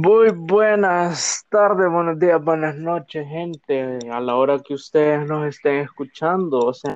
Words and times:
Muy 0.00 0.30
buenas 0.30 1.44
tardes, 1.48 1.90
buenos 1.90 2.20
días, 2.20 2.40
buenas 2.40 2.76
noches, 2.76 3.26
gente. 3.26 3.98
A 4.12 4.20
la 4.20 4.36
hora 4.36 4.60
que 4.60 4.74
ustedes 4.74 5.26
nos 5.26 5.44
estén 5.44 5.80
escuchando, 5.80 6.60
o 6.60 6.72
sea, 6.72 6.94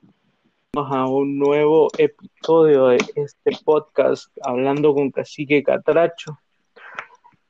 vamos 0.73 0.95
a 0.95 1.07
un 1.07 1.37
nuevo 1.37 1.89
episodio 1.99 2.87
de 2.87 2.99
este 3.17 3.51
podcast 3.65 4.29
hablando 4.45 4.95
con 4.95 5.11
Cacique 5.11 5.65
Catracho. 5.65 6.39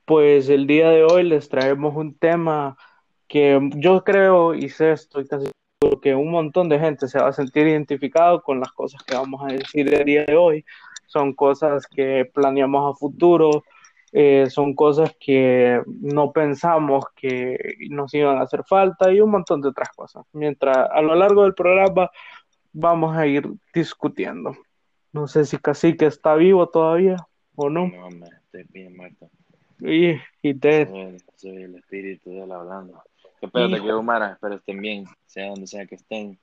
Pues 0.07 0.49
el 0.49 0.67
día 0.67 0.89
de 0.89 1.05
hoy 1.05 1.25
les 1.25 1.51
traemos 1.51 1.95
un 1.97 2.15
tema 2.15 2.79
que 3.29 3.61
yo 3.75 4.03
creo 4.05 4.55
y 4.55 4.71
sé, 4.71 4.93
estoy 4.93 5.29
casi 5.29 5.51
seguro 5.83 6.01
que 6.01 6.15
un 6.15 6.31
montón 6.31 6.71
de 6.71 6.79
gente 6.79 7.09
se 7.09 7.19
va 7.19 7.29
a 7.29 7.33
sentir 7.35 7.67
identificado 7.67 8.43
con 8.43 8.59
las 8.59 8.73
cosas 8.73 9.03
que 9.03 9.17
vamos 9.17 9.43
a 9.45 9.53
decir 9.53 9.93
el 9.93 10.05
día 10.07 10.25
de 10.25 10.35
hoy. 10.35 10.65
Son 11.09 11.35
cosas 11.35 11.87
que 11.87 12.25
planeamos 12.33 12.91
a 12.91 12.99
futuro, 12.99 13.65
eh, 14.13 14.49
son 14.51 14.75
cosas 14.75 15.17
que 15.19 15.83
no 15.87 16.33
pensamos 16.33 17.07
que 17.17 17.57
nos 17.89 18.13
iban 18.13 18.39
a 18.39 18.43
hacer 18.43 18.63
falta 18.65 19.11
y 19.11 19.21
un 19.21 19.31
montón 19.31 19.63
de 19.63 19.71
otras 19.71 19.89
cosas. 19.91 20.27
Mientras 20.33 20.77
a 20.77 21.01
lo 21.01 21.15
largo 21.15 21.45
del 21.45 21.55
programa 21.55 22.11
vamos 22.73 23.17
a 23.17 23.27
ir 23.27 23.49
discutiendo. 23.73 24.55
No 25.13 25.27
sé 25.29 25.47
si 25.47 25.59
Cacique 25.59 26.07
está 26.07 26.35
vivo 26.35 26.69
todavía 26.69 27.17
o 27.55 27.71
no. 27.71 27.89
No, 27.89 28.11
me 28.11 28.27
estoy 28.27 28.65
bien 28.71 28.97
muerto. 28.97 29.31
Y, 29.81 30.13
y 30.43 30.55
te... 30.55 30.87
Soy, 30.87 31.17
soy 31.37 31.63
el 31.63 31.75
espíritu 31.77 32.31
de 32.31 32.45
él 32.45 32.53
hablando. 32.53 33.03
Espérate, 33.41 33.83
que 33.83 33.93
Humara, 33.93 34.33
espero 34.33 34.55
estén 34.55 34.81
bien, 34.81 35.05
sea 35.27 35.49
donde 35.49 35.67
sea 35.67 35.85
que 35.87 35.97
estén. 35.97 36.39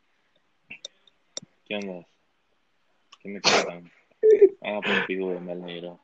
¿Qué 1.66 1.76
onda? 1.76 2.06
¿Qué 3.22 3.30
me 3.30 3.42
cuentan? 3.42 3.92
Ah, 4.62 4.80
pues 4.84 5.06
pido 5.08 5.40
me 5.40 5.54
alegro. 5.54 6.00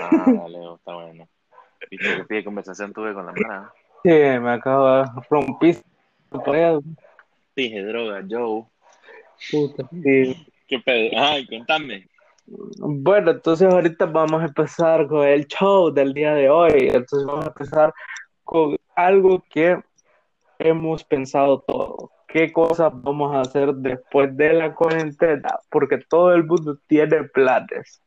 Ah, 0.00 0.24
dale, 0.26 0.74
está 0.74 0.94
bueno. 0.94 1.28
Viste 1.90 2.16
que 2.16 2.24
pide 2.24 2.44
conversación 2.44 2.92
tuve 2.92 3.14
con 3.14 3.26
la 3.26 3.32
Mara. 3.32 3.72
Sí, 4.02 4.10
me 4.10 4.52
acabo 4.52 5.02
de 5.02 5.04
romper. 5.28 5.76
Dije 7.54 7.82
droga, 7.82 8.22
Joe. 8.28 8.64
Puta, 9.50 9.88
sí. 10.02 10.46
¿Qué 10.68 10.78
pedo? 10.80 11.10
Ay, 11.18 11.46
contame. 11.46 12.08
Bueno, 12.46 13.32
entonces 13.32 13.72
ahorita 13.72 14.06
vamos 14.06 14.42
a 14.42 14.46
empezar 14.46 15.06
con 15.06 15.26
el 15.26 15.46
show 15.46 15.92
del 15.92 16.14
día 16.14 16.34
de 16.34 16.48
hoy. 16.48 16.90
Entonces 16.92 17.24
vamos 17.26 17.44
a 17.44 17.48
empezar 17.48 17.94
con 18.44 18.76
algo 18.94 19.42
que 19.50 19.80
hemos 20.58 21.04
pensado 21.04 21.60
todo. 21.60 22.10
¿Qué 22.28 22.52
cosas 22.52 22.92
vamos 22.94 23.34
a 23.34 23.40
hacer 23.40 23.74
después 23.74 24.36
de 24.36 24.52
la 24.52 24.74
cuarentena? 24.74 25.48
Porque 25.70 25.98
todo 26.08 26.32
el 26.34 26.44
mundo 26.44 26.78
tiene 26.86 27.24
planes. 27.24 28.02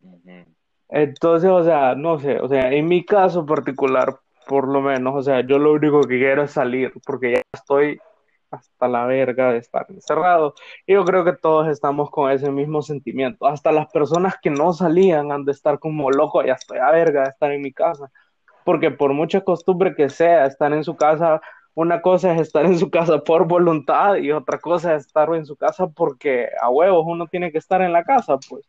Ujú. 0.00 0.53
Entonces, 0.94 1.50
o 1.50 1.64
sea, 1.64 1.96
no 1.96 2.20
sé, 2.20 2.38
o 2.38 2.46
sea, 2.48 2.70
en 2.72 2.86
mi 2.86 3.04
caso 3.04 3.44
particular, 3.44 4.20
por 4.46 4.68
lo 4.68 4.80
menos, 4.80 5.14
o 5.16 5.22
sea, 5.22 5.40
yo 5.44 5.58
lo 5.58 5.72
único 5.72 6.02
que 6.02 6.18
quiero 6.18 6.44
es 6.44 6.52
salir, 6.52 6.92
porque 7.04 7.32
ya 7.34 7.42
estoy 7.52 7.98
hasta 8.52 8.86
la 8.86 9.04
verga 9.04 9.50
de 9.50 9.58
estar 9.58 9.86
encerrado. 9.88 10.54
Y 10.86 10.92
yo 10.94 11.04
creo 11.04 11.24
que 11.24 11.32
todos 11.32 11.66
estamos 11.66 12.10
con 12.10 12.30
ese 12.30 12.48
mismo 12.52 12.80
sentimiento. 12.80 13.46
Hasta 13.46 13.72
las 13.72 13.90
personas 13.90 14.36
que 14.40 14.50
no 14.50 14.72
salían 14.72 15.32
han 15.32 15.44
de 15.44 15.50
estar 15.50 15.80
como 15.80 16.12
locos, 16.12 16.46
ya 16.46 16.52
estoy 16.54 16.78
a 16.78 16.92
verga 16.92 17.24
de 17.24 17.30
estar 17.30 17.50
en 17.50 17.62
mi 17.62 17.72
casa. 17.72 18.12
Porque 18.64 18.92
por 18.92 19.12
mucha 19.12 19.40
costumbre 19.40 19.96
que 19.96 20.08
sea, 20.08 20.46
estar 20.46 20.72
en 20.72 20.84
su 20.84 20.94
casa, 20.96 21.40
una 21.74 22.02
cosa 22.02 22.34
es 22.34 22.40
estar 22.40 22.66
en 22.66 22.78
su 22.78 22.88
casa 22.90 23.18
por 23.18 23.48
voluntad 23.48 24.14
y 24.16 24.30
otra 24.30 24.58
cosa 24.58 24.94
es 24.94 25.06
estar 25.06 25.34
en 25.34 25.44
su 25.44 25.56
casa 25.56 25.88
porque 25.88 26.50
a 26.60 26.70
huevos 26.70 27.04
uno 27.04 27.26
tiene 27.26 27.50
que 27.50 27.58
estar 27.58 27.82
en 27.82 27.92
la 27.92 28.04
casa, 28.04 28.38
pues. 28.48 28.64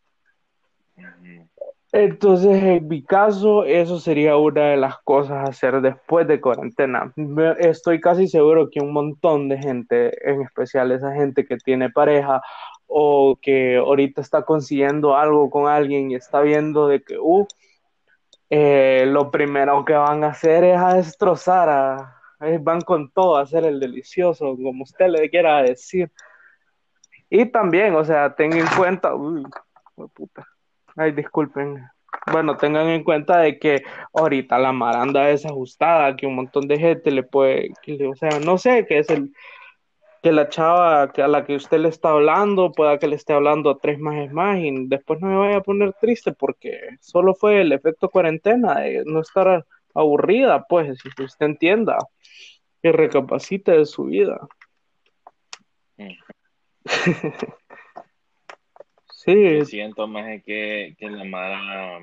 Entonces, 1.98 2.62
en 2.62 2.88
mi 2.88 3.02
caso, 3.02 3.64
eso 3.64 3.98
sería 3.98 4.36
una 4.36 4.66
de 4.66 4.76
las 4.76 4.98
cosas 4.98 5.38
a 5.38 5.42
hacer 5.44 5.80
después 5.80 6.28
de 6.28 6.42
cuarentena. 6.42 7.10
Estoy 7.58 8.02
casi 8.02 8.28
seguro 8.28 8.68
que 8.70 8.80
un 8.80 8.92
montón 8.92 9.48
de 9.48 9.56
gente, 9.56 10.30
en 10.30 10.42
especial 10.42 10.92
esa 10.92 11.14
gente 11.14 11.46
que 11.46 11.56
tiene 11.56 11.88
pareja 11.88 12.42
o 12.86 13.38
que 13.40 13.78
ahorita 13.78 14.20
está 14.20 14.42
consiguiendo 14.42 15.16
algo 15.16 15.48
con 15.48 15.68
alguien 15.68 16.10
y 16.10 16.16
está 16.16 16.42
viendo 16.42 16.86
de 16.86 17.02
que, 17.02 17.16
uh, 17.18 17.46
eh, 18.50 19.04
lo 19.06 19.30
primero 19.30 19.82
que 19.86 19.94
van 19.94 20.22
a 20.22 20.28
hacer 20.28 20.64
es 20.64 20.78
a 20.78 20.94
destrozar, 20.96 21.70
a, 21.70 22.20
eh, 22.42 22.58
van 22.60 22.82
con 22.82 23.10
todo 23.10 23.38
a 23.38 23.42
hacer 23.42 23.64
el 23.64 23.80
delicioso, 23.80 24.54
como 24.62 24.82
usted 24.84 25.08
le 25.08 25.30
quiera 25.30 25.62
decir. 25.62 26.12
Y 27.30 27.46
también, 27.46 27.94
o 27.94 28.04
sea, 28.04 28.34
tengan 28.34 28.60
en 28.60 28.66
cuenta, 28.76 29.14
uy, 29.14 29.44
puta. 30.14 30.46
Ay, 30.96 31.12
disculpen. 31.12 31.86
Bueno, 32.32 32.56
tengan 32.56 32.88
en 32.88 33.04
cuenta 33.04 33.38
de 33.38 33.58
que 33.58 33.82
ahorita 34.14 34.58
la 34.58 34.72
maranda 34.72 35.26
desajustada, 35.26 36.16
que 36.16 36.26
un 36.26 36.34
montón 36.36 36.66
de 36.66 36.78
gente 36.78 37.10
le 37.10 37.22
puede, 37.22 37.70
que 37.82 38.06
o 38.06 38.14
sea, 38.14 38.40
no 38.40 38.58
sé, 38.58 38.86
que 38.86 38.98
es 38.98 39.10
el, 39.10 39.32
que 40.22 40.32
la 40.32 40.48
chava 40.48 41.12
que 41.12 41.22
a 41.22 41.28
la 41.28 41.44
que 41.44 41.54
usted 41.54 41.78
le 41.78 41.88
está 41.88 42.10
hablando, 42.10 42.72
pueda 42.72 42.98
que 42.98 43.06
le 43.06 43.16
esté 43.16 43.32
hablando 43.32 43.70
a 43.70 43.78
tres 43.78 43.98
más 43.98 44.32
más 44.32 44.58
y 44.58 44.72
después 44.88 45.20
no 45.20 45.28
me 45.28 45.36
vaya 45.36 45.58
a 45.58 45.62
poner 45.62 45.92
triste 46.00 46.32
porque 46.32 46.96
solo 47.00 47.34
fue 47.34 47.60
el 47.60 47.72
efecto 47.72 48.08
cuarentena, 48.08 48.80
de 48.80 49.04
no 49.06 49.20
estar 49.20 49.64
aburrida, 49.94 50.66
pues, 50.68 50.98
si 50.98 51.22
usted 51.22 51.46
entienda, 51.46 51.98
que 52.82 52.92
recapacite 52.92 53.72
de 53.72 53.86
su 53.86 54.04
vida. 54.04 54.38
Sí, 59.26 59.64
siento 59.66 60.06
más 60.06 60.24
que, 60.44 60.94
que 60.98 61.10
la 61.10 61.24
Mara 61.24 61.98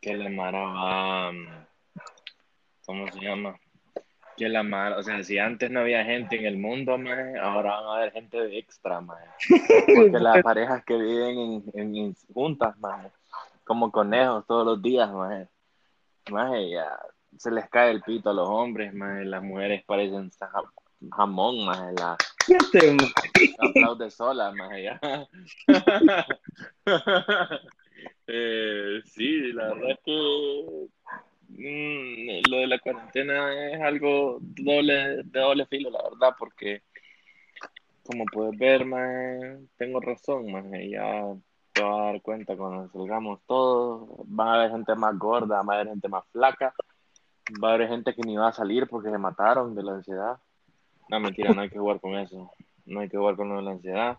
que 0.00 0.16
la 0.16 0.30
Mara 0.30 0.60
va 0.60 1.32
¿cómo 2.84 3.10
se 3.10 3.20
llama? 3.20 3.58
Que 4.36 4.48
la 4.48 4.62
Mara, 4.62 4.98
o 4.98 5.02
sea, 5.02 5.22
si 5.24 5.38
antes 5.38 5.70
no 5.70 5.80
había 5.80 6.04
gente 6.04 6.36
en 6.36 6.46
el 6.46 6.56
mundo, 6.58 6.92
ahora 6.92 7.80
van 7.80 7.84
a 7.86 7.96
haber 7.96 8.12
gente 8.12 8.36
de 8.38 8.58
extra, 8.58 9.00
maje. 9.00 9.26
Porque 9.96 10.18
las 10.20 10.42
parejas 10.42 10.84
que 10.84 10.94
viven 10.96 11.38
en, 11.38 11.64
en- 11.74 11.96
en 11.96 12.16
juntas, 12.32 12.78
maje, 12.78 13.10
como 13.64 13.90
conejos 13.90 14.46
todos 14.46 14.64
los 14.66 14.82
días, 14.82 15.10
maje, 15.10 15.48
maje, 16.30 16.70
ya 16.70 16.86
se 17.38 17.50
les 17.50 17.68
cae 17.68 17.90
el 17.90 18.02
pito 18.02 18.30
a 18.30 18.34
los 18.34 18.48
hombres, 18.48 18.94
maje, 18.94 19.24
las 19.24 19.42
mujeres 19.42 19.82
parecen 19.84 20.30
jamón, 21.16 21.64
maje, 21.64 21.92
la 21.98 22.16
Fíjate, 22.44 22.96
aplaude 23.58 24.10
sola, 24.10 24.52
maje, 24.52 24.82
ya. 24.84 25.00
Eh, 28.28 29.02
sí, 29.04 29.52
la 29.52 29.68
verdad 29.68 29.90
es 29.90 29.98
que 30.04 30.88
mm, 31.48 32.50
lo 32.50 32.56
de 32.58 32.66
la 32.66 32.78
cuarentena 32.80 33.72
es 33.72 33.80
algo 33.80 34.38
doble, 34.40 35.22
de 35.22 35.40
doble 35.40 35.64
filo, 35.66 35.90
la 35.90 36.02
verdad, 36.02 36.34
porque 36.36 36.82
como 38.04 38.24
puedes 38.26 38.58
ver, 38.58 38.84
maje, 38.84 39.58
tengo 39.76 40.00
razón, 40.00 40.50
maje, 40.50 40.90
ya 40.90 41.34
te 41.72 41.82
vas 41.82 42.00
a 42.00 42.04
dar 42.04 42.22
cuenta 42.22 42.56
cuando 42.56 42.88
salgamos 42.90 43.40
todos, 43.46 44.08
van 44.26 44.48
a 44.48 44.54
haber 44.54 44.70
gente 44.70 44.94
más 44.94 45.18
gorda, 45.18 45.62
va 45.62 45.74
a 45.74 45.76
haber 45.76 45.88
gente 45.88 46.08
más 46.08 46.24
flaca, 46.32 46.74
va 47.62 47.70
a 47.70 47.74
haber 47.74 47.88
gente 47.88 48.14
que 48.14 48.22
ni 48.22 48.36
va 48.36 48.48
a 48.48 48.52
salir 48.52 48.88
porque 48.88 49.10
se 49.10 49.18
mataron 49.18 49.74
de 49.74 49.82
la 49.82 49.92
ansiedad. 49.92 50.38
No, 51.08 51.20
mentira, 51.20 51.52
no 51.52 51.62
hay 51.62 51.70
que 51.70 51.78
jugar 51.78 52.00
con 52.00 52.16
eso, 52.16 52.52
no 52.84 53.00
hay 53.00 53.08
que 53.08 53.16
jugar 53.16 53.36
con 53.36 53.48
lo 53.48 53.56
de 53.56 53.62
la 53.62 53.70
ansiedad. 53.72 54.16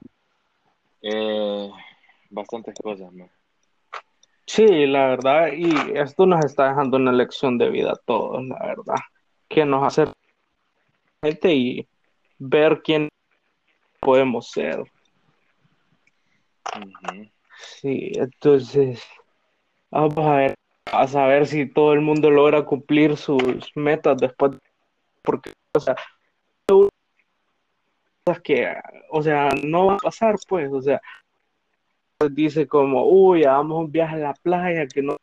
Eh, 1.01 1.69
bastantes 2.29 2.75
cosas, 2.81 3.11
maje. 3.11 3.31
Sí, 4.45 4.85
la 4.87 5.07
verdad, 5.07 5.49
y 5.53 5.73
esto 5.97 6.25
nos 6.25 6.43
está 6.45 6.69
dejando 6.69 6.95
una 6.95 7.11
lección 7.11 7.57
de 7.57 7.69
vida 7.69 7.91
a 7.91 8.01
todos, 8.05 8.45
la 8.47 8.57
verdad, 8.65 8.95
que 9.49 9.65
nos 9.65 9.83
hace 9.83 10.11
gente 11.21 11.53
y 11.53 11.87
ver 12.39 12.81
quién 12.81 13.09
podemos 13.99 14.49
ser. 14.49 14.89
Sí, 17.59 18.11
entonces, 18.15 19.03
vamos 19.91 20.17
a 20.19 20.35
ver, 20.37 20.55
a 20.93 21.07
saber 21.07 21.45
si 21.45 21.65
todo 21.65 21.91
el 21.91 21.99
mundo 21.99 22.31
logra 22.31 22.63
cumplir 22.63 23.17
sus 23.17 23.69
metas 23.75 24.17
después, 24.17 24.57
porque, 25.23 25.51
o 25.75 25.79
sea, 25.81 25.97
que, 28.41 28.73
o 29.09 29.21
sea, 29.21 29.49
no 29.63 29.87
va 29.87 29.93
a 29.95 29.97
pasar, 29.97 30.35
pues, 30.47 30.71
o 30.71 30.81
sea, 30.81 31.01
dice 32.31 32.67
como, 32.67 33.05
uy, 33.05 33.43
hagamos 33.43 33.85
un 33.85 33.91
viaje 33.91 34.15
a 34.15 34.19
la 34.19 34.33
playa, 34.33 34.87
que 34.87 35.01
no 35.01 35.17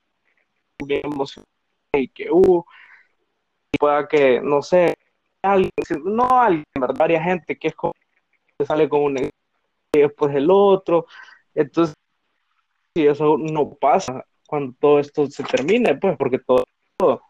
y 1.93 2.09
que, 2.09 2.31
uh, 2.31 2.65
pueda 3.79 4.09
que, 4.09 4.41
no 4.41 4.63
sé, 4.63 4.95
alguien, 5.43 5.71
no 6.05 6.41
alguien, 6.41 6.65
¿verdad? 6.79 6.97
Varias 6.99 7.25
gente 7.25 7.57
que 7.59 7.69
es 7.69 7.75
como 7.75 7.93
que 8.59 8.67
sale 8.67 8.89
con 8.89 9.03
un 9.03 9.19
y 9.19 9.99
después 10.01 10.35
el 10.35 10.51
otro, 10.51 11.07
entonces, 11.55 11.95
si 12.95 13.07
eso 13.07 13.37
no 13.39 13.71
pasa 13.75 14.25
cuando 14.47 14.75
todo 14.81 14.99
esto 14.99 15.27
se 15.27 15.45
termine, 15.45 15.97
pues, 15.97 16.17
porque 16.17 16.39
todo, 16.39 16.65
todo 16.97 17.23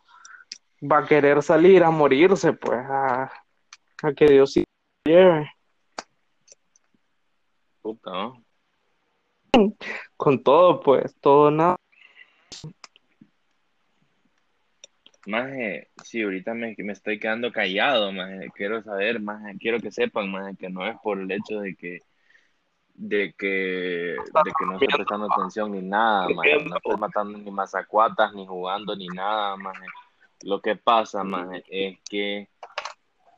va 0.82 0.98
a 0.98 1.06
querer 1.06 1.42
salir 1.42 1.82
a 1.84 1.90
morirse, 1.90 2.52
pues, 2.54 2.78
a, 2.78 3.30
a 4.02 4.12
que 4.14 4.26
Dios 4.26 4.52
sí 4.52 4.64
lleve 5.04 5.53
Puta, 7.84 8.10
¿no? 8.10 8.42
con 10.16 10.42
todo, 10.42 10.80
pues, 10.80 11.14
todo 11.20 11.50
nada. 11.50 11.76
Maje, 15.26 15.90
sí, 16.02 16.22
ahorita 16.22 16.54
me, 16.54 16.74
me 16.78 16.94
estoy 16.94 17.18
quedando 17.18 17.52
callado, 17.52 18.10
maje. 18.10 18.48
Quiero 18.54 18.82
saber, 18.82 19.20
maje, 19.20 19.58
quiero 19.58 19.80
que 19.80 19.90
sepan, 19.90 20.30
maje, 20.30 20.56
que 20.56 20.70
no 20.70 20.86
es 20.86 20.96
por 21.02 21.20
el 21.20 21.30
hecho 21.30 21.60
de 21.60 21.76
que 21.76 22.00
de 22.94 23.34
que, 23.36 24.16
de 24.16 24.52
que 24.58 24.66
no 24.66 24.72
estoy 24.74 24.88
prestando 24.88 25.30
atención 25.30 25.72
ni 25.72 25.82
nada, 25.82 26.26
maje. 26.30 26.64
No 26.64 26.78
estoy 26.78 26.96
matando 26.96 27.36
ni 27.36 27.50
mazacuatas, 27.50 28.32
ni 28.32 28.46
jugando, 28.46 28.96
ni 28.96 29.08
nada, 29.08 29.58
maje. 29.58 29.86
Lo 30.42 30.62
que 30.62 30.74
pasa, 30.74 31.22
maje, 31.22 31.62
es 31.68 31.98
que 32.08 32.48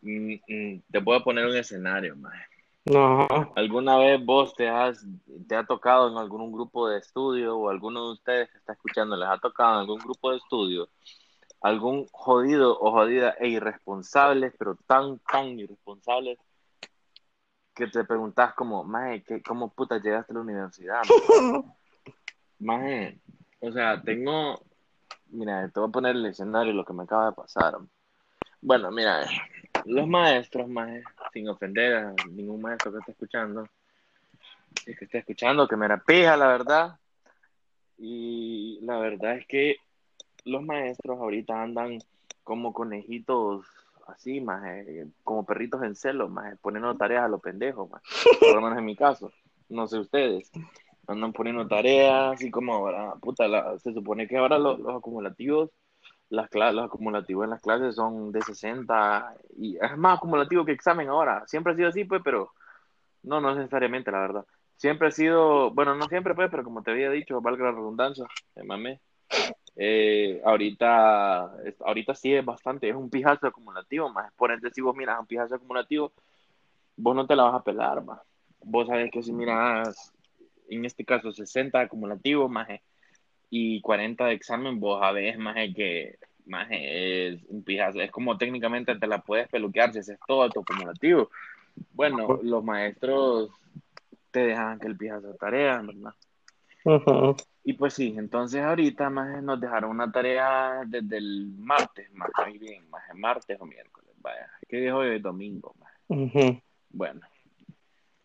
mm, 0.02 0.34
mm, 0.46 0.82
te 0.88 0.98
voy 1.00 1.16
a 1.16 1.24
poner 1.24 1.46
un 1.46 1.56
escenario, 1.56 2.14
maje. 2.14 2.55
No. 2.86 3.26
¿Alguna 3.56 3.98
vez 3.98 4.24
vos 4.24 4.54
te 4.54 4.68
has, 4.68 5.04
te 5.48 5.56
ha 5.56 5.64
tocado 5.64 6.10
en 6.10 6.16
algún 6.18 6.52
grupo 6.52 6.88
de 6.88 6.98
estudio 6.98 7.56
o 7.56 7.68
alguno 7.68 8.06
de 8.06 8.12
ustedes 8.12 8.50
que 8.50 8.58
está 8.58 8.72
escuchando 8.74 9.16
les 9.16 9.28
ha 9.28 9.38
tocado 9.38 9.74
en 9.74 9.80
algún 9.80 9.98
grupo 9.98 10.30
de 10.30 10.38
estudio 10.38 10.88
algún 11.60 12.06
jodido 12.12 12.78
o 12.78 12.92
jodida 12.92 13.34
e 13.40 13.48
irresponsables, 13.48 14.54
pero 14.58 14.76
tan, 14.86 15.18
tan 15.20 15.58
irresponsables 15.58 16.38
que 17.74 17.88
te 17.88 18.04
preguntas 18.04 18.54
como, 18.54 18.84
maje, 18.84 19.24
¿cómo 19.46 19.72
puta 19.72 19.98
llegaste 19.98 20.32
a 20.32 20.36
la 20.36 20.40
universidad? 20.40 21.02
Maje, 22.58 23.20
o 23.60 23.70
sea, 23.70 24.00
tengo, 24.00 24.62
mira, 25.26 25.68
te 25.68 25.80
voy 25.80 25.90
a 25.90 25.92
poner 25.92 26.16
el 26.16 26.24
escenario 26.24 26.72
lo 26.72 26.86
que 26.86 26.94
me 26.94 27.02
acaba 27.02 27.26
de 27.26 27.32
pasar. 27.32 27.76
Bueno, 28.62 28.90
mira, 28.90 29.26
los 29.86 30.06
maestros, 30.06 30.68
maje, 30.68 31.02
sin 31.32 31.48
ofender 31.48 31.94
a 31.96 32.14
ningún 32.30 32.60
maestro 32.60 32.92
que 32.92 32.98
esté 32.98 33.12
escuchando, 33.12 33.68
que 34.84 34.92
esté 34.92 35.18
escuchando, 35.18 35.68
que 35.68 35.76
me 35.76 35.86
era 35.86 36.02
pija, 36.02 36.36
la 36.36 36.48
verdad. 36.48 36.98
Y 37.98 38.78
la 38.82 38.98
verdad 38.98 39.36
es 39.36 39.46
que 39.46 39.76
los 40.44 40.62
maestros 40.62 41.18
ahorita 41.18 41.62
andan 41.62 41.98
como 42.44 42.72
conejitos 42.72 43.66
así, 44.06 44.40
más 44.40 44.62
como 45.24 45.44
perritos 45.44 45.82
en 45.82 45.94
celo, 45.96 46.28
más 46.28 46.56
poniendo 46.60 46.94
tareas 46.96 47.24
a 47.24 47.28
los 47.28 47.40
pendejos, 47.40 47.90
más. 47.90 48.02
por 48.38 48.54
lo 48.54 48.60
menos 48.60 48.78
en 48.78 48.84
mi 48.84 48.96
caso, 48.96 49.32
no 49.68 49.86
sé 49.88 49.98
ustedes, 49.98 50.50
andan 51.06 51.32
poniendo 51.32 51.66
tareas 51.66 52.34
así 52.34 52.50
como 52.50 52.74
ahora, 52.74 53.14
puta, 53.16 53.78
se 53.78 53.92
supone 53.92 54.28
que 54.28 54.36
ahora 54.36 54.58
los, 54.58 54.78
acumulativos, 54.94 55.70
las 56.28 56.48
los 56.52 56.84
acumulativos 56.84 57.44
en 57.44 57.50
las 57.50 57.62
clases 57.62 57.94
son 57.94 58.32
de 58.32 58.42
60 58.42 59.34
y 59.56 59.76
es 59.76 59.96
más 59.96 60.16
acumulativo 60.18 60.64
que 60.64 60.72
examen 60.72 61.08
ahora, 61.08 61.46
siempre 61.46 61.72
ha 61.72 61.76
sido 61.76 61.88
así, 61.88 62.04
pues, 62.04 62.20
pero 62.24 62.52
no, 63.22 63.40
no 63.40 63.54
necesariamente, 63.54 64.10
la 64.10 64.20
verdad. 64.20 64.46
Siempre 64.76 65.08
ha 65.08 65.10
sido, 65.10 65.70
bueno, 65.70 65.94
no 65.94 66.06
siempre, 66.08 66.34
pues, 66.34 66.50
pero 66.50 66.64
como 66.64 66.82
te 66.82 66.90
había 66.90 67.10
dicho, 67.10 67.40
valga 67.40 67.64
la 67.64 67.72
redundancia, 67.72 68.26
me 68.54 68.64
mamé. 68.64 69.00
Eh, 69.76 70.40
ahorita, 70.44 71.52
ahorita 71.80 72.14
sí 72.14 72.34
es 72.34 72.44
bastante, 72.44 72.88
es 72.88 72.94
un 72.94 73.10
pijazo 73.10 73.46
acumulativo, 73.46 74.08
más 74.08 74.32
por 74.34 74.50
ende 74.50 74.70
si 74.70 74.80
vos 74.80 74.96
miras 74.96 75.20
un 75.20 75.26
pijazo 75.26 75.56
acumulativo, 75.56 76.12
vos 76.96 77.14
no 77.14 77.26
te 77.26 77.36
la 77.36 77.44
vas 77.44 77.54
a 77.54 77.64
pelar, 77.64 78.02
más. 78.04 78.20
Vos 78.60 78.86
sabés 78.88 79.10
que 79.10 79.22
si 79.22 79.32
miras, 79.32 80.12
en 80.68 80.84
este 80.84 81.04
caso, 81.04 81.30
60 81.30 81.78
acumulativo, 81.78 82.48
más 82.48 82.68
y 83.50 83.80
40 83.80 84.26
de 84.26 84.32
examen, 84.32 84.80
vos 84.80 85.00
sabés, 85.00 85.38
más 85.38 85.54
que 85.74 86.18
más 86.46 86.68
es 86.70 87.42
un 87.48 87.64
pijazo, 87.64 88.00
es 88.00 88.10
como 88.10 88.38
técnicamente 88.38 88.94
te 88.96 89.06
la 89.06 89.18
puedes 89.18 89.48
peluquear 89.48 89.92
si 89.92 89.98
haces 89.98 90.18
todo 90.26 90.48
tu 90.50 90.60
acumulativo. 90.60 91.30
Bueno, 91.92 92.38
los 92.42 92.64
maestros 92.64 93.50
te 94.30 94.46
dejan 94.46 94.78
que 94.78 94.86
el 94.86 94.96
pijazo 94.96 95.34
tarea, 95.34 95.82
¿verdad? 95.82 96.14
Y 97.64 97.72
pues 97.72 97.94
sí, 97.94 98.14
entonces 98.16 98.62
ahorita 98.62 99.10
más 99.10 99.42
nos 99.42 99.60
dejaron 99.60 99.90
una 99.90 100.12
tarea 100.12 100.82
desde 100.86 101.16
el 101.18 101.52
martes, 101.58 102.12
más 102.12 102.30
bien, 102.60 102.88
más 102.88 103.02
martes 103.14 103.60
o 103.60 103.66
miércoles, 103.66 104.12
vaya, 104.20 104.48
¿qué 104.68 104.76
dijo 104.76 104.98
hoy? 104.98 105.18
Domingo, 105.18 105.74
más. 105.80 105.92
Bueno, 106.90 107.20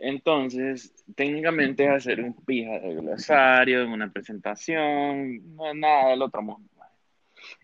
entonces, 0.02 0.94
técnicamente 1.16 1.86
es 1.86 1.92
hacer 1.92 2.22
un 2.22 2.34
pija 2.34 2.80
de 2.80 2.96
glosario, 2.96 3.86
una 3.88 4.12
presentación, 4.12 5.56
no 5.56 5.70
es 5.70 5.76
nada 5.76 6.10
del 6.10 6.22
otro 6.22 6.42
mundo. 6.42 6.70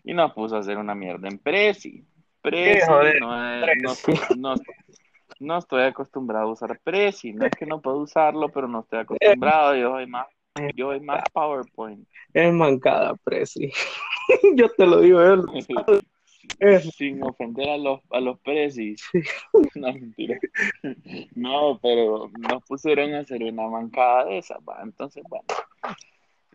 Y 0.04 0.12
nos 0.12 0.32
puso 0.32 0.56
a 0.56 0.60
hacer 0.60 0.76
una 0.78 0.94
mierda 0.94 1.28
en 1.28 1.38
Prezi. 1.38 2.04
Prezi, 2.40 2.88
no, 3.20 3.94
no, 4.36 4.54
no, 5.40 5.58
estoy 5.58 5.82
acostumbrado 5.82 6.48
a 6.48 6.52
usar 6.52 6.80
Prezi, 6.82 7.32
no 7.32 7.46
es 7.46 7.52
que 7.52 7.66
no 7.66 7.80
puedo 7.80 7.98
usarlo, 7.98 8.48
pero 8.48 8.68
no 8.68 8.80
estoy 8.80 9.00
acostumbrado, 9.00 9.74
yo 9.76 9.90
soy 9.90 10.06
más 10.06 10.26
yo 10.74 10.90
hay 10.90 11.00
más 11.00 11.22
PowerPoint. 11.32 12.06
Es 12.32 12.52
mancada, 12.52 13.14
Prezi. 13.24 13.70
Yo 14.56 14.68
te 14.70 14.86
lo 14.86 15.00
digo, 15.00 15.20
Sin 16.96 17.22
ofender 17.22 17.68
a 17.68 17.78
los, 17.78 18.00
a 18.10 18.20
los 18.20 18.38
prezis. 18.40 19.02
No, 19.74 19.92
mentira. 19.92 20.38
No, 21.34 21.78
pero 21.80 22.30
nos 22.36 22.64
pusieron 22.64 23.14
a 23.14 23.20
hacer 23.20 23.42
una 23.44 23.68
mancada 23.68 24.24
de 24.24 24.38
esa, 24.38 24.58
Entonces, 24.82 25.22
bueno, 25.28 25.46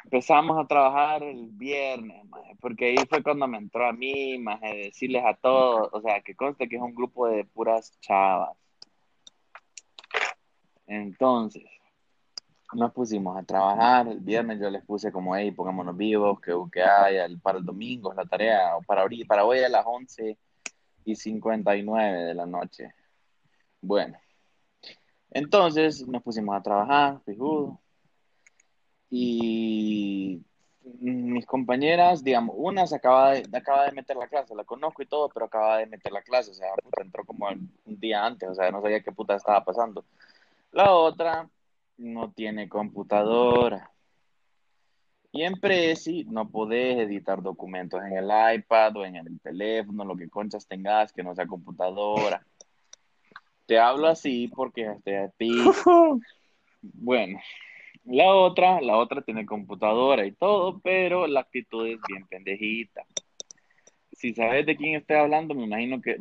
empezamos 0.03 0.63
a 0.63 0.67
trabajar 0.67 1.23
el 1.23 1.47
viernes, 1.51 2.21
porque 2.59 2.87
ahí 2.87 2.97
fue 3.09 3.23
cuando 3.23 3.47
me 3.47 3.57
entró 3.57 3.87
a 3.87 3.93
mí, 3.93 4.37
más 4.37 4.59
decirles 4.61 5.23
a 5.25 5.33
todos, 5.35 5.89
o 5.91 6.01
sea, 6.01 6.21
que 6.21 6.35
conste 6.35 6.67
que 6.67 6.75
es 6.75 6.81
un 6.81 6.95
grupo 6.95 7.27
de 7.27 7.45
puras 7.45 7.97
chavas. 8.01 8.57
Entonces, 10.87 11.63
nos 12.75 12.91
pusimos 12.93 13.37
a 13.37 13.43
trabajar. 13.43 14.07
El 14.07 14.19
viernes 14.19 14.59
yo 14.59 14.69
les 14.69 14.83
puse 14.83 15.11
como, 15.11 15.35
hey, 15.35 15.51
pongámonos 15.51 15.95
vivos, 15.95 16.39
que, 16.41 16.53
que 16.71 16.83
hay 16.83 17.35
para 17.37 17.59
el 17.59 17.65
domingo 17.65 18.11
es 18.11 18.17
la 18.17 18.25
tarea, 18.25 18.77
o 18.77 18.81
para, 18.81 19.05
para 19.27 19.45
hoy 19.45 19.59
a 19.59 19.69
las 19.69 19.85
11 19.85 20.37
y 21.05 21.15
59 21.15 22.23
de 22.23 22.33
la 22.33 22.45
noche. 22.45 22.93
Bueno, 23.81 24.17
entonces 25.31 26.07
nos 26.07 26.23
pusimos 26.23 26.55
a 26.55 26.63
trabajar, 26.63 27.21
fijudo. 27.25 27.79
Y 29.09 30.41
mis 30.99 31.45
compañeras, 31.45 32.23
digamos, 32.23 32.55
una 32.57 32.87
se 32.87 32.95
acaba 32.95 33.33
de, 33.33 33.43
acaba 33.57 33.85
de 33.85 33.91
meter 33.91 34.17
la 34.17 34.27
clase, 34.27 34.55
la 34.55 34.63
conozco 34.63 35.01
y 35.01 35.05
todo, 35.05 35.29
pero 35.29 35.45
acaba 35.45 35.77
de 35.77 35.85
meter 35.85 36.11
la 36.11 36.21
clase, 36.21 36.51
o 36.51 36.53
sea, 36.53 36.69
entró 37.01 37.23
como 37.25 37.47
un 37.47 37.99
día 37.99 38.25
antes, 38.25 38.49
o 38.49 38.55
sea, 38.55 38.71
no 38.71 38.81
sabía 38.81 39.01
qué 39.01 39.11
puta 39.11 39.35
estaba 39.35 39.63
pasando. 39.63 40.03
La 40.71 40.93
otra 40.93 41.49
no 41.97 42.31
tiene 42.31 42.69
computadora. 42.69 43.91
Y 45.31 45.43
en 45.43 45.59
Prezi 45.59 46.25
no 46.25 46.49
podés 46.49 46.99
editar 46.99 47.41
documentos 47.41 48.01
en 48.03 48.17
el 48.17 48.29
iPad 48.55 48.97
o 48.97 49.05
en 49.05 49.15
el 49.15 49.39
teléfono, 49.39 50.05
lo 50.05 50.15
que 50.15 50.29
conchas 50.29 50.67
tengas 50.67 51.11
que 51.11 51.23
no 51.23 51.33
sea 51.33 51.47
computadora. 51.47 52.45
Te 53.65 53.79
hablo 53.79 54.07
así 54.07 54.47
porque 54.47 54.91
estoy 54.91 55.13
a 55.13 55.29
ti. 55.29 55.51
Bueno, 56.85 57.39
la 58.03 58.35
otra, 58.35 58.81
la 58.81 58.97
otra 58.97 59.21
tiene 59.21 59.45
computadora 59.45 60.25
y 60.25 60.33
todo, 60.33 60.81
pero 60.81 61.27
la 61.27 61.39
actitud 61.39 61.87
es 61.87 61.97
bien 62.09 62.27
pendejita. 62.27 63.05
Si 64.11 64.33
sabes 64.33 64.65
de 64.65 64.75
quién 64.75 64.95
estoy 64.95 65.15
hablando, 65.15 65.55
me 65.55 65.63
imagino 65.63 66.01
que 66.01 66.17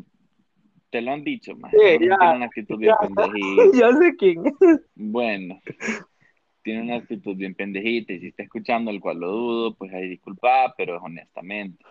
te 0.92 1.00
lo 1.00 1.12
han 1.12 1.24
dicho, 1.24 1.56
más. 1.56 1.72
tiene 1.72 2.14
una 2.14 2.44
actitud 2.44 2.78
bien 2.78 2.94
pendejita. 3.00 3.62
Ya 3.74 3.92
sé 3.96 4.14
quién. 4.16 4.42
Bueno, 4.94 5.58
tiene 6.62 6.82
una 6.82 6.96
actitud 6.96 7.34
bien 7.34 7.54
pendejita 7.54 8.12
y 8.12 8.20
si 8.20 8.26
está 8.28 8.42
escuchando, 8.42 8.90
el 8.90 9.00
cual 9.00 9.20
lo 9.20 9.28
dudo, 9.30 9.74
pues 9.74 9.90
hay 9.92 10.06
disculpa, 10.06 10.74
pero 10.76 10.98
honestamente. 11.02 11.82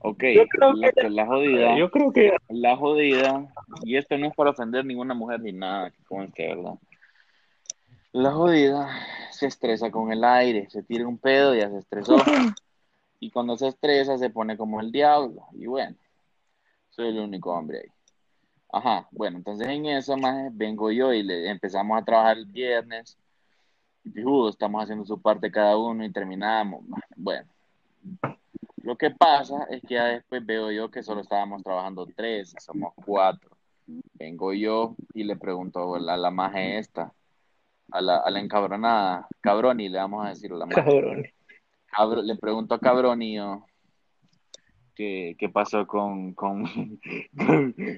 Ok, 0.00 0.22
la, 0.58 1.08
la, 1.08 1.26
jodida. 1.26 1.78
Yo 1.78 1.90
creo 1.90 2.12
que. 2.12 2.36
La 2.50 2.76
jodida, 2.76 3.46
y 3.84 3.96
esto 3.96 4.18
no 4.18 4.26
es 4.26 4.34
para 4.34 4.50
ofender 4.50 4.84
ninguna 4.84 5.14
mujer 5.14 5.40
ni 5.40 5.52
nada, 5.52 5.90
como 6.06 6.24
es 6.24 6.34
que, 6.34 6.48
¿verdad? 6.48 6.74
La 8.12 8.32
jodida 8.32 8.90
se 9.30 9.46
estresa 9.46 9.90
con 9.90 10.12
el 10.12 10.22
aire, 10.24 10.68
se 10.68 10.82
tira 10.82 11.08
un 11.08 11.16
pedo 11.16 11.54
y 11.54 11.60
ya 11.60 11.70
se 11.70 11.78
estresó. 11.78 12.16
Y 13.20 13.30
cuando 13.30 13.56
se 13.56 13.68
estresa 13.68 14.18
se 14.18 14.28
pone 14.28 14.58
como 14.58 14.82
el 14.82 14.92
diablo. 14.92 15.46
Y 15.54 15.64
bueno, 15.64 15.96
soy 16.90 17.08
el 17.08 17.20
único 17.20 17.54
hombre 17.54 17.78
ahí. 17.78 17.93
Ajá, 18.76 19.06
bueno, 19.12 19.36
entonces 19.38 19.68
en 19.68 19.86
eso 19.86 20.16
más 20.16 20.48
vengo 20.56 20.90
yo 20.90 21.12
y 21.12 21.22
le 21.22 21.48
empezamos 21.48 21.96
a 21.96 22.04
trabajar 22.04 22.38
el 22.38 22.46
viernes. 22.46 23.16
Y 24.02 24.10
pijudo, 24.10 24.50
estamos 24.50 24.82
haciendo 24.82 25.04
su 25.04 25.22
parte 25.22 25.48
cada 25.48 25.76
uno 25.78 26.04
y 26.04 26.10
terminamos. 26.10 26.84
Bueno, 27.14 27.48
lo 28.82 28.96
que 28.96 29.12
pasa 29.12 29.64
es 29.70 29.80
que 29.82 29.94
ya 29.94 30.06
después 30.06 30.44
veo 30.44 30.72
yo 30.72 30.90
que 30.90 31.04
solo 31.04 31.20
estábamos 31.20 31.62
trabajando 31.62 32.04
tres, 32.16 32.52
somos 32.58 32.92
cuatro. 33.06 33.56
Vengo 34.14 34.52
yo 34.52 34.96
y 35.14 35.22
le 35.22 35.36
pregunto 35.36 35.94
a 35.94 36.00
la, 36.00 36.16
la 36.16 36.32
maje 36.32 36.78
esta, 36.78 37.12
a 37.92 38.00
la, 38.00 38.16
a 38.16 38.28
la 38.28 38.40
encabronada, 38.40 39.28
cabroni, 39.40 39.88
le 39.88 39.98
vamos 39.98 40.26
a 40.26 40.30
decir 40.30 40.52
a 40.52 40.56
la 40.56 40.66
maje. 40.66 40.82
Cabroni. 41.86 42.26
le 42.26 42.36
pregunto 42.36 42.74
a 42.74 42.80
cabroni 42.80 43.36
yo, 43.36 43.64
¿Qué, 44.94 45.34
qué 45.38 45.48
pasó 45.48 45.86
con, 45.86 46.34
con, 46.34 46.66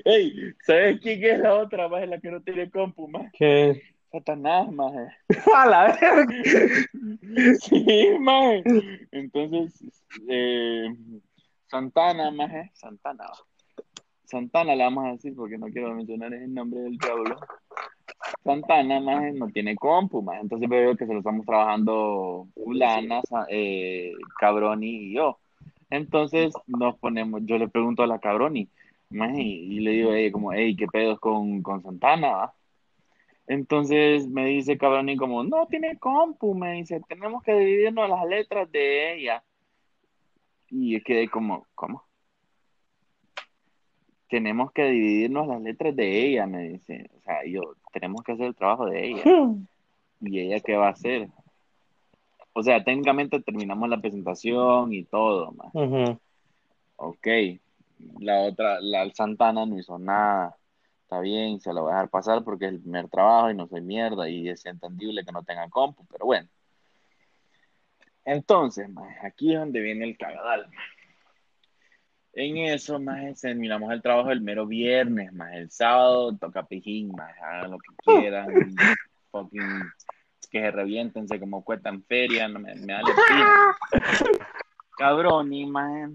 ¡Ey! 0.04 0.54
¿Sabes 0.64 1.00
quién 1.00 1.22
es 1.24 1.38
la 1.40 1.54
otra, 1.54 1.88
más 1.88 2.08
la 2.08 2.18
que 2.18 2.30
no 2.30 2.40
tiene 2.40 2.70
compu, 2.70 3.08
más? 3.08 3.30
¿Qué? 3.32 3.82
Satanás, 4.10 4.72
más. 4.72 4.92
¡A 5.54 5.66
la 5.66 5.98
verga! 6.00 6.26
sí, 7.60 8.16
más. 8.20 8.62
Entonces, 9.10 9.84
eh, 10.28 10.88
Santana, 11.66 12.30
maje, 12.30 12.70
Santana. 12.74 13.26
Santana 14.24 14.74
le 14.74 14.84
vamos 14.84 15.04
a 15.04 15.10
decir 15.12 15.34
porque 15.36 15.58
no 15.58 15.66
quiero 15.66 15.94
mencionar 15.94 16.32
el 16.32 16.52
nombre 16.52 16.80
del 16.80 16.96
diablo. 16.96 17.38
Santana, 18.42 19.00
maje, 19.00 19.32
no 19.32 19.48
tiene 19.48 19.76
compu. 19.76 20.24
Entonces 20.32 20.68
veo 20.68 20.96
que 20.96 21.06
se 21.06 21.12
lo 21.12 21.18
estamos 21.18 21.44
trabajando 21.44 22.48
Ulana, 22.54 23.20
eh, 23.50 24.14
Cabroni 24.38 24.88
y 24.88 25.14
yo. 25.14 25.38
Entonces 25.90 26.54
nos 26.66 26.96
ponemos, 26.98 27.42
yo 27.44 27.58
le 27.58 27.68
pregunto 27.68 28.02
a 28.02 28.06
la 28.06 28.18
Cabroni, 28.18 28.68
y 29.10 29.80
le 29.80 29.90
digo, 29.92 30.12
hey, 30.12 30.30
como, 30.30 30.52
hey, 30.52 30.74
¿qué 30.76 30.86
pedos 30.86 31.20
con, 31.20 31.62
con 31.62 31.82
Santana? 31.82 32.52
Entonces 33.46 34.28
me 34.28 34.46
dice 34.46 34.76
Cabroni 34.76 35.16
como, 35.16 35.44
no 35.44 35.66
tiene 35.66 35.98
compu, 35.98 36.54
me 36.54 36.72
dice, 36.72 37.00
tenemos 37.08 37.42
que 37.44 37.54
dividirnos 37.54 38.08
las 38.08 38.26
letras 38.26 38.70
de 38.72 39.14
ella. 39.14 39.44
Y 40.68 41.00
quedé 41.02 41.28
como, 41.28 41.64
¿cómo? 41.76 42.02
Tenemos 44.28 44.72
que 44.72 44.86
dividirnos 44.86 45.46
las 45.46 45.62
letras 45.62 45.94
de 45.94 46.26
ella, 46.26 46.46
me 46.46 46.70
dice. 46.70 47.08
O 47.16 47.20
sea, 47.20 47.44
yo, 47.46 47.76
tenemos 47.92 48.24
que 48.24 48.32
hacer 48.32 48.46
el 48.46 48.56
trabajo 48.56 48.86
de 48.86 49.06
ella. 49.06 49.22
Hmm. 49.24 49.64
¿Y 50.20 50.40
ella 50.40 50.60
qué 50.60 50.74
va 50.74 50.88
a 50.88 50.90
hacer? 50.90 51.28
O 52.58 52.62
sea, 52.62 52.82
técnicamente 52.82 53.38
terminamos 53.42 53.86
la 53.86 54.00
presentación 54.00 54.90
y 54.94 55.04
todo. 55.04 55.54
Ok. 56.96 57.26
La 58.18 58.44
otra, 58.44 58.80
la 58.80 59.10
Santana 59.12 59.66
no 59.66 59.78
hizo 59.78 59.98
nada. 59.98 60.56
Está 61.02 61.20
bien, 61.20 61.60
se 61.60 61.74
lo 61.74 61.82
voy 61.82 61.90
a 61.90 61.96
dejar 61.96 62.08
pasar 62.08 62.44
porque 62.44 62.64
es 62.64 62.72
el 62.72 62.80
primer 62.80 63.10
trabajo 63.10 63.50
y 63.50 63.54
no 63.54 63.66
soy 63.68 63.82
mierda 63.82 64.26
y 64.30 64.48
es 64.48 64.64
entendible 64.64 65.22
que 65.22 65.32
no 65.32 65.42
tenga 65.42 65.68
compu, 65.68 66.06
pero 66.10 66.24
bueno. 66.24 66.48
Entonces, 68.24 68.88
aquí 69.22 69.52
es 69.52 69.60
donde 69.60 69.80
viene 69.80 70.06
el 70.06 70.16
cagadal. 70.16 70.66
En 72.32 72.56
eso, 72.56 72.98
más 72.98 73.38
terminamos 73.38 73.92
el 73.92 74.00
trabajo 74.00 74.32
el 74.32 74.40
mero 74.40 74.66
viernes, 74.66 75.30
más 75.34 75.52
el 75.52 75.70
sábado 75.70 76.34
toca 76.38 76.62
pijín, 76.62 77.12
más 77.12 77.36
hagan 77.38 77.72
lo 77.72 77.78
que 77.78 77.94
quieran, 78.02 78.46
fucking, 79.30 79.82
que 80.50 80.60
se 80.60 80.70
reviéntense 80.70 81.40
como 81.40 81.64
cuestan 81.64 82.02
feria, 82.04 82.48
no 82.48 82.58
me, 82.58 82.74
me 82.74 82.92
da 82.92 83.00
Cabrón, 84.98 85.52
y 85.52 85.66
más, 85.66 86.10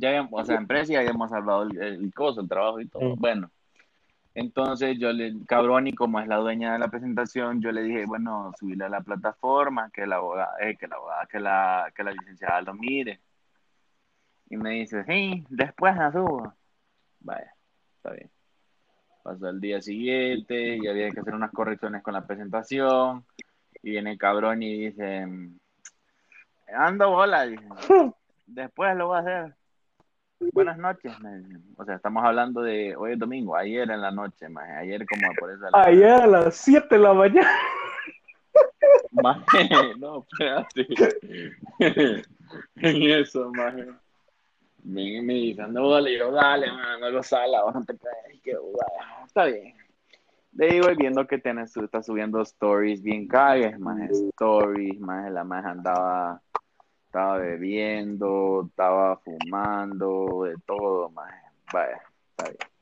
ya, 0.00 0.28
o 0.30 0.44
sea, 0.44 0.56
en 0.56 0.62
empresa 0.62 0.92
ya 0.92 1.00
habíamos 1.00 1.32
hablado 1.32 1.62
el, 1.62 1.80
el, 1.80 2.14
coso, 2.14 2.40
el 2.40 2.48
trabajo 2.48 2.80
y 2.80 2.88
todo. 2.88 3.14
Bueno, 3.16 3.50
entonces 4.34 4.98
yo 4.98 5.12
le, 5.12 5.34
cabrón, 5.46 5.86
y 5.86 5.92
como 5.92 6.18
es 6.18 6.26
la 6.26 6.36
dueña 6.36 6.72
de 6.72 6.78
la 6.78 6.88
presentación, 6.88 7.60
yo 7.60 7.70
le 7.70 7.82
dije, 7.82 8.06
bueno, 8.06 8.52
subirle 8.58 8.86
a 8.86 8.88
la 8.88 9.02
plataforma, 9.02 9.90
que 9.90 10.06
la 10.06 10.16
abogada, 10.16 10.54
eh, 10.60 10.76
que 10.76 10.88
la 10.88 10.96
abogada, 10.96 11.26
que 11.26 11.40
la, 11.40 11.92
que 11.94 12.04
la 12.04 12.12
licenciada 12.12 12.62
lo 12.62 12.74
mire. 12.74 13.20
Y 14.48 14.56
me 14.56 14.70
dice, 14.70 15.04
sí, 15.04 15.44
después 15.50 15.96
la 15.96 16.12
subo. 16.12 16.54
Vaya, 17.20 17.54
está 17.96 18.12
bien. 18.12 18.30
Pasó 19.22 19.48
el 19.48 19.60
día 19.60 19.80
siguiente 19.80 20.76
y 20.76 20.86
había 20.86 21.10
que 21.10 21.20
hacer 21.20 21.34
unas 21.34 21.52
correcciones 21.52 22.02
con 22.02 22.14
la 22.14 22.26
presentación. 22.26 23.24
Y 23.82 23.90
viene 23.90 24.12
el 24.12 24.18
cabrón 24.18 24.62
y 24.62 24.86
dice, 24.86 25.26
ando 26.74 27.10
bola, 27.10 27.46
dice. 27.46 27.64
Después 28.46 28.96
lo 28.96 29.08
voy 29.08 29.16
a 29.16 29.20
hacer. 29.20 29.54
Buenas 30.52 30.76
noches, 30.76 31.12
o 31.76 31.84
sea, 31.84 31.94
estamos 31.94 32.24
hablando 32.24 32.62
de 32.62 32.96
hoy 32.96 33.12
es 33.12 33.18
domingo, 33.18 33.54
ayer 33.54 33.88
en 33.88 34.00
la 34.00 34.10
noche, 34.10 34.48
más 34.48 34.68
ayer 34.70 35.06
como 35.06 35.32
por 35.38 35.52
eso. 35.52 35.66
Ayer 35.72 36.10
a 36.10 36.26
las 36.26 36.56
7 36.56 36.88
de 36.90 36.98
la 36.98 37.14
mañana. 37.14 37.48
Maje, 39.12 39.68
no, 39.98 40.26
espérate. 40.28 40.86
en 42.76 43.02
eso, 43.02 43.50
maje. 43.52 43.86
Me, 44.82 45.22
me 45.22 45.34
dicen, 45.34 45.72
no, 45.72 46.00
le 46.00 46.10
digo, 46.10 46.32
dale, 46.32 46.72
man, 46.72 47.00
no 47.00 47.10
lo 47.10 47.22
sala, 47.22 47.62
no 47.72 47.84
te 47.84 47.96
caes, 47.96 48.31
que 48.42 48.56
está 49.26 49.44
bien. 49.44 49.74
De 50.52 50.66
ahí 50.66 50.80
voy 50.80 50.94
viendo 50.96 51.26
que 51.26 51.36
está 51.36 52.02
subiendo 52.02 52.42
stories 52.42 53.02
bien 53.02 53.26
cagues, 53.26 53.78
más 53.78 54.10
stories, 54.10 55.00
más 55.00 55.30
la 55.32 55.44
más 55.44 55.64
andaba 55.64 56.42
estaba 57.12 57.36
bebiendo, 57.36 58.66
estaba 58.70 59.18
fumando, 59.18 60.44
de 60.44 60.56
todo, 60.64 61.10
más. 61.10 61.30
Vaya, 61.70 62.00
está 62.30 62.44
bien. 62.44 62.72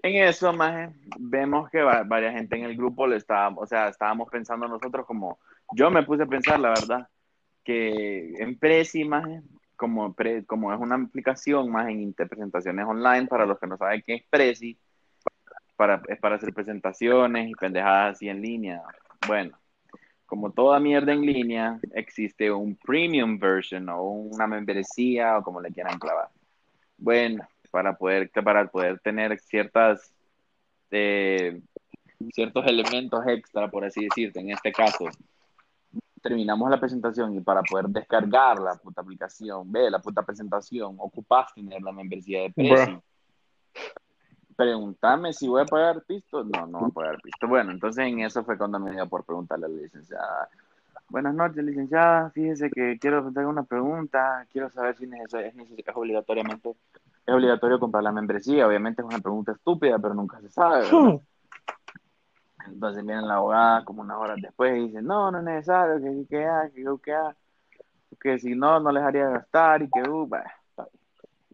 En 0.00 0.28
eso, 0.28 0.52
más, 0.52 0.92
vemos 1.18 1.68
que 1.70 1.82
varias 1.82 2.34
gente 2.34 2.56
en 2.56 2.64
el 2.64 2.76
grupo 2.76 3.04
le 3.08 3.16
estaba, 3.16 3.48
o 3.56 3.66
sea, 3.66 3.88
estábamos 3.88 4.28
pensando 4.30 4.68
nosotros 4.68 5.04
como, 5.06 5.40
yo 5.72 5.90
me 5.90 6.04
puse 6.04 6.22
a 6.22 6.26
pensar, 6.26 6.60
la 6.60 6.68
verdad, 6.68 7.08
que 7.64 8.32
en 8.38 8.56
Prezi, 8.56 9.04
más, 9.04 9.24
como, 9.78 10.14
como 10.46 10.74
es 10.74 10.80
una 10.80 10.96
aplicación 10.96 11.70
más 11.70 11.88
en 11.88 12.12
presentaciones 12.12 12.84
online, 12.84 13.28
para 13.28 13.46
los 13.46 13.58
que 13.58 13.68
no 13.68 13.78
saben 13.78 14.02
qué 14.04 14.16
es 14.16 14.22
Prezi, 14.28 14.76
para, 15.76 16.02
es 16.08 16.18
para 16.18 16.34
hacer 16.34 16.52
presentaciones 16.52 17.48
y 17.48 17.52
pendejadas 17.54 18.16
así 18.16 18.28
en 18.28 18.42
línea. 18.42 18.82
Bueno, 19.26 19.56
como 20.26 20.50
toda 20.50 20.80
mierda 20.80 21.12
en 21.12 21.22
línea, 21.22 21.78
existe 21.94 22.50
un 22.50 22.74
premium 22.74 23.38
version 23.38 23.88
o 23.88 24.02
una 24.02 24.48
membresía 24.48 25.38
o 25.38 25.42
como 25.44 25.60
le 25.60 25.70
quieran 25.70 25.98
clavar. 25.98 26.28
Bueno, 26.98 27.46
para 27.70 27.96
poder, 27.96 28.30
para 28.30 28.66
poder 28.66 28.98
tener 28.98 29.38
ciertas, 29.38 30.12
eh, 30.90 31.60
ciertos 32.34 32.66
elementos 32.66 33.24
extra, 33.28 33.70
por 33.70 33.84
así 33.84 34.04
decirte, 34.04 34.40
en 34.40 34.50
este 34.50 34.72
caso, 34.72 35.08
terminamos 36.18 36.70
la 36.70 36.80
presentación 36.80 37.34
y 37.34 37.40
para 37.40 37.62
poder 37.62 37.86
descargar 37.88 38.58
la 38.60 38.74
puta 38.74 39.00
aplicación, 39.00 39.70
ve 39.70 39.90
la 39.90 39.98
puta 39.98 40.22
presentación, 40.22 40.96
ocupas 40.98 41.52
tener 41.54 41.82
la 41.82 41.92
membresía 41.92 42.42
de 42.42 42.50
precio 42.50 43.02
preguntarme 44.58 45.32
si 45.32 45.46
voy 45.46 45.62
a 45.62 45.66
pagar 45.66 46.02
pisto. 46.02 46.42
No, 46.42 46.66
no 46.66 46.80
voy 46.80 46.88
a 46.90 46.92
pagar 46.92 47.20
pisto. 47.22 47.46
Bueno, 47.46 47.70
entonces 47.70 48.04
en 48.04 48.18
eso 48.18 48.42
fue 48.42 48.58
cuando 48.58 48.80
me 48.80 48.90
dio 48.90 49.08
por 49.08 49.24
preguntarle 49.24 49.66
a 49.66 49.68
la 49.68 49.76
licenciada. 49.76 50.48
Buenas 51.08 51.32
noches, 51.32 51.62
licenciada. 51.62 52.30
Fíjese 52.30 52.68
que 52.68 52.98
quiero 53.00 53.24
hacer 53.24 53.46
una 53.46 53.62
pregunta. 53.62 54.44
Quiero 54.50 54.68
saber 54.68 54.96
si 54.96 55.04
es, 55.04 55.32
es, 55.32 55.54
es 55.54 55.96
obligatoriamente 55.96 56.70
es 57.24 57.34
obligatorio 57.34 57.78
comprar 57.78 58.02
la 58.02 58.10
membresía. 58.10 58.66
Obviamente 58.66 59.00
es 59.00 59.06
una 59.06 59.20
pregunta 59.20 59.52
estúpida, 59.52 59.96
pero 60.00 60.14
nunca 60.14 60.40
se 60.40 60.48
sabe. 60.48 60.86
Entonces 62.66 63.04
viene 63.04 63.22
la 63.22 63.36
abogada 63.36 63.84
como 63.84 64.02
unas 64.02 64.18
horas 64.18 64.38
después 64.40 64.76
y 64.76 64.88
dice, 64.88 65.02
no, 65.02 65.30
no 65.30 65.38
es 65.38 65.44
necesario, 65.44 66.00
que 66.00 66.26
que 66.28 66.46
que 66.74 66.84
que, 67.02 68.16
que 68.20 68.38
si 68.38 68.54
no, 68.54 68.80
no 68.80 68.90
les 68.92 69.02
haría 69.02 69.28
gastar 69.28 69.82
y 69.82 69.90
que, 69.90 70.08
uh, 70.08 70.28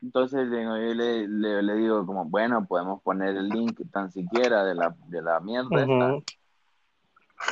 entonces 0.03 0.49
le, 0.49 0.95
le, 0.95 1.63
le, 1.63 1.75
digo 1.77 2.05
como, 2.05 2.27
bueno, 2.27 2.67
podemos 2.67 3.01
poner 3.03 3.37
el 3.37 3.49
link 3.49 3.81
tan 3.91 4.11
siquiera 4.11 4.63
de 4.65 4.75
la, 4.75 4.95
de 5.07 5.23
la 5.23 5.41
mierda. 5.41 6.21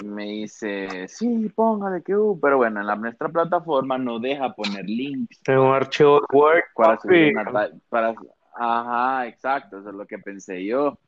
Y 0.03 0.07
me 0.07 0.25
dice, 0.25 1.09
sí, 1.09 1.49
póngale 1.55 2.03
que 2.03 2.15
uh, 2.15 2.39
pero 2.41 2.59
bueno, 2.59 2.81
en 2.81 2.87
la, 2.87 2.97
nuestra 2.97 3.29
plataforma 3.31 3.97
no 3.97 4.19
deja 4.19 4.53
poner 4.55 4.85
links. 4.85 5.41
En 5.47 5.59
un 5.59 5.75
archivo 5.75 6.21
Word. 6.31 6.63
Para 6.75 6.99
subir 6.99 7.35
para, 7.89 8.15
ajá, 8.55 9.27
exacto, 9.27 9.79
eso 9.79 9.89
es 9.89 9.95
lo 9.95 10.07
que 10.07 10.19
pensé 10.19 10.65
yo. 10.65 10.99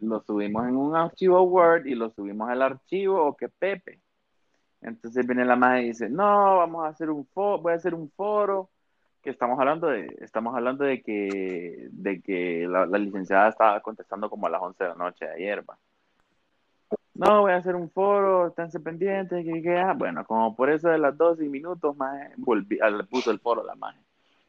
Lo 0.00 0.20
subimos 0.20 0.66
en 0.68 0.76
un 0.76 0.96
archivo 0.96 1.42
Word 1.42 1.86
y 1.86 1.94
lo 1.94 2.10
subimos 2.10 2.48
al 2.50 2.62
archivo 2.62 3.24
o 3.24 3.36
que 3.36 3.48
Pepe. 3.48 4.00
Entonces 4.84 5.26
viene 5.26 5.44
la 5.44 5.56
madre 5.56 5.84
y 5.84 5.86
dice, 5.88 6.10
no, 6.10 6.58
vamos 6.58 6.84
a 6.84 6.88
hacer 6.88 7.10
un 7.10 7.26
foro, 7.26 7.62
voy 7.62 7.72
a 7.72 7.76
hacer 7.76 7.94
un 7.94 8.10
foro 8.10 8.70
que 9.22 9.30
estamos 9.30 9.58
hablando 9.58 9.86
de, 9.86 10.14
estamos 10.20 10.54
hablando 10.54 10.84
de 10.84 11.02
que, 11.02 11.88
de 11.90 12.20
que 12.20 12.66
la, 12.68 12.84
licenciada 12.98 13.48
estaba 13.48 13.80
contestando 13.80 14.28
como 14.28 14.46
a 14.46 14.50
las 14.50 14.60
11 14.60 14.84
de 14.84 14.90
la 14.90 14.96
noche 14.96 15.24
de 15.24 15.32
ayer, 15.32 15.64
No, 17.14 17.40
voy 17.40 17.52
a 17.52 17.56
hacer 17.56 17.74
un 17.74 17.90
foro, 17.90 18.48
esténse 18.48 18.80
pendientes, 18.80 19.42
que, 19.42 19.62
que, 19.62 19.78
ah, 19.78 19.94
bueno, 19.96 20.26
como 20.26 20.54
por 20.54 20.68
eso 20.68 20.90
de 20.90 20.98
las 20.98 21.16
12 21.16 21.48
minutos, 21.48 21.96
más 21.96 22.30
volví, 22.36 22.78
ah, 22.82 22.90
le 22.90 23.04
puso 23.04 23.30
el 23.30 23.40
foro 23.40 23.64
la 23.64 23.74
magia. 23.74 24.03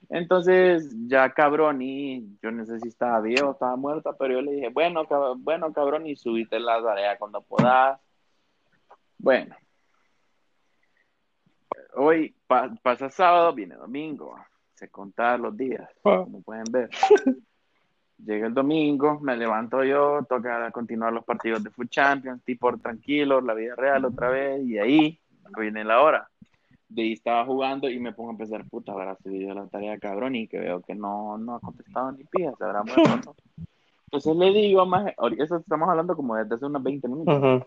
Entonces, 0.09 0.93
ya 1.07 1.33
cabrón, 1.33 1.81
y 1.81 2.37
yo 2.41 2.51
no 2.51 2.65
sé 2.65 2.79
si 2.79 2.89
estaba 2.89 3.21
viejo, 3.21 3.51
estaba 3.51 3.75
muerta, 3.75 4.13
pero 4.17 4.35
yo 4.35 4.41
le 4.41 4.51
dije, 4.53 4.69
bueno, 4.69 5.03
bueno, 5.37 5.73
cabrón, 5.73 6.07
y 6.07 6.15
subiste 6.15 6.59
la 6.59 6.81
tarea 6.81 7.17
cuando 7.17 7.41
puedas. 7.41 7.99
Bueno, 9.17 9.55
hoy 11.95 12.35
pasa 12.47 13.09
sábado, 13.09 13.53
viene 13.53 13.75
domingo 13.75 14.35
se 14.75 14.89
contar 14.89 15.39
los 15.39 15.55
días, 15.55 15.89
ah. 16.03 16.21
como 16.23 16.41
pueden 16.41 16.65
ver. 16.69 16.89
Llega 18.17 18.47
el 18.47 18.53
domingo, 18.53 19.19
me 19.19 19.35
levanto 19.35 19.83
yo, 19.83 20.25
toca 20.29 20.71
continuar 20.71 21.11
los 21.11 21.25
partidos 21.25 21.63
de 21.63 21.69
Food 21.69 21.89
Champions, 21.89 22.43
tipo 22.43 22.77
tranquilo, 22.77 23.41
la 23.41 23.53
vida 23.53 23.75
real 23.75 24.05
otra 24.05 24.29
vez, 24.29 24.65
y 24.65 24.77
ahí 24.77 25.19
viene 25.57 25.83
la 25.83 26.01
hora. 26.01 26.29
De 26.87 27.01
ahí 27.01 27.13
estaba 27.13 27.45
jugando 27.45 27.89
y 27.89 27.99
me 27.99 28.13
pongo 28.13 28.29
a 28.29 28.33
empezar, 28.33 28.63
puta, 28.69 28.91
habrá 28.91 29.15
subido 29.17 29.53
la 29.53 29.67
tarea 29.67 29.97
cabrón 29.97 30.35
y 30.35 30.47
que 30.47 30.59
veo 30.59 30.81
que 30.81 30.95
no, 30.95 31.37
no 31.37 31.55
ha 31.55 31.59
contestado 31.59 32.11
ni 32.11 32.23
pija, 32.23 32.53
se 32.57 32.63
habrá 32.63 32.83
muerto. 32.83 33.35
Entonces 34.05 34.35
le 34.35 34.51
digo, 34.51 34.85
más, 34.85 35.13
eso 35.37 35.57
estamos 35.57 35.89
hablando 35.89 36.15
como 36.15 36.35
desde 36.35 36.55
hace 36.55 36.65
unos 36.65 36.83
20 36.83 37.07
minutos. 37.07 37.63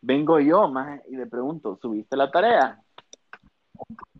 Vengo 0.00 0.40
yo, 0.40 0.68
más, 0.68 1.00
y 1.08 1.16
le 1.16 1.26
pregunto, 1.26 1.78
¿subiste 1.80 2.16
la 2.16 2.30
tarea? 2.30 2.82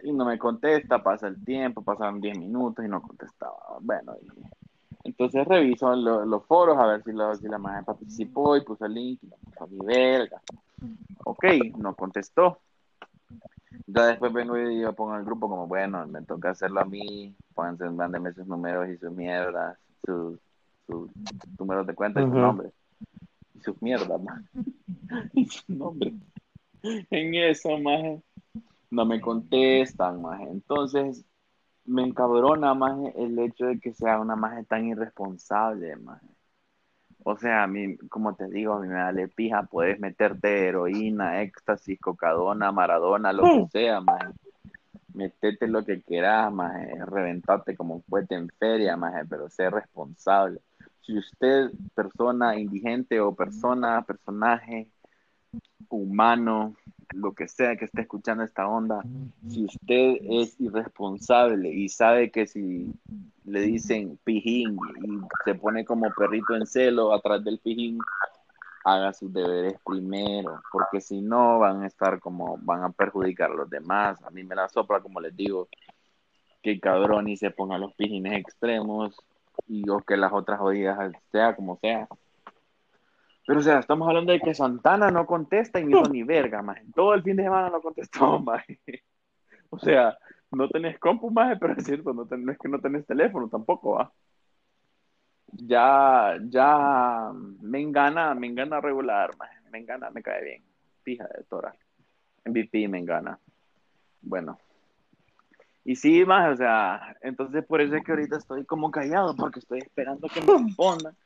Y 0.05 0.13
no 0.13 0.25
me 0.25 0.39
contesta, 0.39 1.03
pasa 1.03 1.27
el 1.27 1.45
tiempo, 1.45 1.83
pasaron 1.83 2.21
10 2.21 2.39
minutos 2.39 2.85
y 2.85 2.89
no 2.89 3.03
contestaba. 3.03 3.79
Bueno, 3.81 4.15
entonces 5.05 5.47
reviso 5.47 5.95
los 5.97 6.45
foros 6.47 6.79
a 6.79 6.87
ver 6.87 7.03
si, 7.03 7.11
si 7.41 7.49
la 7.49 7.59
madre 7.59 7.85
participó 7.85 8.57
y 8.57 8.65
puso 8.65 8.87
el 8.87 8.95
link 8.95 9.21
y 9.23 9.27
puso 9.27 9.67
mi 9.67 9.85
verga. 9.85 10.41
Ok, 11.25 11.45
no 11.77 11.95
contestó. 11.95 12.59
Ya 13.87 14.07
después 14.07 14.33
vengo 14.33 14.59
y 14.59 14.81
yo 14.81 14.93
pongo 14.95 15.15
en 15.15 15.21
el 15.21 15.25
grupo 15.25 15.49
como, 15.49 15.67
bueno, 15.67 16.07
me 16.07 16.23
toca 16.23 16.51
hacerlo 16.51 16.81
a 16.81 16.85
mí, 16.85 17.35
pónganse, 17.55 17.89
mándenme 17.91 18.33
sus 18.33 18.47
números 18.47 18.89
y 18.89 18.97
sus 18.97 19.13
mierdas, 19.13 19.79
sus, 20.05 20.39
números 21.59 21.87
de 21.87 21.95
cuenta 21.95 22.21
y 22.21 22.25
sus 22.25 22.35
nombres. 22.35 22.73
Y 23.55 23.61
sus 23.61 23.81
mierdas, 23.83 24.23
man. 24.23 24.49
y 25.35 25.47
sus 25.47 25.69
nombres. 25.69 26.15
En 26.83 27.35
eso, 27.35 27.79
más 27.79 28.21
no 28.93 29.07
me 29.07 29.21
contestan, 29.21 30.21
más 30.21 30.41
Entonces, 30.43 31.25
me 31.85 32.03
encabrona 32.03 32.75
más 32.75 32.99
el 33.17 33.39
hecho 33.39 33.67
de 33.67 33.81
que 33.81 33.93
sea 33.93 34.21
una 34.21 34.37
magia 34.37 34.63
tan 34.65 34.87
irresponsable, 34.87 35.97
más. 35.97 36.23
O 37.25 37.37
sea, 37.37 37.63
a 37.63 37.67
mí, 37.67 37.97
como 38.09 38.35
te 38.35 38.49
digo, 38.49 38.75
a 38.75 38.81
mí 38.81 38.89
me 38.89 38.95
da 38.95 39.13
pija, 39.29 39.63
puedes 39.65 39.99
meterte 40.01 40.69
heroína, 40.69 41.43
éxtasis, 41.43 42.01
cocadona, 42.01 42.73
maradona, 42.73 43.33
lo 43.33 43.43
que 43.45 43.67
sea, 43.71 44.01
más. 44.01 44.33
Metete 45.15 45.69
lo 45.69 45.85
que 45.85 46.03
quieras, 46.03 46.53
más. 46.53 46.75
Reventarte 47.07 47.77
como 47.77 48.01
fuerte 48.03 48.35
en 48.35 48.49
feria, 48.59 48.97
más. 48.97 49.27
Pero 49.29 49.49
sé 49.49 49.71
responsable. 49.71 50.61
Si 51.03 51.17
usted, 51.17 51.71
persona 51.95 52.59
indigente 52.59 53.21
o 53.21 53.35
persona, 53.35 54.03
personaje 54.03 54.89
humano, 55.89 56.75
lo 57.15 57.33
que 57.35 57.49
sea 57.49 57.77
que 57.77 57.85
esté 57.85 58.03
escuchando 58.03 58.43
esta 58.45 58.67
onda, 58.67 59.03
si 59.49 59.65
usted 59.65 60.17
es 60.23 60.59
irresponsable 60.61 61.69
y 61.71 61.89
sabe 61.89 62.31
que 62.31 62.47
si 62.47 62.93
le 63.45 63.61
dicen 63.61 64.19
pijín 64.25 64.77
y 65.05 65.21
se 65.45 65.55
pone 65.55 65.85
como 65.85 66.11
perrito 66.13 66.57
en 66.57 66.67
celo 66.67 67.13
atrás 67.13 67.45
del 67.45 67.59
pijín, 67.59 67.99
haga 68.85 69.13
sus 69.13 69.33
deberes 69.33 69.75
primero, 69.85 70.61
porque 70.73 71.01
si 71.01 71.21
no 71.21 71.59
van 71.59 71.83
a 71.83 71.87
estar 71.87 72.21
como, 72.21 72.59
van 72.63 72.83
a 72.83 72.91
perjudicar 72.91 73.51
a 73.51 73.55
los 73.55 73.71
demás. 73.71 74.23
A 74.25 74.31
mí 74.31 74.43
me 74.43 74.55
la 74.55 74.69
sopla, 74.69 75.01
como 75.01 75.21
les 75.21 75.37
digo, 75.37 75.69
que 76.63 76.81
cabrón 76.81 77.29
y 77.29 77.37
se 77.37 77.51
ponga 77.51 77.79
los 77.79 77.95
pijines 77.95 78.39
extremos 78.39 79.17
y 79.69 79.89
o 79.89 79.99
que 80.01 80.17
las 80.17 80.33
otras 80.33 80.59
jodidas 80.59 81.13
sea 81.31 81.55
como 81.55 81.77
sea. 81.79 82.09
Pero, 83.47 83.59
o 83.59 83.63
sea, 83.63 83.81
estamos 83.81 84.09
hablando 84.09 84.33
de 84.33 84.41
que 84.41 84.55
Santana 84.55 85.11
no 85.11 85.27
contesta 85.27 85.81
y 85.81 85.85
no 85.85 86.03
ni 86.05 86.23
verga, 86.25 86.63
más. 86.63 86.79
Todo 86.95 87.15
el 87.15 87.23
fin 87.23 87.37
de 87.37 87.45
semana 87.45 87.71
no 87.71 87.81
contestó, 87.81 88.39
más. 88.41 88.65
O 89.71 89.79
sea, 89.79 90.17
no 90.51 90.69
tenés 90.69 90.99
compu, 90.99 91.31
más, 91.31 91.59
pero 91.59 91.75
es 91.75 91.85
cierto, 91.85 92.13
no, 92.13 92.23
es 92.23 92.59
que 92.59 92.69
no 92.69 92.79
tenés 92.79 93.07
teléfono 93.07 93.49
tampoco, 93.49 93.95
¿va? 93.95 94.13
Ya, 95.55 96.39
ya, 96.49 97.31
me 97.61 97.81
engana, 97.81 98.35
me 98.35 98.47
engana 98.47 98.81
regular, 98.81 99.37
más. 99.39 99.51
Me 99.71 99.79
engana, 99.79 100.11
me 100.11 100.23
cae 100.23 100.45
bien. 100.45 100.63
Fija 101.03 101.25
de 101.25 101.45
Tora. 101.45 101.75
MVP 102.45 102.89
me 102.89 102.99
engana. 102.99 103.39
Bueno. 104.21 104.59
Y 105.85 105.97
sí, 105.97 106.25
más, 106.25 106.55
o 106.55 106.57
sea, 106.57 107.17
entonces 107.23 107.65
por 107.67 107.81
eso 107.81 107.97
es 107.97 108.05
que 108.05 108.13
ahorita 108.13 108.37
estoy 108.37 108.65
como 108.65 108.91
callado, 108.91 109.35
porque 109.35 109.59
estoy 109.59 109.81
esperando 109.81 110.29
que 110.29 110.41
me 110.41 110.47
respondan 110.69 111.17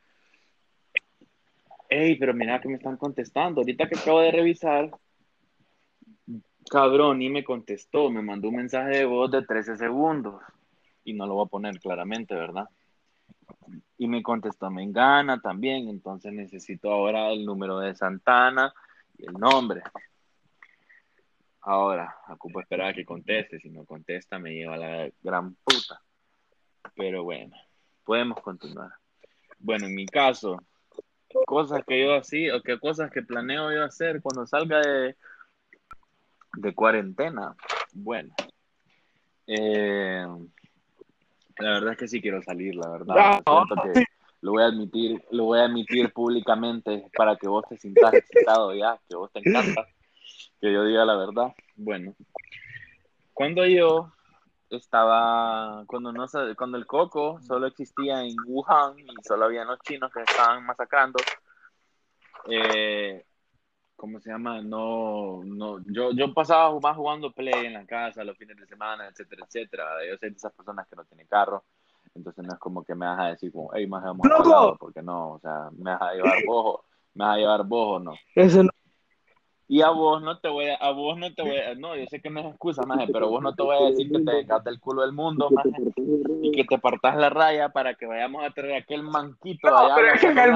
Ey, 1.89 2.17
pero 2.17 2.33
mira 2.33 2.59
que 2.59 2.67
me 2.67 2.75
están 2.75 2.97
contestando. 2.97 3.61
Ahorita 3.61 3.87
que 3.87 3.97
acabo 3.97 4.19
de 4.19 4.31
revisar, 4.31 4.91
cabrón, 6.69 7.21
y 7.21 7.29
me 7.29 7.43
contestó. 7.43 8.09
Me 8.09 8.21
mandó 8.21 8.49
un 8.49 8.57
mensaje 8.57 8.97
de 8.97 9.05
voz 9.05 9.31
de 9.31 9.45
13 9.45 9.77
segundos. 9.77 10.41
Y 11.03 11.13
no 11.13 11.25
lo 11.25 11.35
voy 11.35 11.45
a 11.45 11.49
poner 11.49 11.79
claramente, 11.79 12.35
¿verdad? 12.35 12.67
Y 13.97 14.07
me 14.07 14.21
contestó 14.21 14.69
me 14.69 14.83
engana 14.83 15.39
también. 15.39 15.87
Entonces 15.87 16.33
necesito 16.33 16.91
ahora 16.91 17.31
el 17.31 17.45
número 17.45 17.79
de 17.79 17.95
Santana 17.95 18.73
y 19.17 19.25
el 19.25 19.33
nombre. 19.33 19.81
Ahora, 21.61 22.15
ocupo 22.29 22.61
esperar 22.61 22.89
a 22.89 22.93
que 22.93 23.05
conteste. 23.05 23.59
Si 23.59 23.69
no 23.69 23.85
contesta, 23.85 24.39
me 24.39 24.53
lleva 24.53 24.75
a 24.75 24.77
la 24.77 25.09
gran 25.21 25.55
puta. 25.55 26.01
Pero 26.95 27.23
bueno, 27.23 27.55
podemos 28.03 28.41
continuar. 28.41 28.91
Bueno, 29.59 29.87
en 29.87 29.95
mi 29.95 30.05
caso, 30.05 30.61
cosas 31.45 31.83
que 31.85 32.01
yo 32.01 32.13
así 32.15 32.49
o 32.49 32.61
qué 32.61 32.79
cosas 32.79 33.11
que 33.11 33.21
planeo 33.21 33.71
yo 33.71 33.83
hacer 33.83 34.21
cuando 34.21 34.45
salga 34.45 34.79
de, 34.81 35.15
de 36.53 36.73
cuarentena. 36.73 37.55
Bueno, 37.93 38.33
eh, 39.47 40.25
la 41.59 41.69
verdad 41.71 41.93
es 41.93 41.97
que 41.97 42.07
sí 42.07 42.21
quiero 42.21 42.41
salir, 42.43 42.75
la 42.75 42.89
verdad. 42.89 43.41
lo 44.41 44.51
voy 44.51 44.63
a 44.63 44.67
admitir, 44.67 45.23
lo 45.31 45.45
voy 45.45 45.59
a 45.59 45.65
admitir 45.65 46.11
públicamente 46.13 47.09
para 47.15 47.35
que 47.35 47.47
vos 47.47 47.65
te 47.67 47.77
sientas 47.77 48.13
excitado 48.13 48.73
ya, 48.75 48.99
que 49.09 49.15
vos 49.15 49.31
te 49.31 49.39
encanta 49.39 49.87
que 50.61 50.71
yo 50.71 50.83
diga 50.83 51.05
la 51.05 51.15
verdad. 51.15 51.53
Bueno, 51.75 52.15
cuando 53.33 53.65
yo 53.65 54.11
estaba 54.69 55.83
cuando 55.85 56.11
no 56.11 56.25
cuando 56.57 56.77
el 56.77 56.85
coco 56.85 57.39
solo 57.41 57.67
existía 57.67 58.23
en 58.23 58.35
Wuhan 58.45 58.99
y 58.99 59.15
solo 59.25 59.45
había 59.45 59.63
los 59.63 59.79
chinos 59.79 60.11
que 60.11 60.21
estaban 60.21 60.65
masacrando 60.65 61.19
eh, 62.49 63.25
¿cómo 63.95 64.19
se 64.19 64.29
llama? 64.29 64.61
No, 64.61 65.41
no, 65.43 65.79
yo, 65.87 66.11
yo 66.11 66.33
pasaba 66.33 66.79
más 66.79 66.95
jugando 66.95 67.31
play 67.31 67.65
en 67.65 67.73
la 67.73 67.85
casa 67.85 68.23
los 68.23 68.37
fines 68.37 68.55
de 68.55 68.65
semana, 68.67 69.07
etcétera, 69.07 69.45
etcétera. 69.45 69.85
Yo 70.07 70.17
soy 70.17 70.29
de 70.29 70.35
esas 70.35 70.53
personas 70.53 70.87
que 70.87 70.95
no 70.95 71.03
tienen 71.05 71.27
carro, 71.27 71.65
entonces 72.15 72.45
no 72.45 72.53
es 72.53 72.59
como 72.59 72.83
que 72.83 72.95
me 72.95 73.05
vas 73.05 73.19
a 73.19 73.27
decir 73.29 73.51
como, 73.51 73.71
hey, 73.73 73.87
más 73.87 74.03
vamos 74.03 74.27
a 74.27 74.77
porque 74.79 75.01
no, 75.01 75.31
o 75.33 75.39
sea, 75.39 75.69
me 75.77 75.91
vas 75.91 76.01
a 76.01 76.13
llevar 76.13 76.45
bojo, 76.45 76.83
me 77.15 77.25
vas 77.25 77.35
a 77.35 77.37
llevar 77.37 77.63
bojo, 77.65 77.99
no. 77.99 78.13
Eso 78.35 78.63
no 78.63 78.69
y 79.69 79.81
a 79.81 79.89
vos 79.89 80.21
no 80.21 80.39
te 80.39 80.47
voy 80.47 80.67
a, 80.67 80.75
a 80.75 80.91
vos 80.91 81.17
no 81.17 81.33
te 81.33 81.41
voy 81.41 81.57
a, 81.57 81.75
no, 81.75 81.95
yo 81.95 82.05
sé 82.07 82.21
que 82.21 82.29
no 82.29 82.39
es 82.39 82.45
excusa, 82.47 82.83
maje, 82.83 83.07
pero 83.11 83.29
vos 83.29 83.41
no 83.41 83.53
te 83.53 83.63
voy 83.63 83.75
a 83.75 83.89
decir 83.89 84.09
que 84.09 84.19
te 84.19 84.31
desgaste 84.31 84.69
el 84.69 84.79
culo 84.79 85.01
del 85.01 85.11
mundo, 85.11 85.49
maje, 85.51 85.69
y 86.41 86.51
que 86.51 86.63
te 86.63 86.77
partas 86.77 87.17
la 87.17 87.29
raya 87.29 87.69
para 87.69 87.95
que 87.95 88.05
vayamos 88.05 88.45
a 88.45 88.51
traer 88.51 88.83
aquel 88.83 89.03
manquito 89.03 89.69
no, 89.69 89.95
pero 89.95 90.13
es 90.13 90.21
que 90.21 90.27
el 90.27 90.55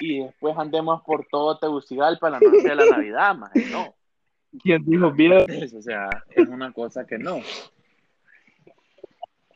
y 0.00 0.20
después 0.20 0.56
andemos 0.56 1.02
por 1.02 1.26
todo 1.26 1.58
Tegucigalpa 1.58 2.30
la 2.30 2.38
noche 2.40 2.68
de 2.68 2.74
la 2.74 2.86
Navidad, 2.86 3.34
maje, 3.34 3.66
no. 3.70 3.94
¿Quién 4.62 4.84
dijo 4.84 5.10
bien? 5.12 5.46
O 5.76 5.82
sea, 5.82 6.08
es 6.30 6.48
una 6.48 6.72
cosa 6.72 7.06
que 7.06 7.18
no. 7.18 7.40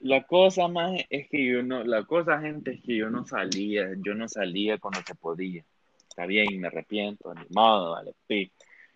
La 0.00 0.24
cosa, 0.24 0.68
más 0.68 1.00
es 1.08 1.28
que 1.30 1.46
yo 1.46 1.62
no, 1.62 1.82
la 1.82 2.04
cosa, 2.04 2.40
gente, 2.40 2.72
es 2.72 2.82
que 2.82 2.96
yo 2.96 3.10
no 3.10 3.24
salía, 3.24 3.88
yo 4.04 4.14
no 4.14 4.28
salía 4.28 4.78
cuando 4.78 5.00
se 5.00 5.14
podía 5.14 5.64
está 6.14 6.26
bien, 6.26 6.60
me 6.60 6.68
arrepiento, 6.68 7.34
ni 7.34 7.44
modo, 7.50 7.90
vale, 7.90 8.14
sí. 8.28 8.52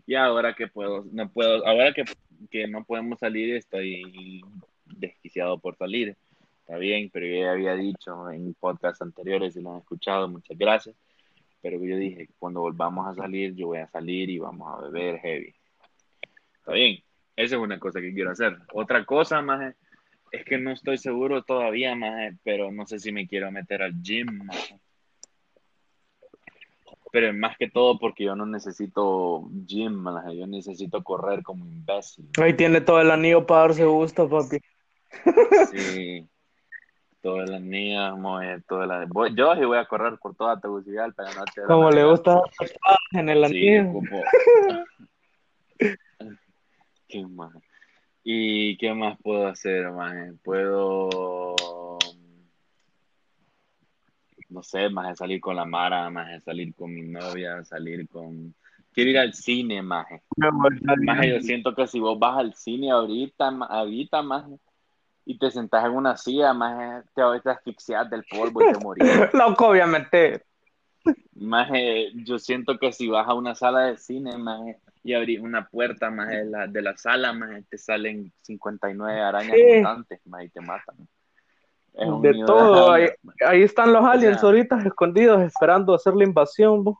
Y 0.07 0.15
ahora 0.15 0.55
que 0.55 0.69
puedo, 0.69 1.05
no 1.11 1.29
puedo, 1.29 1.67
ahora 1.67 1.93
que, 1.93 2.05
que 2.49 2.69
no 2.69 2.85
podemos 2.85 3.19
salir, 3.19 3.57
estoy 3.57 4.41
desquiciado 4.85 5.59
por 5.59 5.77
salir. 5.77 6.17
Está 6.61 6.79
bien, 6.79 7.11
pero 7.13 7.27
yo 7.27 7.41
ya 7.41 7.51
había 7.51 7.75
dicho 7.75 8.31
en 8.31 8.55
podcasts 8.55 9.03
anteriores, 9.03 9.57
y 9.57 9.63
lo 9.63 9.73
han 9.73 9.79
escuchado, 9.79 10.29
muchas 10.29 10.57
gracias. 10.57 10.95
Pero 11.61 11.83
yo 11.83 11.97
dije, 11.97 12.29
cuando 12.39 12.61
volvamos 12.61 13.09
a 13.09 13.15
salir, 13.15 13.53
yo 13.57 13.67
voy 13.67 13.79
a 13.79 13.89
salir 13.89 14.31
y 14.31 14.39
vamos 14.39 14.73
a 14.73 14.83
beber 14.83 15.19
heavy. 15.19 15.55
Está 16.55 16.73
bien, 16.73 17.03
esa 17.35 17.57
es 17.57 17.61
una 17.61 17.81
cosa 17.81 18.01
que 18.01 18.15
quiero 18.15 18.31
hacer. 18.31 18.57
Otra 18.73 19.05
cosa, 19.05 19.43
más 19.43 19.75
es 20.31 20.45
que 20.45 20.59
no 20.59 20.71
estoy 20.71 20.99
seguro 20.99 21.43
todavía, 21.43 21.97
más 21.97 22.33
pero 22.45 22.71
no 22.71 22.87
sé 22.87 23.01
si 23.01 23.11
me 23.11 23.27
quiero 23.27 23.51
meter 23.51 23.83
al 23.83 24.01
gym, 24.01 24.45
más 24.45 24.73
pero 27.13 27.33
más 27.35 27.57
que 27.57 27.69
todo 27.69 27.99
porque 27.99 28.25
yo 28.25 28.37
no 28.37 28.47
necesito 28.47 29.49
gym, 29.67 30.05
yo 30.35 30.47
necesito 30.47 31.03
correr 31.03 31.43
como 31.43 31.67
imbécil. 31.67 32.29
Ahí 32.41 32.55
tiene 32.55 32.81
todo 32.81 33.01
el 33.01 33.11
anillo 33.11 33.47
para 33.47 33.63
darse 33.63 33.85
gusto, 33.85 34.29
papi. 34.29 34.59
Sí, 35.71 36.29
todo 37.23 37.43
el 37.43 37.55
anillo, 37.55 38.15
todo 38.67 38.83
el 38.83 39.09
Yo 39.35 39.55
sí 39.55 39.65
voy 39.65 39.79
a 39.79 39.87
correr 39.87 40.19
por 40.19 40.35
toda 40.35 40.61
Tegucigalpa 40.61 41.25
noche. 41.35 41.63
Como 41.67 41.91
le 41.91 42.05
gusta 42.05 42.41
en 43.13 43.29
el 43.29 43.45
anillo. 43.45 44.01
¿Qué 47.09 47.25
más? 47.25 47.53
¿Y 48.23 48.77
qué 48.77 48.93
más 48.93 49.17
puedo 49.23 49.47
hacer, 49.47 49.91
man? 49.91 50.39
Puedo 50.45 51.88
no 54.49 54.63
sé, 54.63 54.89
más 54.89 55.09
de 55.09 55.17
salir 55.17 55.41
con 55.41 55.57
la 55.57 55.65
Mara, 55.65 56.09
más 56.11 56.29
de 56.29 56.41
salir 56.41 56.75
con 56.75 56.95
mi 56.95 57.03
novia, 57.03 57.65
salir 57.65 58.09
con... 58.09 58.55
Quiero 58.93 59.11
ir 59.11 59.19
al 59.19 59.35
cine, 59.35 59.83
más. 59.83 60.07
Más 60.37 61.27
yo 61.27 61.41
siento 61.41 61.75
que 61.75 61.87
si 61.87 62.01
vos 62.01 62.19
vas 62.19 62.39
al 62.39 62.55
cine 62.55 62.91
ahorita, 62.91 63.49
ahorita 63.69 64.23
más 64.23 64.47
y 65.25 65.39
te 65.39 65.51
sentás 65.51 65.85
en 65.85 65.93
una 65.93 66.17
silla, 66.17 66.55
más 66.55 67.05
te 67.15 67.23
vas 67.23 67.47
a 67.47 67.53
asfixiar 67.53 68.09
del 68.09 68.25
polvo 68.25 68.63
y 68.63 68.73
te 68.73 68.79
morís. 68.83 69.05
Loco, 69.35 69.69
obviamente. 69.69 70.43
Más 71.35 71.71
yo 72.15 72.39
siento 72.39 72.79
que 72.79 72.93
si 72.93 73.09
vas 73.09 73.29
a 73.29 73.35
una 73.35 73.55
sala 73.55 73.81
de 73.83 73.99
cine, 73.99 74.39
más 74.39 74.61
y 75.05 75.13
abrir 75.13 75.43
una 75.43 75.69
puerta 75.69 76.11
más 76.11 76.29
de 76.29 76.45
la, 76.47 76.67
de 76.67 76.83
la 76.83 76.97
sala, 76.97 77.33
más 77.33 77.63
te 77.69 77.79
salen 77.79 78.33
59 78.43 79.21
arañas 79.21 79.57
mutantes, 79.77 80.21
más 80.27 80.45
y 80.45 80.49
te 80.49 80.61
matan. 80.61 80.97
Un 82.01 82.23
De 82.23 82.33
todo, 82.47 82.93
ahí, 82.93 83.09
ahí 83.45 83.63
están 83.63 83.93
los 83.93 84.05
aliens 84.05 84.41
sea- 84.41 84.49
ahorita 84.49 84.81
escondidos 84.85 85.41
esperando 85.43 85.95
hacer 85.95 86.15
la 86.15 86.25
invasión. 86.25 86.85
bo. 86.85 86.99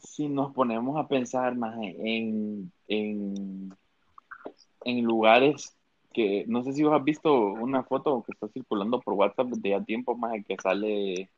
Si 0.00 0.28
nos 0.28 0.52
ponemos 0.52 0.96
a 0.98 1.08
pensar 1.08 1.56
más 1.56 1.76
en, 1.80 2.70
en, 2.86 3.72
en 4.84 5.04
lugares 5.04 5.76
que, 6.12 6.44
no 6.48 6.62
sé 6.62 6.72
si 6.72 6.82
vos 6.82 6.94
has 6.96 7.04
visto 7.04 7.34
una 7.34 7.82
foto 7.82 8.22
que 8.24 8.32
está 8.32 8.48
circulando 8.48 9.00
por 9.00 9.14
WhatsApp 9.14 9.48
de 9.48 9.70
ya 9.70 9.80
tiempo 9.82 10.16
más 10.16 10.32
que 10.46 10.56
sale, 10.62 11.30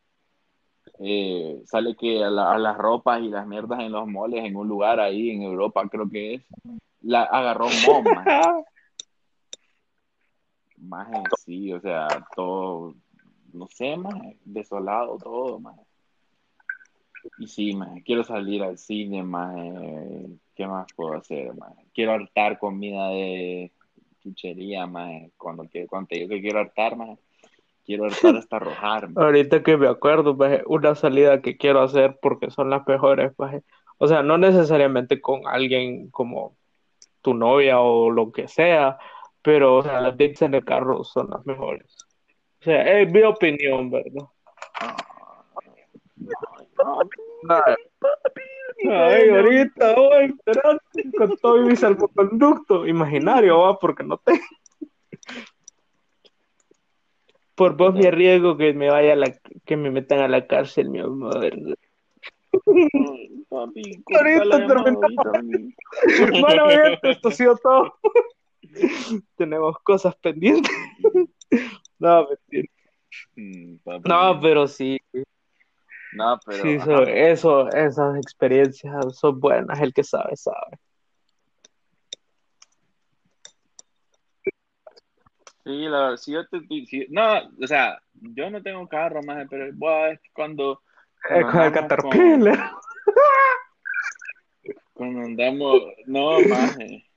eh, 0.99 1.63
sale 1.67 1.95
que 1.97 2.23
a, 2.25 2.31
la- 2.31 2.53
a 2.53 2.59
las 2.59 2.77
ropas 2.79 3.21
y 3.23 3.29
las 3.29 3.47
mierdas 3.47 3.81
en 3.81 3.93
los 3.93 4.07
moles 4.07 4.45
en 4.45 4.57
un 4.57 4.69
lugar 4.69 5.01
ahí 5.01 5.31
en 5.31 5.43
Europa 5.43 5.87
creo 5.91 6.09
que 6.09 6.35
es, 6.35 6.43
la 7.03 7.23
agarró 7.23 7.67
Mom, 7.87 8.05
maje. 10.81 11.13
Maje, 11.13 11.25
sí, 11.45 11.73
o 11.73 11.81
sea, 11.81 12.09
todo, 12.35 12.95
no 13.53 13.67
sé, 13.69 13.97
más 13.97 14.15
desolado 14.45 15.19
todo, 15.19 15.59
más. 15.59 15.77
Y 17.39 17.47
sí, 17.47 17.75
maje, 17.75 18.03
quiero 18.03 18.25
salir 18.25 18.63
al 18.63 18.79
cine, 18.79 19.23
maje. 19.23 20.27
¿Qué 20.55 20.67
más 20.67 20.87
puedo 20.95 21.15
hacer, 21.15 21.55
maje? 21.55 21.87
Quiero 21.95 22.13
hartar 22.13 22.59
comida 22.59 23.09
de 23.09 23.73
chuchería, 24.23 24.87
maje. 24.87 25.31
Cuando, 25.37 25.65
cuando 25.89 26.09
te 26.09 26.17
digo 26.17 26.29
que 26.29 26.41
quiero 26.41 26.61
hartar, 26.61 26.97
maje, 26.97 27.19
quiero 27.85 28.07
hartar 28.07 28.37
hasta 28.37 28.57
arrojar. 28.57 29.09
Ahorita 29.17 29.63
que 29.63 29.77
me 29.77 29.89
acuerdo, 29.89 30.35
maje, 30.35 30.63
una 30.67 30.95
salida 30.95 31.43
que 31.43 31.57
quiero 31.57 31.83
hacer 31.83 32.19
porque 32.21 32.51
son 32.51 32.71
las 32.71 32.87
mejores. 32.87 33.33
O 33.99 34.09
sea, 34.09 34.23
no 34.23 34.39
necesariamente 34.39 35.21
con 35.21 35.47
alguien 35.47 36.11
como 36.11 36.57
tu 37.23 37.35
novia 37.35 37.81
o 37.81 38.11
lo 38.11 38.33
que 38.33 38.49
sea, 38.49 38.99
pero 39.43 39.77
o 39.77 39.83
sea, 39.83 40.01
las 40.01 40.13
dates 40.13 40.43
en 40.43 40.55
el 40.55 40.65
carro 40.65 41.05
son 41.05 41.31
las 41.31 41.45
mejores. 41.47 41.97
O 42.61 42.65
sea, 42.65 43.01
es 43.01 43.11
mi 43.11 43.23
opinión, 43.23 43.91
¿verdad? 43.91 44.27
Ay, 47.49 47.75
ay, 48.91 49.29
ahorita 49.31 49.95
voy, 49.95 50.25
espérate, 50.27 51.11
con 51.17 51.37
todo 51.39 51.63
mi 51.63 51.77
salvoconducto 51.77 52.87
imaginario, 52.87 53.61
va, 53.61 53.79
porque 53.79 54.05
no 54.05 54.19
te. 54.19 54.41
Por 57.55 57.77
vos 57.77 57.95
me 57.95 58.09
arriesgo 58.09 58.57
que 58.57 58.73
me 58.73 58.91
vaya 58.91 59.13
a 59.13 59.17
la, 59.17 59.35
que 59.65 59.77
me 59.77 59.91
metan 59.91 60.21
a 60.21 60.29
la 60.29 60.47
cárcel, 60.47 60.91
mi 60.91 61.01
amor. 61.01 61.51
Papi, 63.49 64.03
Ahorita 64.15 64.67
terminamos. 64.67 65.15
Bueno, 66.41 66.71
esto 67.03 67.29
ha 67.29 67.33
sido 67.33 67.57
todo. 67.57 67.95
Tenemos 69.37 69.77
cosas 69.83 70.15
pendientes. 70.17 70.73
No, 71.99 72.27
mentira. 72.29 72.69
Mm. 73.37 73.77
No, 74.05 74.41
pero 74.41 74.67
sí, 74.69 74.99
No, 76.13 76.41
pero, 76.47 76.63
sí, 76.63 76.71
eso, 76.77 77.03
eso, 77.03 77.69
esas 77.73 78.17
experiencias 78.17 79.19
son 79.19 79.39
buenas, 79.39 79.79
el 79.81 79.93
que 79.93 80.03
sabe, 80.03 80.35
sabe. 80.37 80.79
Sí, 85.65 85.83
la 85.83 86.01
verdad, 86.01 86.17
si 86.17 86.33
yo 86.33 86.47
te, 86.49 86.61
si- 86.87 87.07
no, 87.11 87.51
o 87.63 87.67
sea, 87.67 88.01
yo 88.15 88.49
no 88.51 88.63
tengo 88.63 88.89
carro, 88.89 89.23
más, 89.23 89.47
pero 89.51 89.71
buah, 89.75 90.13
es 90.13 90.21
que 90.21 90.31
cuando, 90.33 90.83
cuando 91.29 91.47
con 91.49 91.61
el 91.63 91.73
Caterpillar. 91.73 92.71
Cuando 94.95 95.21
andamos, 95.21 95.83
no, 96.07 96.41
maje. 96.43 97.10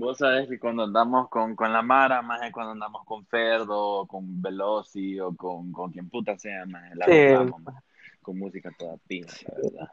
Vos 0.00 0.16
sabés 0.16 0.48
que 0.48 0.58
cuando 0.58 0.84
andamos 0.84 1.28
con, 1.28 1.54
con 1.54 1.70
la 1.74 1.82
Mara, 1.82 2.22
maje, 2.22 2.50
cuando 2.50 2.72
andamos 2.72 3.04
con 3.04 3.26
Ferdo, 3.26 3.78
o 4.00 4.06
con 4.06 4.40
Veloci, 4.40 5.20
o 5.20 5.36
con, 5.36 5.70
con 5.72 5.92
quien 5.92 6.08
puta 6.08 6.38
sea, 6.38 6.64
maje, 6.64 6.94
la 6.94 7.06
Sí. 7.06 7.12
gozamos, 7.34 7.60
maje, 7.62 7.80
con 8.22 8.38
música 8.38 8.70
toda 8.78 8.96
pija, 9.06 9.28
la 9.46 9.54
verdad. 9.62 9.92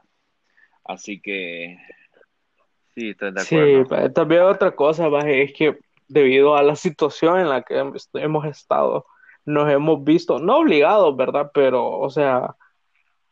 Así 0.86 1.20
que, 1.20 1.78
sí, 2.96 3.10
estoy 3.10 3.34
de 3.34 3.41
Sí, 3.41 3.56
acuerdo. 3.56 3.88
pa- 3.89 4.13
también 4.13 4.43
otra 4.43 4.74
cosa, 4.74 5.10
maje, 5.10 5.43
es 5.43 5.54
que 5.54 5.78
debido 6.08 6.56
a 6.56 6.63
la 6.63 6.78
situación 6.78 7.41
en 7.41 7.50
la 7.50 7.63
que 7.63 7.76
hem- 7.76 7.93
hemos 8.13 8.46
estado, 8.46 9.06
nos 9.43 9.70
hemos 9.70 10.06
visto, 10.06 10.39
no 10.39 10.60
obligados, 10.60 11.17
¿verdad? 11.17 11.52
Pero, 11.54 11.86
o 12.00 12.10
sea, 12.10 12.56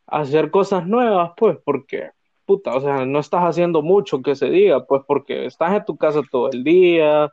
hacer 0.08 0.52
cosas 0.52 0.86
nuevas, 0.86 1.32
pues, 1.38 1.58
porque, 1.64 2.12
puta, 2.46 2.76
o 2.76 2.82
sea, 2.82 3.06
no 3.06 3.20
estás 3.20 3.44
haciendo 3.44 3.82
mucho 3.82 4.22
que 4.22 4.36
se 4.36 4.50
diga, 4.50 4.86
pues, 4.86 5.04
porque 5.08 5.46
estás 5.46 5.74
en 5.76 5.86
tu 5.86 5.98
casa 5.98 6.22
todo 6.32 6.50
el 6.52 6.64
día, 6.64 7.32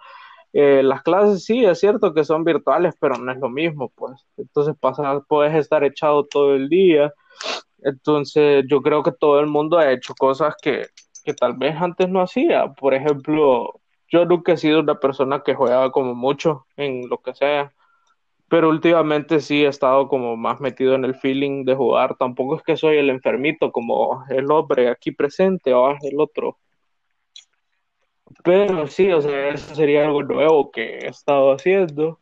eh, 0.52 0.82
las 0.82 1.02
clases 1.02 1.44
sí, 1.44 1.64
es 1.64 1.80
cierto 1.80 2.12
que 2.12 2.24
son 2.24 2.44
virtuales, 2.44 2.94
pero 3.00 3.16
no 3.16 3.32
es 3.32 3.38
lo 3.38 3.48
mismo, 3.48 3.90
pues. 3.94 4.26
Entonces, 4.36 4.74
pasar, 4.78 5.22
puedes 5.28 5.54
estar 5.54 5.82
echado 5.84 6.24
todo 6.26 6.54
el 6.54 6.68
día. 6.68 7.12
Entonces, 7.82 8.64
yo 8.68 8.82
creo 8.82 9.02
que 9.02 9.12
todo 9.12 9.40
el 9.40 9.46
mundo 9.46 9.78
ha 9.78 9.90
hecho 9.92 10.14
cosas 10.14 10.54
que, 10.60 10.86
que 11.24 11.34
tal 11.34 11.54
vez 11.56 11.74
antes 11.80 12.08
no 12.08 12.20
hacía. 12.20 12.68
Por 12.74 12.94
ejemplo, 12.94 13.80
yo 14.08 14.24
nunca 14.26 14.52
he 14.52 14.56
sido 14.58 14.80
una 14.80 14.96
persona 15.00 15.42
que 15.42 15.54
juega 15.54 15.90
como 15.90 16.14
mucho 16.14 16.66
en 16.76 17.08
lo 17.08 17.18
que 17.18 17.34
sea, 17.34 17.72
pero 18.52 18.68
últimamente 18.68 19.40
sí 19.40 19.64
he 19.64 19.68
estado 19.68 20.08
como 20.08 20.36
más 20.36 20.60
metido 20.60 20.94
en 20.94 21.06
el 21.06 21.14
feeling 21.14 21.64
de 21.64 21.74
jugar. 21.74 22.16
Tampoco 22.18 22.56
es 22.56 22.62
que 22.62 22.76
soy 22.76 22.98
el 22.98 23.08
enfermito 23.08 23.72
como 23.72 24.26
el 24.28 24.50
hombre 24.50 24.90
aquí 24.90 25.10
presente 25.10 25.72
o 25.72 25.96
el 26.02 26.20
otro. 26.20 26.58
Pero 28.44 28.86
sí, 28.88 29.10
o 29.10 29.22
sea, 29.22 29.48
eso 29.48 29.74
sería 29.74 30.04
algo 30.04 30.22
nuevo 30.22 30.70
que 30.70 30.98
he 30.98 31.08
estado 31.08 31.52
haciendo, 31.52 32.20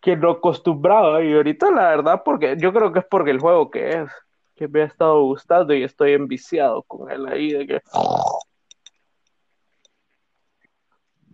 que 0.00 0.16
no 0.16 0.30
acostumbraba. 0.30 1.20
Y 1.24 1.32
ahorita 1.32 1.72
la 1.72 1.88
verdad, 1.88 2.22
porque 2.24 2.54
yo 2.56 2.72
creo 2.72 2.92
que 2.92 3.00
es 3.00 3.06
porque 3.10 3.32
el 3.32 3.40
juego 3.40 3.72
que 3.72 3.88
es, 3.90 4.10
que 4.54 4.68
me 4.68 4.82
ha 4.82 4.84
estado 4.84 5.20
gustando 5.24 5.74
y 5.74 5.82
estoy 5.82 6.12
enviciado 6.12 6.84
con 6.84 7.10
él 7.10 7.26
ahí 7.26 7.50
de 7.50 7.66
que... 7.66 7.80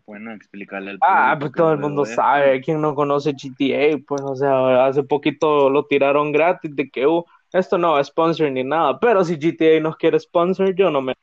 Bueno, 0.06 0.32
explicarle 0.32 0.92
al 0.92 0.98
Ah, 1.02 1.36
pues 1.38 1.52
todo 1.52 1.72
el 1.72 1.78
mundo 1.78 2.04
sabe, 2.04 2.60
quien 2.60 2.80
no 2.80 2.94
conoce 2.94 3.32
GTA, 3.32 3.98
pues 4.06 4.22
o 4.22 4.36
sea, 4.36 4.86
hace 4.86 5.02
poquito 5.02 5.68
lo 5.68 5.84
tiraron 5.86 6.30
gratis 6.30 6.74
de 6.74 6.88
que 6.88 7.06
uh, 7.06 7.24
esto 7.52 7.76
no 7.76 7.98
es 7.98 8.06
sponsor 8.06 8.50
ni 8.50 8.62
nada, 8.62 8.98
pero 9.00 9.24
si 9.24 9.34
GTA 9.36 9.80
nos 9.80 9.96
quiere 9.96 10.18
sponsor, 10.20 10.74
yo 10.74 10.90
no 10.90 11.02
me... 11.02 11.14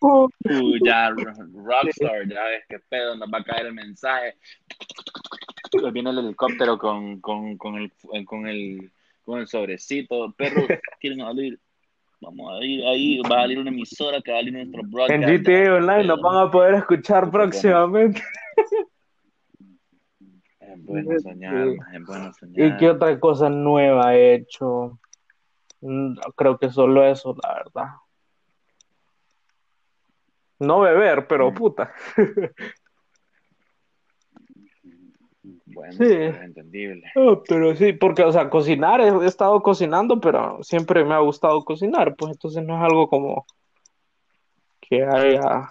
Uh, 0.00 0.28
ya, 0.84 1.10
Ro- 1.10 1.32
Rockstar, 1.54 2.28
ya 2.28 2.44
ves 2.44 2.64
qué 2.68 2.78
pedo, 2.80 3.16
nos 3.16 3.28
va 3.32 3.38
a 3.38 3.44
caer 3.44 3.66
el 3.66 3.74
mensaje. 3.74 4.34
Viene 5.92 6.10
el 6.10 6.18
helicóptero 6.18 6.76
con, 6.76 7.20
con, 7.20 7.56
con, 7.56 7.76
el, 7.76 7.92
con, 8.26 8.46
el, 8.48 8.90
con 9.24 9.38
el 9.40 9.46
sobrecito. 9.46 10.32
Perro, 10.32 10.66
quieren 11.00 11.20
salir. 11.20 11.60
Vamos 12.22 12.52
a 12.52 12.64
ir 12.64 12.84
ahí, 12.86 13.18
va 13.18 13.38
a 13.38 13.42
salir 13.42 13.58
una 13.58 13.70
emisora 13.70 14.20
que 14.22 14.30
va 14.30 14.38
a 14.38 14.40
salir 14.40 14.52
nuestro 14.54 14.82
broadcast. 14.84 15.22
en 15.28 15.42
GTA 15.44 15.74
Online 15.74 16.04
nos 16.04 16.20
van 16.22 16.46
a 16.46 16.50
poder 16.50 16.74
escuchar 16.74 17.28
próximamente. 17.32 18.22
Es 20.60 20.84
bueno 20.84 21.18
soñar, 21.20 21.66
es 21.92 22.06
bueno 22.06 22.28
¿Y 22.28 22.38
soñar. 22.38 22.78
qué 22.78 22.90
otra 22.90 23.18
cosa 23.18 23.50
nueva 23.50 24.14
he 24.14 24.34
hecho? 24.34 25.00
Mm, 25.80 26.14
Creo 26.36 26.58
que 26.58 26.70
solo 26.70 27.04
eso, 27.04 27.34
la 27.42 27.54
verdad. 27.54 27.86
No 30.60 30.78
beber, 30.80 31.26
pero 31.26 31.50
Mm. 31.50 31.54
puta. 31.54 31.92
Bueno, 35.72 35.92
Sí. 35.92 36.12
es 36.12 36.36
entendible. 36.42 37.10
Ah, 37.16 37.40
pero 37.48 37.74
sí, 37.76 37.92
porque, 37.92 38.22
o 38.22 38.32
sea, 38.32 38.48
cocinar, 38.50 39.00
he, 39.00 39.08
he 39.08 39.26
estado 39.26 39.62
cocinando, 39.62 40.20
pero 40.20 40.62
siempre 40.62 41.04
me 41.04 41.14
ha 41.14 41.18
gustado 41.20 41.64
cocinar, 41.64 42.14
pues 42.16 42.32
entonces 42.32 42.62
no 42.64 42.76
es 42.76 42.82
algo 42.82 43.08
como 43.08 43.46
que 44.80 45.02
haya, 45.04 45.68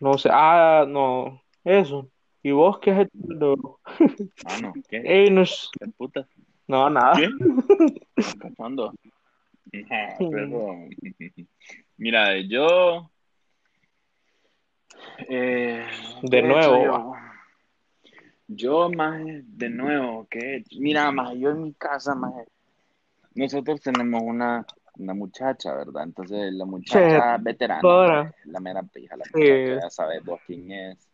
no 0.00 0.18
sé, 0.18 0.28
ah, 0.32 0.84
no, 0.88 1.42
eso. 1.64 2.08
¿Y 2.42 2.50
vos 2.50 2.78
qué 2.80 2.90
has 2.90 3.00
hecho? 3.00 3.10
No, 3.14 3.54
Mano, 4.44 4.72
¿qué? 4.88 5.02
Ey, 5.04 5.30
no, 5.30 5.42
es- 5.42 5.68
¿Qué 5.78 5.86
puta? 5.88 6.26
no, 6.66 6.88
nada. 6.90 7.14
¿Qué? 7.16 7.28
No, 8.54 10.30
pero... 10.30 10.66
Mira, 11.96 12.38
yo... 12.40 13.10
Eh, 15.28 15.86
De 16.22 16.28
¿qué 16.30 16.36
he 16.36 16.40
hecho 16.40 16.48
nuevo, 16.48 16.84
Yo, 16.84 17.14
Yo, 18.54 18.90
más 18.90 19.20
de 19.24 19.70
nuevo, 19.70 20.26
que 20.30 20.64
mira, 20.78 21.10
más 21.10 21.34
yo 21.34 21.50
en 21.50 21.62
mi 21.62 21.72
casa, 21.74 22.14
más 22.14 22.32
nosotros 23.34 23.80
tenemos 23.80 24.22
una, 24.22 24.66
una 24.98 25.14
muchacha, 25.14 25.74
¿verdad? 25.74 26.04
Entonces 26.04 26.52
la 26.52 26.64
muchacha 26.64 27.38
veterana, 27.38 27.80
ahora. 27.82 28.24
maje, 28.24 28.36
la 28.44 28.60
mera 28.60 28.82
pija, 28.82 29.16
la 29.16 29.24
Sí. 29.24 29.30
muchacha, 29.34 29.80
ya 29.82 29.90
sabes 29.90 30.24
vos 30.24 30.40
quién 30.46 30.70
es. 30.70 31.08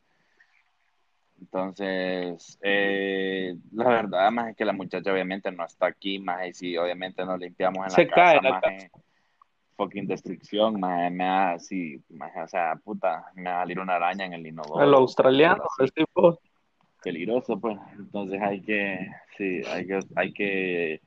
Entonces, 1.41 2.59
eh, 2.63 3.57
la 3.73 3.89
verdad, 3.89 4.31
más 4.33 4.49
es 4.51 4.57
que 4.57 4.65
la 4.65 4.73
muchacha 4.73 5.13
obviamente 5.13 5.53
no 5.53 5.65
está 5.65 5.87
aquí, 5.87 6.19
más 6.19 6.49
y 6.49 6.53
si 6.53 6.77
obviamente 6.77 7.25
nos 7.25 7.39
limpiamos 7.39 7.87
en 7.87 7.91
Se 7.93 8.05
la 8.07 8.11
cae 8.13 8.37
casa, 8.37 8.43
la 8.43 8.51
maje, 8.51 8.91
fucking 9.77 10.09
destrucción, 10.09 10.81
maje, 10.81 11.11
me 11.11 11.25
da 11.25 11.53
así, 11.53 12.03
o 12.43 12.49
sea, 12.49 12.75
puta, 12.83 13.27
me 13.37 13.45
va 13.45 13.59
a 13.59 13.63
salir 13.63 13.79
una 13.79 13.95
araña 13.95 14.25
en 14.27 14.33
el 14.33 14.47
inodoro. 14.49 14.85
El 14.85 14.93
australiano, 14.95 15.63
es 15.79 15.93
tipo. 15.93 16.41
Peligroso, 17.03 17.59
pues. 17.59 17.77
Entonces 17.99 18.41
hay 18.43 18.61
que, 18.61 19.09
sí, 19.37 19.63
hay 19.71 19.87
que, 19.87 19.99
hay 20.17 20.33
que, 20.33 21.01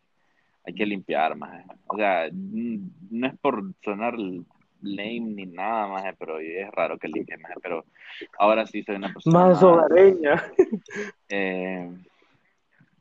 hay 0.66 0.74
que 0.74 0.86
limpiar, 0.86 1.36
maje. 1.36 1.64
O 1.88 1.98
sea, 1.98 2.30
no 2.32 3.28
es 3.28 3.38
por 3.40 3.64
sonar 3.84 4.16
lame 4.84 5.20
ni 5.20 5.46
nada, 5.46 5.88
maje, 5.88 6.14
pero 6.18 6.40
es 6.40 6.70
raro 6.72 6.98
que 6.98 7.08
limpie, 7.08 7.38
maje, 7.38 7.56
pero 7.62 7.86
ahora 8.40 8.66
sí 8.66 8.82
soy 8.84 8.96
una 8.96 9.14
persona 9.14 9.40
Más 9.40 9.62
hogareña. 9.64 10.44
eh, 11.30 11.90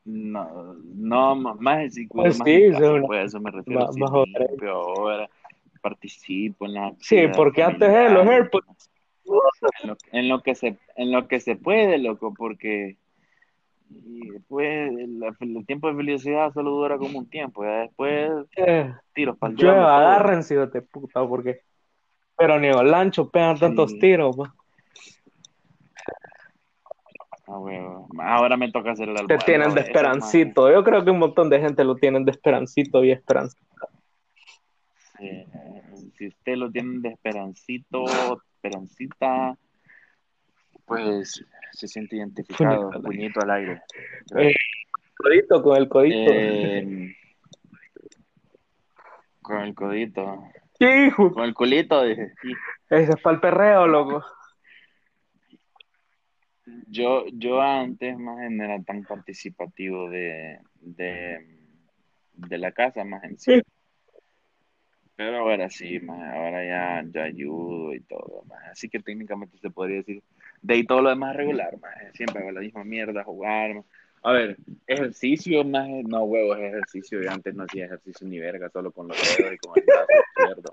no, 0.04 0.74
no, 0.94 1.34
más 1.36 1.94
sí, 1.94 2.06
cuido 2.08 2.24
Pues 2.24 2.38
más 2.38 2.46
sí, 2.48 2.70
casa, 2.72 2.92
una- 2.92 3.06
pues, 3.06 3.26
eso 3.26 3.40
me 3.40 3.50
refiero, 3.50 3.80
más- 3.80 3.94
sí, 3.94 4.00
más 4.00 4.12
limpio 4.12 4.70
ahora, 4.72 5.28
participo 5.80 6.66
en 6.66 6.74
las 6.74 6.92
Sí, 7.00 7.26
porque 7.36 7.62
antes 7.62 7.88
de 7.92 8.10
los 8.10 8.26
AirPods. 8.26 8.89
En 9.82 9.88
lo, 9.88 9.96
en 10.12 10.28
lo 10.28 10.42
que 10.42 10.54
se, 10.54 10.78
en 10.96 11.12
lo 11.12 11.28
que 11.28 11.40
se 11.40 11.56
puede, 11.56 11.98
loco, 11.98 12.34
porque 12.34 12.96
y 13.92 14.30
después 14.30 14.88
el, 14.92 15.20
el 15.40 15.66
tiempo 15.66 15.88
de 15.88 15.96
felicidad 15.96 16.52
solo 16.52 16.70
dura 16.70 16.96
como 16.96 17.18
un 17.18 17.28
tiempo, 17.28 17.64
ya 17.64 17.80
después 17.80 18.30
Eh, 18.56 18.94
tiros 19.12 19.36
para 19.36 19.50
el 19.52 19.58
yo 19.58 19.66
diablo 19.66 19.82
todo. 19.82 19.96
agárrense, 19.96 20.54
de 20.66 20.82
puta, 20.82 21.26
porque. 21.26 21.62
Pero 22.36 22.58
ni 22.60 22.68
el 22.68 22.90
lancho 22.90 23.28
pegan 23.30 23.58
tantos 23.58 23.98
tiros, 23.98 24.36
pues. 24.36 24.50
Ah. 27.46 28.06
Ahora 28.36 28.56
me 28.56 28.70
toca 28.70 28.92
hacer 28.92 29.08
el 29.08 29.26
Te 29.26 29.38
tienen 29.38 29.74
de 29.74 29.80
eso, 29.80 29.90
esperancito. 29.90 30.70
Yo 30.72 30.84
creo 30.84 31.04
que 31.04 31.10
un 31.10 31.18
montón 31.18 31.50
de 31.50 31.58
gente 31.60 31.82
lo 31.84 31.96
tienen 31.96 32.24
de 32.24 32.30
esperancito 32.30 33.04
y 33.04 33.10
esperanza. 33.10 33.58
Sí, 35.18 35.26
eh, 35.26 35.46
si 36.16 36.28
usted 36.28 36.56
lo 36.56 36.70
tiene 36.70 37.00
de 37.00 37.08
esperancito, 37.08 38.04
esperancita, 38.60 39.56
pues 40.84 41.44
se 41.72 41.88
siente 41.88 42.16
identificado, 42.16 42.90
Puñito 43.02 43.40
al 43.40 43.50
aire. 43.50 43.82
Eh, 44.36 44.54
Codito 45.16 45.62
con 45.62 45.76
el 45.76 45.88
codito. 45.88 46.32
Eh, 46.32 47.16
con 49.42 49.60
el 49.60 49.74
codito, 49.74 50.44
Hijo, 50.78 51.32
con 51.32 51.44
el 51.44 51.52
culito, 51.54 52.02
dije. 52.04 52.32
ese 52.88 53.12
es 53.12 53.20
para 53.20 53.34
el 53.34 53.40
perreo, 53.40 53.86
loco. 53.86 54.24
Yo, 56.86 57.26
yo 57.32 57.60
antes 57.60 58.18
más 58.18 58.50
no 58.50 58.64
era 58.64 58.82
tan 58.82 59.04
participativo 59.04 60.08
de, 60.08 60.58
de, 60.80 61.58
de 62.32 62.58
la 62.58 62.72
casa, 62.72 63.04
más 63.04 63.22
en 63.24 63.38
sí. 63.38 63.56
Sí. 63.56 63.62
Pero 65.20 65.36
ahora 65.36 65.68
sí, 65.68 66.00
más, 66.00 66.34
ahora 66.34 66.64
ya, 66.64 67.04
ya 67.12 67.24
ayudo 67.24 67.92
y 67.94 68.00
todo, 68.00 68.42
más. 68.48 68.68
Así 68.70 68.88
que 68.88 69.00
técnicamente 69.00 69.58
se 69.58 69.68
podría 69.68 69.98
decir, 69.98 70.22
de 70.62 70.72
ahí 70.74 70.84
todo 70.86 71.02
lo 71.02 71.10
demás 71.10 71.36
regular, 71.36 71.78
más. 71.78 71.92
Siempre 72.14 72.38
hago 72.40 72.52
la 72.52 72.60
misma 72.62 72.84
mierda, 72.84 73.22
jugar. 73.22 73.74
más. 73.74 73.84
A 74.22 74.32
ver, 74.32 74.56
ejercicio, 74.86 75.62
más, 75.62 75.90
no 76.08 76.24
huevos, 76.24 76.58
ejercicio. 76.58 77.20
Yo 77.22 77.30
antes 77.30 77.54
no 77.54 77.64
hacía 77.64 77.84
ejercicio 77.84 78.26
ni 78.26 78.38
verga, 78.38 78.70
solo 78.70 78.92
con 78.92 79.08
los 79.08 79.18
dedos 79.36 79.52
y 79.52 79.58
con 79.58 79.78
el 79.78 79.84
brazo 79.84 80.08
izquierdo. 80.38 80.72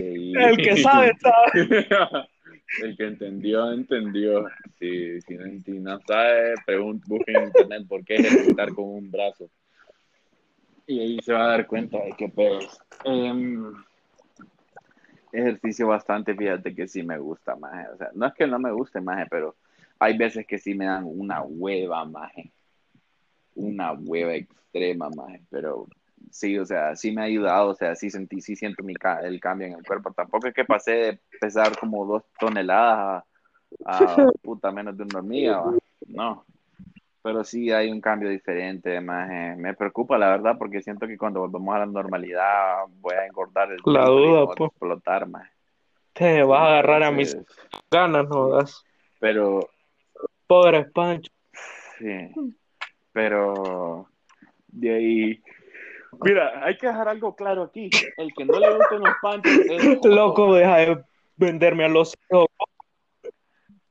Y 0.00 0.36
El 0.38 0.56
que 0.56 0.76
sabe, 0.76 1.12
sabe. 1.18 1.88
El 2.84 2.96
que 2.96 3.04
entendió, 3.04 3.72
entendió. 3.72 4.46
Si, 4.78 5.20
si, 5.22 5.34
no, 5.34 5.44
si 5.64 5.72
no 5.80 5.98
sabe, 6.06 6.54
pregun- 6.68 7.02
busque 7.08 7.32
en 7.32 7.46
internet 7.46 7.82
por 7.88 8.04
qué 8.04 8.14
ejercitar 8.14 8.72
con 8.74 8.84
un 8.84 9.10
brazo. 9.10 9.50
Y 10.88 11.00
ahí 11.00 11.18
se 11.22 11.34
va 11.34 11.44
a 11.44 11.48
dar 11.48 11.66
cuenta 11.66 11.98
de 11.98 12.14
qué 12.16 12.28
pedo. 12.30 12.60
es. 12.60 12.80
Em, 13.04 13.72
ejercicio 15.32 15.86
bastante, 15.86 16.34
fíjate 16.34 16.74
que 16.74 16.88
sí 16.88 17.02
me 17.02 17.18
gusta 17.18 17.54
más. 17.56 17.88
O 17.94 17.96
sea, 17.98 18.10
no 18.14 18.26
es 18.26 18.32
que 18.34 18.46
no 18.46 18.58
me 18.58 18.72
guste 18.72 19.00
más, 19.02 19.26
pero 19.30 19.54
hay 19.98 20.16
veces 20.16 20.46
que 20.46 20.58
sí 20.58 20.74
me 20.74 20.86
dan 20.86 21.04
una 21.04 21.42
hueva 21.42 22.04
más. 22.06 22.32
Una 23.54 23.92
hueva 23.92 24.34
extrema 24.34 25.10
más. 25.10 25.38
Pero 25.50 25.86
sí, 26.30 26.58
o 26.58 26.64
sea, 26.64 26.96
sí 26.96 27.12
me 27.12 27.20
ha 27.20 27.24
ayudado. 27.24 27.68
O 27.70 27.74
sea, 27.74 27.94
sí 27.94 28.08
sentí, 28.08 28.40
sí 28.40 28.56
siento 28.56 28.82
mi 28.82 28.94
ca- 28.94 29.20
el 29.20 29.40
cambio 29.40 29.66
en 29.66 29.74
el 29.74 29.84
cuerpo. 29.84 30.10
Tampoco 30.12 30.48
es 30.48 30.54
que 30.54 30.64
pasé 30.64 30.92
de 30.92 31.20
pesar 31.38 31.78
como 31.78 32.06
dos 32.06 32.22
toneladas 32.40 33.24
a, 33.84 34.02
a 34.02 34.16
puta 34.42 34.72
menos 34.72 34.96
de 34.96 35.02
una 35.02 35.18
hormiga. 35.18 35.60
¿va? 35.60 35.78
No. 36.06 36.46
Pero 37.28 37.44
sí 37.44 37.70
hay 37.70 37.90
un 37.90 38.00
cambio 38.00 38.30
diferente, 38.30 39.02
más 39.02 39.28
me 39.58 39.74
preocupa 39.74 40.16
la 40.16 40.30
verdad 40.30 40.56
porque 40.58 40.80
siento 40.80 41.06
que 41.06 41.18
cuando 41.18 41.40
volvamos 41.40 41.74
a 41.74 41.80
la 41.80 41.86
normalidad 41.86 42.86
voy 43.00 43.12
a 43.16 43.26
engordar 43.26 43.70
el 43.70 43.80
La 43.84 44.10
y 44.10 44.56
pues. 44.56 44.70
explotar 44.70 45.28
más. 45.28 45.46
Te 46.14 46.42
vas 46.42 46.58
a 46.58 46.66
agarrar 46.68 47.02
a 47.02 47.10
mis 47.10 47.36
ganas, 47.90 48.26
no 48.30 48.48
das. 48.48 48.82
Pero 49.20 49.68
Pobre 50.46 50.84
Pancho. 50.84 51.30
sí, 51.98 52.32
pero 53.12 54.06
de 54.68 54.94
ahí 54.94 55.42
Mira, 56.22 56.64
hay 56.64 56.78
que 56.78 56.86
dejar 56.86 57.08
algo 57.08 57.36
claro 57.36 57.64
aquí. 57.64 57.90
El 58.16 58.32
que 58.32 58.46
no 58.46 58.58
le 58.58 58.74
gusten 58.74 59.00
los 59.00 59.14
panchos 59.20 59.52
es. 59.52 59.98
Loco, 60.04 60.54
deja 60.54 60.76
de 60.78 61.04
venderme 61.36 61.84
a 61.84 61.88
los 61.88 62.14
ojos. 62.30 62.48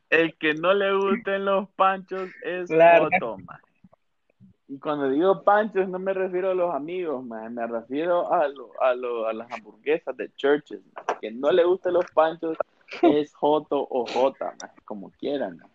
El 0.10 0.36
que 0.38 0.54
no 0.54 0.74
le 0.74 0.93
gusten 0.96 1.46
los 1.46 1.70
panchos 1.72 2.30
es 2.43 2.70
Claro. 2.70 3.10
joto, 3.12 3.38
maje. 3.46 3.63
Y 4.70 4.80
cuando 4.80 5.10
digo 5.10 5.43
panchos 5.43 5.88
no 5.88 5.98
me 6.00 6.13
refiero 6.13 6.52
a 6.52 6.54
los 6.54 6.74
amigos, 6.76 7.24
maje, 7.26 7.50
me 7.50 7.65
refiero 7.67 8.32
a, 8.34 8.48
lo, 8.50 8.72
a, 8.82 8.93
lo, 8.96 9.28
a 9.28 9.34
las 9.34 9.52
hamburguesas 9.52 10.15
de 10.17 10.30
churches. 10.36 10.82
maje. 10.93 11.20
Que 11.22 11.32
no 11.32 11.52
le 11.52 11.63
gusten 11.63 11.93
los 11.93 12.06
panchos 12.13 12.58
es 13.02 13.34
joto 13.36 13.86
o 13.89 14.06
jota, 14.08 14.56
como 14.86 15.12
quieran. 15.12 15.58
maje. 15.58 15.72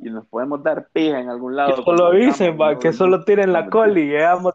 Y 0.00 0.10
nos 0.10 0.26
podemos 0.26 0.62
dar 0.62 0.88
pija 0.92 1.18
en 1.18 1.28
algún 1.28 1.56
lado. 1.56 1.74
Que 1.76 1.82
solo 1.82 2.12
dicen, 2.12 2.56
va, 2.60 2.78
que 2.78 2.92
solo 2.92 3.24
tiren 3.24 3.52
la 3.52 3.68
coli 3.68 4.02
y 4.02 4.06
llegamos. 4.10 4.54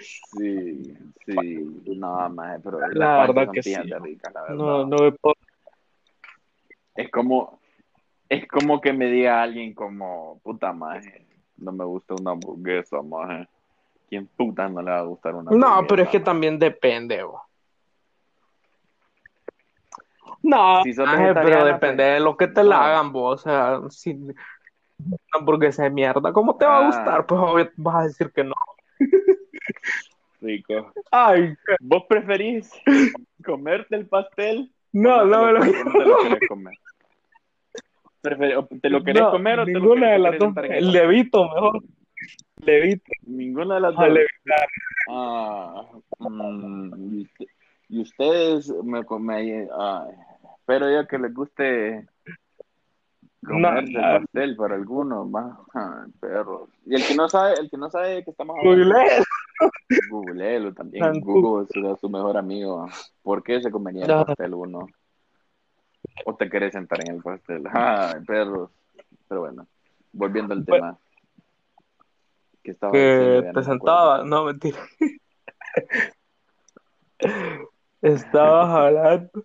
Sí, 0.00 0.94
sí, 1.26 1.82
no, 1.96 2.28
maje, 2.30 2.60
pero 2.62 2.80
La 2.92 3.16
panchos 3.26 3.34
verdad 3.36 3.52
que 3.52 3.62
sí. 3.62 3.74
ricas, 3.74 4.34
la 4.34 4.42
verdad. 4.42 4.56
No, 4.56 4.86
no 4.86 4.96
me 4.98 5.12
puedo. 5.12 5.34
Es 6.96 7.10
como, 7.10 7.58
es 8.28 8.46
como 8.48 8.80
que 8.80 8.92
me 8.92 9.06
diga 9.06 9.42
alguien 9.42 9.74
como, 9.74 10.40
puta 10.42 10.72
maje, 10.72 11.26
no 11.56 11.72
me 11.72 11.84
gusta 11.84 12.14
una 12.14 12.32
hamburguesa, 12.32 13.02
maje. 13.02 13.48
¿Quién 14.08 14.26
puta 14.28 14.68
no 14.68 14.80
le 14.82 14.90
va 14.90 14.98
a 14.98 15.02
gustar 15.02 15.34
una 15.34 15.50
hamburguesa? 15.50 15.80
No, 15.80 15.86
pero 15.86 16.02
es 16.02 16.08
que 16.08 16.18
maje? 16.18 16.24
también 16.24 16.58
depende, 16.58 17.22
bo. 17.22 17.42
No, 20.42 20.82
Si 20.82 20.92
maje, 21.00 21.32
pero 21.34 21.60
pues, 21.60 21.72
depende 21.72 22.04
de 22.04 22.20
lo 22.20 22.36
que 22.36 22.48
te 22.48 22.62
la 22.62 22.84
hagan, 22.86 23.12
vos. 23.12 23.40
O 23.40 23.42
sea, 23.42 23.80
si 23.90 24.10
una 24.12 24.36
hamburguesa 25.32 25.84
de 25.84 25.90
mierda, 25.90 26.32
¿cómo 26.32 26.56
te 26.56 26.66
va 26.66 26.78
a 26.78 26.82
Ah. 26.82 26.86
gustar? 26.86 27.26
Pues 27.26 27.40
obvio 27.40 27.70
vas 27.76 27.96
a 27.96 28.06
decir 28.06 28.30
que 28.30 28.44
no. 28.44 28.54
Rico. 30.40 30.92
Ay, 31.10 31.54
¿Vos 31.80 32.04
preferís 32.08 32.70
comerte 33.44 33.96
el 33.96 34.06
pastel? 34.06 34.70
no, 34.92 35.24
no 35.24 35.44
me 35.46 35.52
lo 35.52 35.60
te 35.60 36.46
comer? 36.46 36.74
¿Te 38.80 38.88
lo 38.90 39.04
querés 39.04 39.22
No, 39.22 39.30
comer 39.32 39.60
o 39.60 39.64
te 39.66 39.72
lo 39.72 39.80
ninguna 39.80 40.10
de 40.12 40.18
las 40.18 40.38
dos. 40.38 40.54
El 40.70 40.92
levito 40.92 41.44
mejor. 41.44 41.82
Levito. 42.64 43.12
Ninguna 43.26 43.74
de 43.74 43.80
las 43.82 43.90
Al 43.98 44.08
dos. 44.08 44.18
levitar. 44.18 44.68
Ah, 45.10 45.82
mm, 46.20 47.14
y, 47.14 47.22
usted- 47.22 47.46
y 47.90 48.00
ustedes 48.00 48.72
me 48.82 49.04
ay, 49.78 50.14
espero 50.58 50.90
yo 50.90 51.06
que 51.06 51.18
les 51.18 51.34
guste 51.34 52.06
comerse 53.46 53.92
No, 53.92 54.00
el 54.00 54.22
pastel 54.22 54.56
para 54.56 54.74
algunos, 54.76 55.28
más 55.28 55.58
perros. 56.18 56.70
Y 56.86 56.94
el 56.94 57.06
que 57.06 57.14
no 57.14 57.28
sabe, 57.28 57.54
el 57.60 57.68
que 57.68 57.76
no 57.76 57.90
sabe 57.90 58.24
qué 58.24 58.30
estamos 58.30 58.56
hablando, 58.58 58.94
Google. 60.10 60.72
también. 60.72 61.20
Google 61.20 61.66
será 61.68 61.94
su 61.96 62.08
mejor 62.08 62.38
amigo. 62.38 62.86
¿Por 63.22 63.42
qué 63.42 63.60
se 63.60 63.70
comería 63.70 64.06
el 64.06 64.24
pastel 64.24 64.54
uno? 64.54 64.86
¿O 66.24 66.34
te 66.36 66.48
querés 66.48 66.72
sentar 66.72 67.00
en 67.06 67.16
el 67.16 67.22
pastel? 67.22 67.62
Ay, 67.72 68.20
perros. 68.26 68.70
Pero 69.28 69.40
bueno, 69.42 69.66
volviendo 70.12 70.54
al 70.54 70.64
Pues- 70.64 70.80
tema. 70.80 70.98
que 72.62 72.70
estaba 72.70 72.92
diciendo? 72.92 73.24
que 73.24 73.34
no 73.36 73.42
te 73.42 73.48
acuerdo. 73.50 73.70
sentaba, 73.70 74.24
no 74.24 74.44
mentira. 74.44 74.78
Estabas 78.02 78.68
hablando 78.70 79.44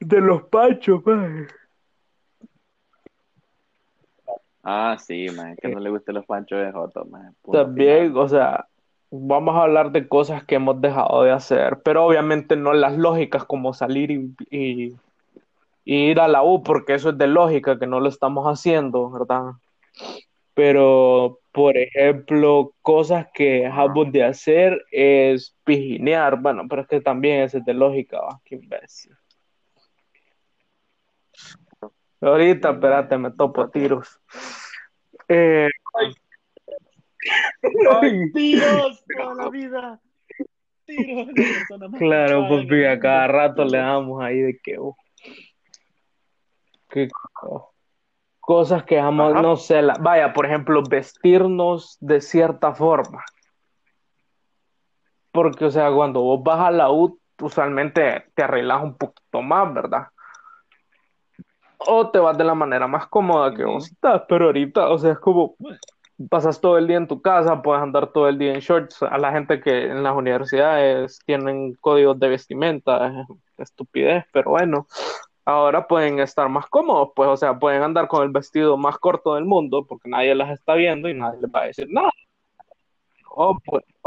de 0.00 0.20
los 0.20 0.42
panchos, 0.44 1.04
maje. 1.06 1.46
Ah, 4.62 4.96
sí, 4.98 5.26
man, 5.36 5.56
que 5.60 5.68
no 5.68 5.78
le 5.78 5.90
gusten 5.90 6.14
los 6.14 6.24
panchos 6.24 6.58
de 6.64 6.72
Joto, 6.72 7.04
man. 7.04 7.34
También, 7.52 8.16
o 8.16 8.26
sea, 8.28 8.66
vamos 9.10 9.54
a 9.56 9.62
hablar 9.62 9.90
de 9.92 10.08
cosas 10.08 10.42
que 10.44 10.54
hemos 10.54 10.80
dejado 10.80 11.22
de 11.22 11.32
hacer, 11.32 11.80
pero 11.84 12.04
obviamente 12.06 12.56
no 12.56 12.72
las 12.72 12.96
lógicas 12.96 13.44
como 13.44 13.74
salir 13.74 14.10
y, 14.10 14.34
y- 14.50 14.96
y 15.84 16.10
ir 16.10 16.20
a 16.20 16.28
la 16.28 16.42
U, 16.42 16.62
porque 16.62 16.94
eso 16.94 17.10
es 17.10 17.18
de 17.18 17.26
lógica 17.26 17.78
que 17.78 17.86
no 17.86 18.00
lo 18.00 18.08
estamos 18.08 18.46
haciendo, 18.46 19.10
¿verdad? 19.10 19.52
Pero 20.54 21.40
Por 21.54 21.76
ejemplo, 21.76 22.74
cosas 22.82 23.28
que 23.32 23.60
dejamos 23.62 24.10
de 24.10 24.24
hacer 24.24 24.84
es 24.90 25.56
pijinear. 25.62 26.40
Bueno, 26.40 26.64
pero 26.68 26.82
es 26.82 26.88
que 26.88 27.00
también 27.00 27.42
ese 27.42 27.58
es 27.58 27.64
de 27.64 27.74
lógica, 27.74 28.20
¿va? 28.20 28.40
Qué 28.44 28.56
imbécil. 28.56 29.16
Ahorita, 32.20 32.70
espérate, 32.72 33.16
me 33.18 33.30
topo 33.30 33.70
tiros. 33.70 34.20
Eh, 35.28 35.68
¡Ay, 38.02 38.32
tiros 38.32 39.04
toda 39.16 39.34
la 39.36 39.48
vida! 39.48 40.00
Tiros, 40.86 41.28
claro, 41.98 42.48
pues 42.48 42.66
a 42.88 42.98
cada 42.98 43.28
rato 43.28 43.64
le 43.64 43.78
damos 43.78 44.20
ahí 44.20 44.40
de 44.40 44.58
que... 44.58 44.76
oh, 44.76 44.96
cosas 48.40 48.84
que 48.84 48.98
Ajá. 48.98 49.10
no 49.10 49.56
sé, 49.56 49.82
la- 49.82 49.96
vaya, 50.00 50.32
por 50.32 50.46
ejemplo, 50.46 50.82
vestirnos 50.88 51.96
de 52.00 52.20
cierta 52.20 52.74
forma. 52.74 53.24
Porque, 55.32 55.64
o 55.64 55.70
sea, 55.70 55.90
cuando 55.92 56.20
vos 56.20 56.42
vas 56.42 56.60
a 56.60 56.70
la 56.70 56.90
U, 56.90 57.18
usualmente 57.40 58.26
te 58.34 58.42
arreglas 58.42 58.82
un 58.82 58.96
poquito 58.96 59.42
más, 59.42 59.72
¿verdad? 59.74 60.08
O 61.78 62.10
te 62.10 62.18
vas 62.18 62.38
de 62.38 62.44
la 62.44 62.54
manera 62.54 62.86
más 62.86 63.06
cómoda 63.08 63.52
que 63.54 63.64
vos 63.64 63.90
estás, 63.90 64.22
pero 64.28 64.46
ahorita, 64.46 64.88
o 64.90 64.98
sea, 64.98 65.12
es 65.12 65.18
como 65.18 65.56
pasas 66.30 66.60
todo 66.60 66.78
el 66.78 66.86
día 66.86 66.96
en 66.96 67.08
tu 67.08 67.20
casa, 67.20 67.60
puedes 67.60 67.82
andar 67.82 68.12
todo 68.12 68.28
el 68.28 68.38
día 68.38 68.54
en 68.54 68.60
shorts. 68.60 69.02
A 69.02 69.18
la 69.18 69.32
gente 69.32 69.60
que 69.60 69.86
en 69.86 70.02
las 70.02 70.14
universidades 70.14 71.18
tienen 71.26 71.74
códigos 71.80 72.18
de 72.20 72.28
vestimenta, 72.28 73.08
es 73.08 73.26
estupidez, 73.58 74.24
pero 74.32 74.50
bueno, 74.50 74.86
ahora 75.44 75.86
pueden 75.86 76.20
estar 76.20 76.48
más 76.48 76.66
cómodos, 76.66 77.10
pues, 77.14 77.28
o 77.28 77.36
sea, 77.36 77.58
pueden 77.58 77.82
andar 77.82 78.08
con 78.08 78.22
el 78.22 78.30
vestido 78.30 78.76
más 78.76 78.98
corto 78.98 79.34
del 79.34 79.44
mundo 79.44 79.84
porque 79.86 80.08
nadie 80.08 80.34
las 80.34 80.50
está 80.50 80.74
viendo 80.74 81.08
y 81.08 81.14
nadie 81.14 81.40
les 81.40 81.50
va 81.50 81.62
a 81.62 81.66
decir 81.66 81.88
nada. 81.90 82.10
O, 83.36 83.56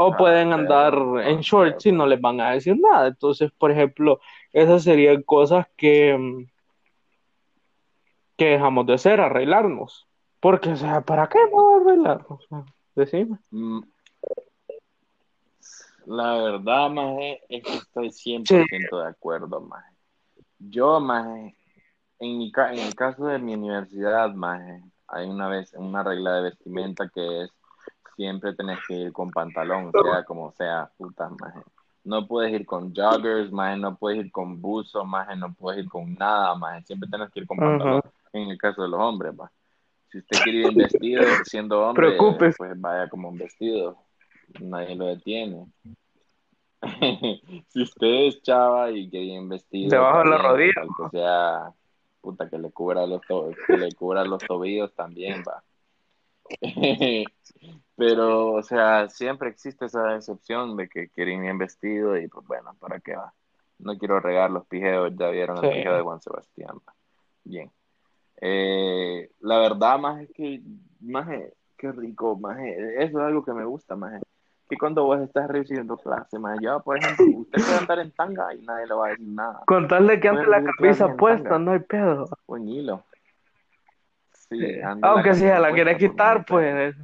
Ah, 0.00 0.16
pueden 0.16 0.52
andar 0.52 0.94
en 1.24 1.40
shorts 1.40 1.84
y 1.86 1.92
no 1.92 2.06
les 2.06 2.20
van 2.20 2.40
a 2.40 2.52
decir 2.52 2.76
nada. 2.80 3.08
Entonces, 3.08 3.50
por 3.58 3.70
ejemplo, 3.70 4.20
esas 4.52 4.84
serían 4.84 5.22
cosas 5.22 5.66
que, 5.76 6.46
que 8.36 8.44
dejamos 8.46 8.86
de 8.86 8.94
hacer, 8.94 9.20
arreglarnos. 9.20 10.06
Porque, 10.40 10.70
o 10.70 10.76
sea, 10.76 11.00
¿para 11.00 11.28
qué 11.28 11.40
no 11.52 11.76
arreglarnos? 11.76 12.46
Decime. 12.94 13.38
Mm, 13.50 13.80
La 16.06 16.34
verdad, 16.42 16.88
maje, 16.88 17.42
es 17.48 17.64
que 17.64 17.74
estoy 17.74 18.10
100% 18.10 19.02
de 19.02 19.08
acuerdo, 19.08 19.60
maje. 19.60 19.97
Yo, 20.58 21.00
maje, 21.00 21.54
en, 22.20 22.38
mi, 22.38 22.52
ca- 22.52 22.72
en 22.72 22.80
el 22.80 22.94
caso 22.94 23.26
de 23.26 23.38
mi 23.38 23.54
universidad, 23.54 24.32
maje, 24.34 24.82
hay 25.08 25.28
una 25.28 25.48
vez 25.48 25.72
una 25.74 26.02
regla 26.02 26.34
de 26.36 26.42
vestimenta 26.42 27.08
que 27.08 27.42
es 27.44 27.50
siempre 28.16 28.54
tenés 28.54 28.78
que 28.88 28.94
ir 28.94 29.12
con 29.12 29.30
pantalón, 29.30 29.92
sea 29.92 30.24
como 30.24 30.52
sea, 30.52 30.90
puta, 30.98 31.28
maje. 31.40 31.60
No 32.04 32.26
puedes 32.26 32.52
ir 32.52 32.66
con 32.66 32.94
joggers, 32.94 33.52
maje, 33.52 33.76
no 33.78 33.96
puedes 33.96 34.24
ir 34.26 34.32
con 34.32 34.60
buzo, 34.60 35.04
maje, 35.04 35.36
no 35.36 35.52
puedes 35.54 35.84
ir 35.84 35.90
con 35.90 36.14
nada, 36.14 36.54
maje. 36.56 36.82
Siempre 36.84 37.08
tenés 37.08 37.30
que 37.30 37.40
ir 37.40 37.46
con 37.46 37.58
pantalón, 37.58 38.02
en 38.32 38.48
el 38.50 38.58
caso 38.58 38.82
de 38.82 38.88
los 38.88 39.00
hombres, 39.00 39.34
maje. 39.36 39.54
Si 40.10 40.18
usted 40.18 40.36
quiere 40.42 40.58
ir 40.60 40.66
en 40.68 40.76
vestido, 40.76 41.22
siendo 41.44 41.86
hombre, 41.86 42.18
pues 42.56 42.80
vaya 42.80 43.08
como 43.08 43.28
un 43.28 43.38
vestido. 43.38 43.96
Nadie 44.60 44.96
lo 44.96 45.06
detiene. 45.06 45.66
si 47.68 47.82
usted 47.82 48.06
es 48.28 48.42
chava 48.42 48.90
y 48.90 49.08
quiere 49.10 49.26
ir 49.26 49.38
en 49.38 49.48
vestido, 49.48 49.90
Debajo 49.90 50.18
de 50.20 50.24
la 50.26 50.36
está 50.36 50.52
bien, 50.54 50.72
rodilla. 50.72 50.86
con 50.86 50.94
tal 50.96 51.10
que 51.10 51.18
sea, 51.18 51.74
puta, 52.20 52.48
que 52.50 52.58
le 52.58 52.70
cubra 52.70 53.06
los, 53.06 53.20
to- 53.22 53.50
que 53.66 53.76
le 53.76 53.92
cubra 53.94 54.24
los 54.24 54.40
tobillos 54.46 54.94
también, 54.94 55.42
va. 55.46 55.62
Pero, 57.96 58.52
o 58.54 58.62
sea, 58.62 59.08
siempre 59.08 59.48
existe 59.50 59.86
esa 59.86 60.14
excepción 60.16 60.76
de 60.76 60.88
que 60.88 61.08
quieren 61.10 61.44
ir 61.44 61.50
en 61.50 61.58
vestido 61.58 62.16
y 62.16 62.28
pues 62.28 62.46
bueno, 62.46 62.74
¿para 62.78 63.00
qué 63.00 63.16
va? 63.16 63.34
No 63.78 63.96
quiero 63.98 64.20
regar 64.20 64.50
los 64.50 64.66
pijeos, 64.66 65.12
ya 65.16 65.28
vieron 65.30 65.58
el 65.64 65.70
Sí. 65.70 65.76
pijeo 65.78 65.96
de 65.96 66.02
Juan 66.02 66.20
Sebastián, 66.20 66.76
va. 66.88 66.94
Bien. 67.44 67.70
Eh, 68.40 69.30
la 69.40 69.58
verdad, 69.58 69.98
más 69.98 70.22
es 70.22 70.30
que, 70.32 70.62
más 71.00 71.28
qué 71.76 71.92
rico, 71.92 72.36
más 72.38 72.58
eso 72.60 73.18
es 73.18 73.24
algo 73.24 73.44
que 73.44 73.52
me 73.52 73.64
gusta, 73.64 73.96
más 73.96 74.20
que 74.68 74.76
cuando 74.76 75.04
vos 75.04 75.20
estás 75.20 75.48
recibiendo 75.48 75.96
clase, 75.96 76.38
más 76.38 76.58
yo, 76.60 76.80
por 76.80 76.98
ejemplo, 76.98 77.24
usted 77.40 77.62
puede 77.62 77.78
andar 77.78 77.98
en 78.00 78.10
tanga 78.12 78.54
y 78.54 78.62
nadie 78.62 78.86
le 78.86 78.94
va 78.94 79.06
a 79.06 79.10
decir 79.10 79.26
nada, 79.28 79.62
Con 79.66 79.88
tal 79.88 80.06
de 80.06 80.20
que 80.20 80.28
ande 80.28 80.46
la 80.46 80.62
camisa 80.62 81.16
puesta, 81.16 81.58
no 81.58 81.72
hay 81.72 81.80
pedo. 81.80 82.26
o 82.46 82.56
en 82.56 82.68
hilo. 82.68 83.04
Sí, 84.50 84.80
Aunque 85.02 85.34
si 85.34 85.40
se 85.40 85.58
la 85.58 85.72
quiere 85.72 85.92
puesta, 85.92 86.08
quitar, 86.10 86.44
pues. 86.46 86.96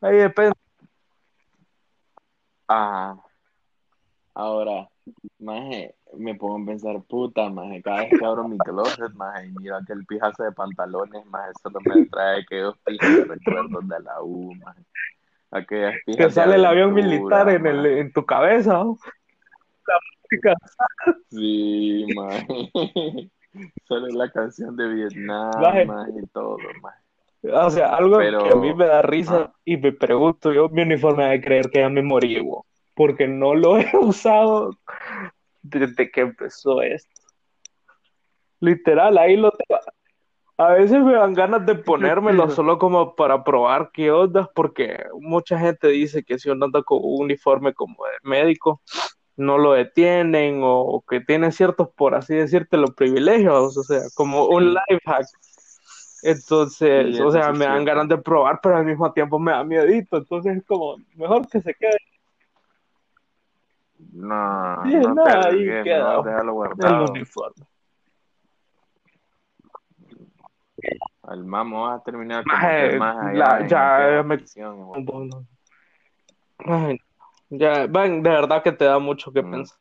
Ahí 0.00 0.16
depende. 0.16 0.52
Ah, 2.68 3.16
ahora, 4.34 4.88
maje, 5.38 5.94
me 6.16 6.34
pongo 6.34 6.62
a 6.62 6.66
pensar, 6.66 7.00
puta, 7.02 7.48
maje, 7.50 7.82
cada 7.82 7.98
vez 7.98 8.10
que 8.18 8.24
abro 8.24 8.48
mi 8.48 8.58
closet, 8.58 9.12
maje, 9.14 9.46
y 9.46 9.52
miro 9.52 9.76
aquel 9.76 10.04
pijazo 10.06 10.42
de 10.44 10.52
pantalones, 10.52 11.24
maje, 11.26 11.52
solo 11.62 11.78
me 11.84 12.06
trae 12.06 12.40
aquellos 12.40 12.76
pijas 12.78 13.16
de 13.16 13.24
recuerdos 13.24 13.88
de 13.88 14.00
la 14.00 14.22
U, 14.22 14.54
maje. 14.56 14.82
Aquellas 15.52 15.94
Que 16.06 16.30
sale 16.30 16.56
el 16.56 16.64
avión 16.64 16.92
militar 16.94 17.48
en, 17.50 17.66
el, 17.66 17.86
en 17.86 18.12
tu 18.12 18.24
cabeza. 18.24 18.72
¿no? 18.72 18.98
La 19.86 19.94
música. 20.22 20.54
Sí, 21.30 22.06
maje. 22.16 22.70
Sale 23.86 24.12
la 24.14 24.30
canción 24.30 24.74
de 24.76 24.88
Vietnam, 24.88 25.50
maje, 25.60 26.10
y 26.22 26.26
todo, 26.28 26.56
maje. 26.80 26.98
O 27.52 27.68
sea, 27.70 27.94
algo 27.96 28.16
Pero- 28.16 28.44
que 28.44 28.50
a 28.50 28.56
mí 28.56 28.72
me 28.72 28.86
da 28.86 29.02
risa 29.02 29.50
Ah. 29.52 29.52
y 29.64 29.76
me 29.76 29.92
pregunto 29.92 30.52
yo, 30.54 30.68
mi 30.70 30.82
uniforme 30.82 31.26
de 31.28 31.40
creer 31.42 31.68
que 31.70 31.80
ya 31.80 31.90
me 31.90 32.00
morí, 32.02 32.40
bo, 32.40 32.64
porque 32.94 33.28
no 33.28 33.54
lo 33.54 33.76
he 33.78 33.90
usado 34.00 34.78
desde 35.60 36.10
que 36.10 36.22
empezó 36.22 36.80
esto. 36.80 37.20
Literal, 38.60 39.18
ahí 39.18 39.36
lo 39.36 39.50
tengo. 39.50 39.80
A 40.58 40.72
veces 40.74 41.02
me 41.02 41.14
dan 41.14 41.34
ganas 41.34 41.64
de 41.66 41.74
ponérmelo 41.84 42.50
solo 42.50 42.78
como 42.78 43.14
para 43.14 43.42
probar 43.42 43.90
qué 43.92 44.10
onda, 44.10 44.50
porque 44.54 45.04
mucha 45.20 45.58
gente 45.58 45.88
dice 45.88 46.22
que 46.22 46.38
si 46.38 46.50
uno 46.50 46.66
anda 46.66 46.82
con 46.82 46.98
un 47.02 47.24
uniforme 47.24 47.72
como 47.74 48.04
de 48.04 48.28
médico, 48.28 48.80
no 49.36 49.58
lo 49.58 49.72
detienen 49.72 50.60
o 50.62 51.02
que 51.08 51.20
tiene 51.20 51.52
ciertos, 51.52 51.88
por 51.96 52.14
así 52.14 52.34
decirte, 52.34 52.76
los 52.76 52.92
privilegios, 52.94 53.76
o 53.76 53.82
sea, 53.82 54.02
como 54.14 54.46
un 54.46 54.74
life 54.74 55.00
hack. 55.04 55.26
Entonces, 56.22 57.16
Sí, 57.16 57.22
o 57.22 57.30
sea, 57.32 57.52
me 57.52 57.64
dan 57.64 57.84
ganas 57.84 58.08
de 58.08 58.18
probar, 58.18 58.60
pero 58.62 58.76
al 58.76 58.84
mismo 58.84 59.12
tiempo 59.12 59.38
me 59.38 59.52
da 59.52 59.64
miedito, 59.64 60.18
entonces 60.18 60.58
es 60.58 60.64
como, 60.64 60.96
mejor 61.16 61.48
que 61.48 61.60
se 61.60 61.74
quede 61.74 61.96
No, 64.12 64.84
Sí, 64.84 64.94
no, 64.94 65.14
no, 65.14 65.24
pero 65.24 65.46
ahí 65.46 65.64
que 65.64 65.82
queda. 65.82 66.22
déjalo 66.22 66.64
el 66.64 67.10
uniforme. 67.10 67.64
Al 71.22 71.44
mamo 71.44 71.84
va 71.86 71.94
a 71.94 72.02
terminar 72.02 72.44
Maje, 72.44 72.90
que 72.90 72.98
más 72.98 73.34
la- 73.34 73.66
ya 73.66 74.22
me-. 74.24 74.44
Bueno, 75.04 75.46
ya, 77.50 77.86
de 77.86 78.20
verdad 78.20 78.62
que 78.62 78.72
te 78.72 78.84
da 78.84 78.98
mucho 78.98 79.32
que 79.32 79.42
Mm. 79.42 79.50
pensar. 79.50 79.78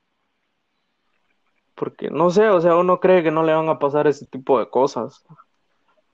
Porque 1.76 2.10
no 2.10 2.30
sé, 2.30 2.48
o 2.50 2.62
sea, 2.62 2.76
uno 2.76 3.00
cree 3.00 3.24
que 3.24 3.32
no 3.32 3.44
le 3.44 3.54
van 3.54 3.70
a 3.70 3.80
pasar 3.80 4.06
ese 4.08 4.28
tipo 4.28 4.60
de 4.60 4.70
cosas, 4.70 5.26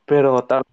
pero 0.06 0.41
tal. 0.45 0.63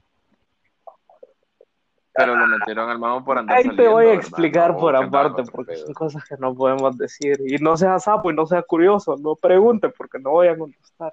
Pero 2.16 2.36
lo 2.36 2.46
metieron 2.46 2.88
al 2.88 2.98
mamo 3.00 3.24
por 3.24 3.38
andar 3.38 3.56
Ahí 3.56 3.64
te 3.76 3.88
voy 3.88 4.04
a 4.04 4.08
¿verdad? 4.10 4.20
explicar 4.20 4.72
No, 4.72 4.78
por 4.78 4.94
aparte, 4.94 5.42
con 5.42 5.46
porque 5.46 5.74
son 5.76 5.92
cosas 5.94 6.24
que 6.24 6.36
no 6.38 6.54
podemos 6.54 6.96
decir. 6.96 7.40
Y 7.44 7.56
no 7.58 7.76
sea 7.76 7.98
sapo 7.98 8.30
y 8.30 8.34
no 8.34 8.46
sea 8.46 8.62
curioso, 8.62 9.16
no 9.16 9.34
pregunte 9.34 9.88
porque 9.88 10.20
no 10.20 10.30
voy 10.30 10.46
a 10.46 10.56
contestar. 10.56 11.12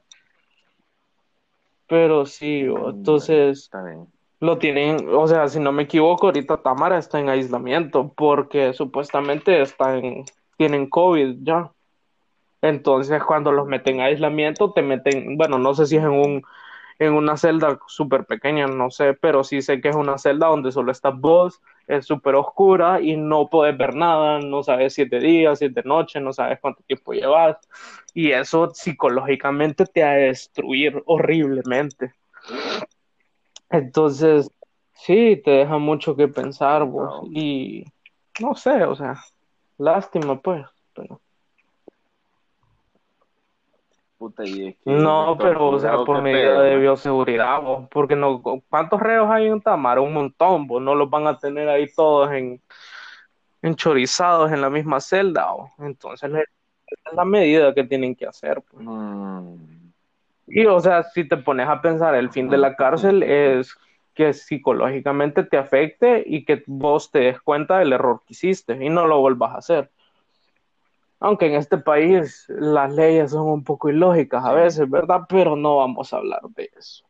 Pero 1.92 2.26
sí, 2.26 2.62
entonces 2.62 3.64
Está 3.64 3.84
bien. 3.84 4.08
lo 4.40 4.58
tienen, 4.58 5.10
o 5.14 5.28
sea, 5.28 5.50
si 5.50 5.60
no 5.60 5.74
me 5.74 5.84
equivoco, 5.84 6.28
ahorita 6.28 6.62
Tamara 6.64 6.98
está 6.98 7.20
en 7.20 7.28
aislamiento 7.28 8.14
porque 8.16 8.72
supuestamente 8.72 9.62
está 9.62 9.98
en, 9.98 10.24
tienen 10.56 10.90
COVID 10.90 11.40
ya. 11.42 11.70
Entonces, 12.62 13.22
cuando 13.26 13.52
los 13.52 13.68
meten 13.68 14.00
a 14.00 14.06
aislamiento, 14.06 14.72
te 14.72 14.82
meten, 14.82 15.36
bueno, 15.36 15.60
no 15.60 15.74
sé 15.74 15.86
si 15.86 15.98
es 15.98 16.04
en 16.04 16.12
un, 16.12 16.44
en 16.98 17.12
una 17.12 17.36
celda 17.36 17.78
súper 17.88 18.24
pequeña, 18.24 18.68
no 18.68 18.90
sé, 18.90 19.14
pero 19.14 19.44
sí 19.44 19.62
sé 19.62 19.82
que 19.82 19.90
es 19.90 19.96
una 19.98 20.18
celda 20.18 20.48
donde 20.48 20.72
solo 20.72 20.94
estás 20.94 21.20
vos, 21.20 21.60
es 21.88 22.06
súper 22.06 22.36
oscura 22.36 23.02
y 23.02 23.16
no 23.18 23.50
puedes 23.50 23.78
ver 23.78 23.96
nada, 23.96 24.40
no 24.40 24.64
sabes 24.64 24.94
si 24.94 25.04
es 25.04 25.10
de 25.10 25.20
día, 25.20 25.56
si 25.56 25.66
es 25.66 25.74
de 25.74 25.84
noche, 25.84 26.20
no 26.20 26.34
sabes 26.34 26.60
cuánto 26.60 26.84
tiempo 26.84 27.14
llevas. 27.14 27.58
Y 28.14 28.32
eso 28.32 28.70
psicológicamente 28.74 29.86
te 29.86 30.04
ha 30.04 30.12
de 30.12 30.28
destruir 30.28 31.02
horriblemente. 31.06 32.14
Entonces, 33.70 34.50
sí, 34.94 35.42
te 35.44 35.52
deja 35.52 35.78
mucho 35.78 36.16
que 36.16 36.28
pensar 36.28 36.86
vos. 36.86 37.28
Y 37.32 37.86
no 38.40 38.56
sé, 38.56 38.84
o 38.84 38.96
sea, 38.96 39.16
lástima 39.78 40.40
pues, 40.40 40.66
pero 40.94 41.22
Puta, 44.22 44.46
y 44.46 44.68
es 44.68 44.76
que 44.76 44.92
No, 44.92 45.36
pero 45.36 45.70
o 45.70 45.80
sea, 45.80 45.94
tortura, 45.94 46.20
¿o 46.20 46.22
por 46.22 46.24
pedo, 46.24 46.62
de 46.62 46.78
bioseguridad, 46.78 47.60
vos, 47.60 47.88
porque 47.90 48.16
no, 48.16 48.40
¿cuántos 48.70 49.00
reos 49.00 49.28
hay 49.32 49.48
en 49.48 49.60
Tamara? 49.60 50.00
Un 50.00 50.14
montón, 50.14 50.68
vos 50.68 50.80
no 50.80 50.94
los 50.94 51.10
van 51.10 51.26
a 51.26 51.40
tener 51.40 51.68
ahí 51.68 51.92
todos 51.92 52.32
en, 52.32 52.62
enchorizados 53.64 54.52
en 54.52 54.62
la 54.62 54.70
misma 54.70 55.00
celda, 55.00 55.52
vos. 55.52 55.72
Entonces 55.80 56.30
esa 56.30 57.10
es 57.10 57.16
la 57.16 57.26
medida 57.26 57.74
que 57.74 57.84
tienen 57.84 58.16
que 58.16 58.28
hacer, 58.28 58.62
pues. 58.62 58.86
Mm, 58.86 59.56
Y 60.46 60.68
o 60.68 60.80
sea, 60.80 61.02
si 61.02 61.28
te 61.28 61.38
pones 61.38 61.68
a 61.68 61.82
pensar, 61.82 62.14
el 62.14 62.30
fin 62.30 62.48
de 62.48 62.60
la 62.60 62.76
cárcel 62.76 63.24
es 63.24 63.76
que 64.14 64.34
psicológicamente 64.34 65.44
te 65.46 65.58
afecte 65.58 66.24
y 66.28 66.46
que 66.46 66.62
vos 66.68 67.10
te 67.10 67.22
des 67.22 67.42
cuenta 67.42 67.80
del 67.80 67.94
error 67.94 68.22
que 68.28 68.34
hiciste 68.34 68.78
y 68.86 68.90
no 68.90 69.08
lo 69.08 69.20
vuelvas 69.20 69.56
a 69.56 69.58
hacer. 69.58 69.90
Aunque 71.24 71.46
en 71.46 71.54
este 71.54 71.78
país 71.78 72.46
las 72.50 72.92
leyes 72.94 73.30
son 73.30 73.48
un 73.48 73.64
poco 73.64 73.90
ilógicas 73.90 74.44
a 74.44 74.54
veces, 74.54 74.90
¿verdad? 74.90 75.22
Pero 75.30 75.56
no 75.56 75.78
vamos 75.78 76.12
a 76.12 76.18
hablar 76.18 76.42
de 76.56 76.72
eso. 76.76 77.06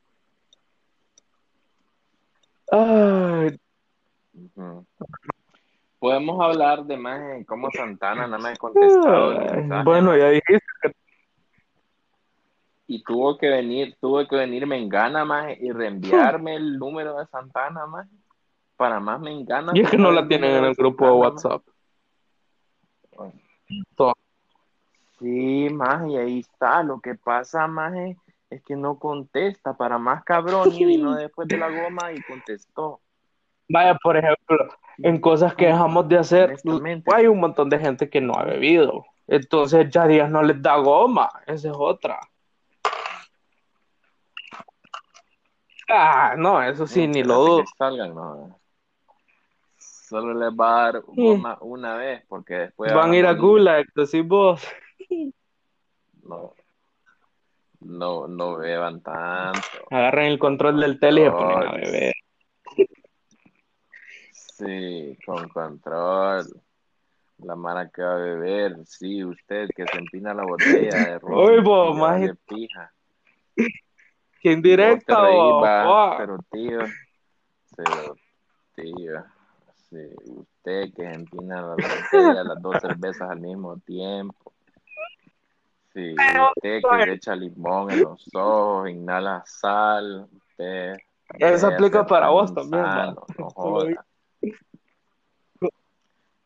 Ay. 2.70 3.58
Podemos 5.98 6.42
hablar 6.42 6.84
de 6.84 6.98
más 6.98 7.22
en 7.38 7.46
cómo 7.46 7.70
Santana 7.72 8.28
no 8.28 8.38
me 8.38 8.50
ha 8.50 8.56
contestado 8.58 9.32
el 9.32 9.38
ay, 9.38 9.56
mensaje, 9.62 9.84
bueno, 9.86 10.18
ya 10.18 10.30
dijiste 10.30 10.60
que 10.82 10.92
Y 12.88 13.04
tuvo 13.04 13.38
que 13.38 13.50
venir, 13.50 13.96
tuvo 14.02 14.28
que 14.28 14.36
venir 14.36 14.68
Mengana, 14.68 15.24
más 15.24 15.58
y 15.58 15.72
reenviarme 15.72 16.56
el 16.58 16.78
número 16.78 17.18
de 17.18 17.28
Santana, 17.28 17.86
más 17.86 18.10
para 18.76 19.00
más 19.00 19.22
Mengana. 19.22 19.72
y 19.74 19.82
es 19.82 19.90
que 19.90 19.98
no 19.98 20.12
la 20.12 20.28
tienen 20.28 20.52
en 20.56 20.66
el 20.66 20.76
grupo 20.76 21.06
de 21.06 21.12
WhatsApp. 21.12 21.64
maje. 23.18 23.51
Sí, 25.20 25.70
más 25.72 26.08
y 26.10 26.18
ahí 26.18 26.40
está. 26.40 26.82
Lo 26.82 27.00
que 27.00 27.16
pasa, 27.16 27.68
más 27.68 27.94
es 28.50 28.64
que 28.64 28.76
no 28.76 28.98
contesta. 28.98 29.78
Para 29.78 29.98
más 29.98 30.24
cabrón, 30.24 30.74
y 30.74 30.86
vino 30.86 31.16
después 31.16 31.48
de 31.48 31.58
la 31.58 31.70
goma 31.70 32.12
y 32.12 32.22
contestó. 32.24 33.00
Vaya, 33.70 33.96
por 33.96 34.18
ejemplo, 34.18 34.58
en 34.98 35.22
cosas 35.22 35.56
que 35.56 35.68
dejamos 35.68 36.10
de 36.10 36.18
hacer, 36.18 36.58
hay 37.14 37.28
un 37.28 37.40
montón 37.40 37.70
de 37.70 37.80
gente 37.80 38.10
que 38.10 38.20
no 38.20 38.34
ha 38.34 38.44
bebido. 38.44 39.06
Entonces 39.28 39.90
ya 39.90 40.08
días 40.08 40.30
no 40.30 40.44
les 40.44 40.62
da 40.62 40.78
goma. 40.78 41.30
Esa 41.46 41.70
es 41.70 41.76
otra. 41.78 42.20
Ah, 45.88 46.36
no, 46.38 46.62
eso 46.64 46.88
sí, 46.88 47.08
ni 47.08 47.24
lo 47.24 47.36
dudo. 47.36 47.64
salgan, 47.78 48.16
no. 48.16 48.60
Solo 50.12 50.34
les 50.34 50.52
va 50.52 50.72
a 50.72 50.92
dar 50.92 51.02
goma 51.04 51.58
una 51.62 51.96
vez, 51.96 52.26
porque 52.28 52.54
después 52.56 52.94
Van 52.94 53.12
a 53.12 53.16
ir 53.16 53.26
a. 53.26 53.32
Gulag, 53.32 53.86
decís 53.96 54.28
vos. 54.28 54.62
No, 56.24 56.54
no, 57.80 58.28
no 58.28 58.58
beban 58.58 59.02
tanto. 59.02 59.62
Agarren 59.90 60.34
el 60.34 60.38
control 60.38 60.82
del 60.82 61.00
tele 61.00 61.22
y 61.22 61.24
se 61.24 61.32
ponen 61.32 61.66
a 61.66 61.72
beber. 61.72 62.14
Sí, 64.34 65.18
con 65.26 65.48
control. 65.48 66.46
La 67.38 67.56
mara 67.56 67.90
que 67.90 68.04
va 68.04 68.16
a 68.16 68.18
beber, 68.18 68.86
sí, 68.86 69.24
usted 69.24 69.70
que 69.74 69.88
se 69.88 69.98
empina 69.98 70.34
la 70.34 70.44
botella 70.44 71.06
de 71.06 71.20
ron. 71.20 71.40
Uy, 71.40 71.62
vos, 71.62 71.96
más 71.96 72.20
vale 72.20 72.36
pija. 72.50 72.92
que 74.42 74.52
indirecta 74.52 75.14
Vos 75.14 75.24
te 75.24 75.28
reís, 75.30 75.54
o 75.54 75.62
va, 75.62 76.18
pero 76.18 76.38
tío, 76.52 76.80
pero 77.78 78.18
tío, 78.76 79.24
sí, 79.92 79.98
usted 80.26 80.92
que 80.96 81.04
empina 81.04 81.62
la 81.62 81.76
botella, 81.76 82.44
las 82.44 82.62
dos 82.62 82.82
cervezas 82.82 83.30
al 83.30 83.40
mismo 83.40 83.78
tiempo. 83.78 84.52
Sí, 85.94 86.14
usted 86.14 86.82
que 86.82 87.06
le 87.06 87.14
echa 87.14 87.36
limón 87.36 87.92
en 87.92 88.02
los 88.04 88.28
ojos, 88.34 88.90
inhala 88.90 89.44
sal, 89.46 90.28
usted. 90.32 90.98
Eso 91.38 91.68
aplica 91.68 92.06
para 92.06 92.30
vos 92.30 92.54
también. 92.54 92.84
No 93.38 93.50
joda. 93.56 94.06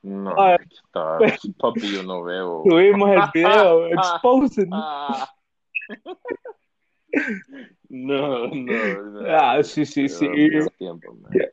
No, 0.01 0.35
está, 0.55 1.17
papi, 1.57 1.95
yo 1.95 2.03
no 2.03 2.23
veo. 2.23 2.63
Subimos 2.63 3.09
el 3.09 3.21
video, 3.33 3.87
exposing. 3.87 4.69
No, 7.89 8.47
no, 8.47 9.03
no. 9.03 9.19
Ah, 9.29 9.61
sí, 9.63 9.85
sí, 9.85 10.07
sí. 10.07 10.27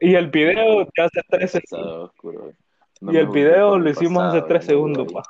Y 0.00 0.14
el 0.14 0.30
video 0.30 0.86
que 0.94 1.02
hace 1.02 1.20
tres 1.28 1.50
segundos. 1.52 2.10
No 3.00 3.12
Y 3.12 3.16
el 3.16 3.28
video 3.28 3.78
lo 3.78 3.90
hicimos 3.90 4.22
hace 4.22 4.42
tres 4.42 4.64
segundos, 4.64 5.12
pa. 5.12 5.22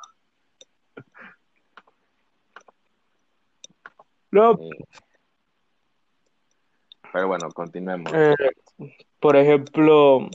No, 4.30 4.56
Sí. 4.56 4.70
Pero 7.12 7.28
bueno, 7.28 7.50
continuemos. 7.50 8.10
eh, 8.14 8.34
por 9.20 9.36
ejemplo, 9.36 10.30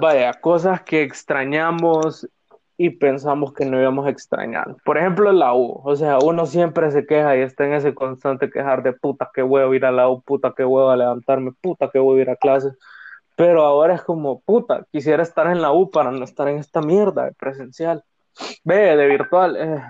vaya, 0.00 0.32
cosas 0.34 0.82
que 0.82 1.02
extrañamos 1.02 2.28
y 2.80 2.90
pensamos 2.90 3.52
que 3.52 3.66
no 3.66 3.80
íbamos 3.80 4.06
a 4.06 4.10
extrañar. 4.10 4.76
Por 4.84 4.98
ejemplo, 4.98 5.32
la 5.32 5.52
U. 5.52 5.80
O 5.84 5.96
sea, 5.96 6.18
uno 6.20 6.46
siempre 6.46 6.90
se 6.92 7.06
queja 7.06 7.36
y 7.36 7.40
está 7.40 7.66
en 7.66 7.74
ese 7.74 7.92
constante 7.92 8.50
quejar 8.50 8.84
de 8.84 8.92
puta 8.92 9.30
que 9.34 9.42
huevo 9.42 9.74
ir 9.74 9.84
a 9.84 9.90
la 9.90 10.08
U, 10.08 10.22
puta 10.22 10.54
que 10.56 10.64
huevo 10.64 10.88
a 10.88 10.96
levantarme, 10.96 11.52
puta 11.60 11.90
que 11.90 11.98
huevo 11.98 12.18
ir 12.18 12.30
a 12.30 12.36
clases. 12.36 12.78
Pero 13.36 13.64
ahora 13.64 13.94
es 13.96 14.02
como, 14.02 14.40
puta, 14.40 14.86
quisiera 14.92 15.24
estar 15.24 15.48
en 15.48 15.60
la 15.60 15.72
U 15.72 15.90
para 15.90 16.12
no 16.12 16.22
estar 16.24 16.46
en 16.48 16.58
esta 16.58 16.80
mierda 16.80 17.24
de 17.24 17.32
presencial. 17.32 18.04
Ve, 18.64 18.96
de 18.96 19.06
virtual. 19.08 19.56
eh. 19.56 19.82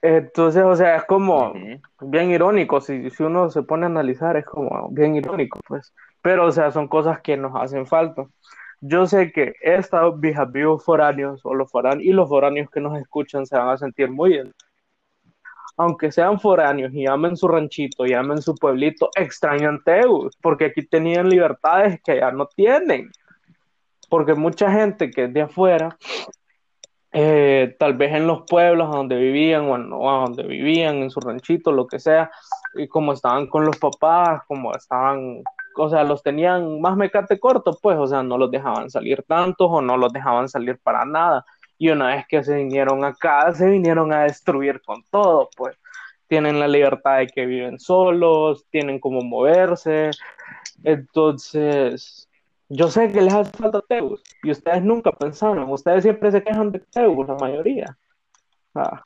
Entonces, 0.00 0.62
o 0.62 0.76
sea, 0.76 0.96
es 0.96 1.04
como 1.06 1.52
bien 2.00 2.30
irónico, 2.30 2.80
si, 2.80 3.10
si 3.10 3.24
uno 3.24 3.50
se 3.50 3.62
pone 3.64 3.86
a 3.86 3.88
analizar, 3.88 4.36
es 4.36 4.44
como 4.44 4.88
bien 4.90 5.16
irónico, 5.16 5.58
pues. 5.66 5.92
Pero, 6.22 6.46
o 6.46 6.52
sea, 6.52 6.70
son 6.70 6.86
cosas 6.86 7.20
que 7.20 7.36
nos 7.36 7.52
hacen 7.56 7.86
falta. 7.86 8.26
Yo 8.80 9.06
sé 9.06 9.32
que 9.32 9.54
esta 9.62 10.08
viejos 10.10 10.84
foráneos 10.84 11.40
o 11.44 11.54
los 11.54 11.70
foráneos 11.70 12.04
y 12.04 12.12
los 12.12 12.28
foráneos 12.28 12.70
que 12.70 12.80
nos 12.80 12.98
escuchan 12.98 13.46
se 13.46 13.56
van 13.56 13.68
a 13.68 13.78
sentir 13.78 14.10
muy 14.10 14.30
bien. 14.30 14.52
Aunque 15.78 16.10
sean 16.10 16.40
foráneos 16.40 16.92
y 16.94 17.06
amen 17.06 17.36
su 17.36 17.48
ranchito 17.48 18.06
y 18.06 18.12
amen 18.14 18.40
su 18.40 18.54
pueblito, 18.54 19.10
extrañan 19.14 19.82
Teus, 19.84 20.34
porque 20.40 20.66
aquí 20.66 20.86
tenían 20.86 21.28
libertades 21.28 22.00
que 22.02 22.16
ya 22.16 22.30
no 22.30 22.46
tienen. 22.46 23.10
Porque 24.08 24.34
mucha 24.34 24.70
gente 24.70 25.10
que 25.10 25.24
es 25.24 25.32
de 25.34 25.42
afuera, 25.42 25.96
eh, 27.12 27.74
tal 27.78 27.94
vez 27.94 28.12
en 28.14 28.26
los 28.26 28.42
pueblos 28.42 28.90
donde 28.90 29.16
vivían 29.16 29.62
o, 29.64 29.76
en- 29.76 29.92
o 29.92 30.20
donde 30.20 30.44
vivían, 30.44 30.96
en 30.96 31.10
su 31.10 31.20
ranchito, 31.20 31.72
lo 31.72 31.86
que 31.86 31.98
sea, 31.98 32.30
y 32.74 32.88
como 32.88 33.12
estaban 33.12 33.46
con 33.46 33.64
los 33.64 33.76
papás, 33.78 34.42
como 34.46 34.74
estaban, 34.74 35.42
o 35.76 35.88
sea, 35.90 36.04
los 36.04 36.22
tenían 36.22 36.80
más 36.80 36.96
mecate 36.96 37.38
corto, 37.38 37.76
pues, 37.80 37.96
o 37.98 38.06
sea, 38.06 38.22
no 38.22 38.38
los 38.38 38.50
dejaban 38.50 38.90
salir 38.90 39.22
tantos 39.26 39.68
o 39.70 39.80
no 39.82 39.96
los 39.96 40.12
dejaban 40.12 40.48
salir 40.48 40.78
para 40.78 41.04
nada. 41.04 41.44
Y 41.78 41.90
una 41.90 42.08
vez 42.08 42.26
que 42.28 42.42
se 42.42 42.56
vinieron 42.56 43.04
acá, 43.04 43.52
se 43.54 43.68
vinieron 43.68 44.12
a 44.12 44.22
destruir 44.22 44.80
con 44.82 45.04
todo, 45.10 45.48
pues. 45.56 45.76
Tienen 46.28 46.58
la 46.58 46.68
libertad 46.68 47.18
de 47.18 47.28
que 47.28 47.46
viven 47.46 47.78
solos, 47.78 48.66
tienen 48.70 48.98
cómo 48.98 49.20
moverse. 49.22 50.10
Entonces, 50.82 52.28
yo 52.68 52.88
sé 52.88 53.12
que 53.12 53.22
les 53.22 53.34
hace 53.34 53.52
falta 53.52 53.80
Teus 53.82 54.22
y 54.42 54.50
ustedes 54.50 54.82
nunca 54.82 55.12
pensaron, 55.12 55.70
ustedes 55.70 56.02
siempre 56.02 56.32
se 56.32 56.42
quejan 56.42 56.72
de 56.72 56.80
Teus, 56.80 57.26
la 57.28 57.34
mayoría. 57.36 57.96
Ah, 58.74 59.04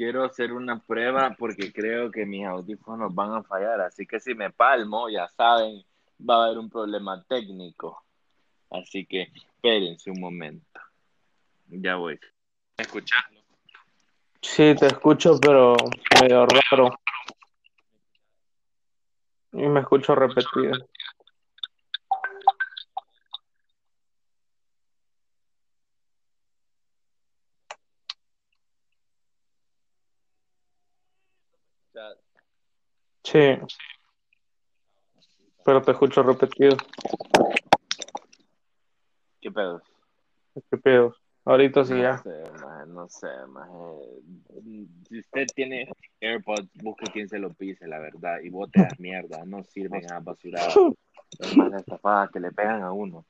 Quiero 0.00 0.24
hacer 0.24 0.54
una 0.54 0.78
prueba 0.78 1.36
porque 1.38 1.70
creo 1.74 2.10
que 2.10 2.24
mis 2.24 2.46
audífonos 2.46 3.14
van 3.14 3.34
a 3.34 3.42
fallar. 3.42 3.82
Así 3.82 4.06
que 4.06 4.18
si 4.18 4.34
me 4.34 4.48
palmo, 4.50 5.10
ya 5.10 5.28
saben, 5.28 5.84
va 6.18 6.36
a 6.36 6.46
haber 6.46 6.56
un 6.56 6.70
problema 6.70 7.22
técnico. 7.24 8.02
Así 8.70 9.04
que 9.04 9.30
espérense 9.34 10.10
un 10.10 10.18
momento. 10.18 10.80
Ya 11.66 11.96
voy. 11.96 12.18
¿Me 12.78 12.84
escuchas? 12.84 13.22
sí, 14.40 14.74
te 14.74 14.86
escucho, 14.86 15.38
pero 15.38 15.76
medio 16.18 16.46
raro. 16.46 16.98
Y 19.52 19.68
me 19.68 19.80
escucho 19.80 20.14
repetido. 20.14 20.88
Sí, 33.30 33.56
pero 35.64 35.82
te 35.82 35.92
escucho 35.92 36.20
repetido. 36.24 36.76
¿Qué 39.40 39.52
pedo? 39.52 39.80
¿Qué 40.68 40.76
pedo? 40.78 41.14
Ahorita 41.44 41.84
sí 41.84 41.94
No 41.94 42.02
ya. 42.02 42.18
sé, 42.18 42.42
maje, 42.60 42.86
no 42.88 43.08
sé. 43.08 43.28
Si 45.08 45.20
usted 45.20 45.46
tiene 45.54 45.88
AirPods, 46.20 46.68
busque 46.82 47.06
quien 47.12 47.28
se 47.28 47.38
lo 47.38 47.50
pise, 47.50 47.86
la 47.86 48.00
verdad. 48.00 48.40
Y 48.42 48.48
bote 48.48 48.80
a 48.80 48.90
mierda, 48.98 49.44
no 49.44 49.62
sirven 49.62 50.10
a 50.10 50.18
basurar. 50.18 50.68
Es 51.38 51.56
más 51.56 51.70
la 51.70 51.78
estafada 51.78 52.28
que 52.32 52.40
le 52.40 52.50
pegan 52.50 52.82
a 52.82 52.90
uno. 52.90 53.24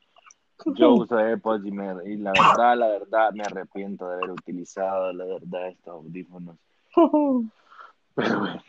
Yo 0.64 0.94
uso 0.94 1.18
AirPods 1.18 1.66
y, 1.66 1.72
me, 1.72 2.10
y 2.10 2.16
la 2.16 2.32
verdad, 2.32 2.78
la 2.78 2.88
verdad, 2.88 3.32
me 3.32 3.44
arrepiento 3.44 4.08
de 4.08 4.14
haber 4.14 4.30
utilizado, 4.30 5.12
la 5.12 5.26
verdad, 5.26 5.68
estos 5.68 5.92
audífonos. 5.92 6.56
Pero 8.14 8.38
bueno. 8.40 8.62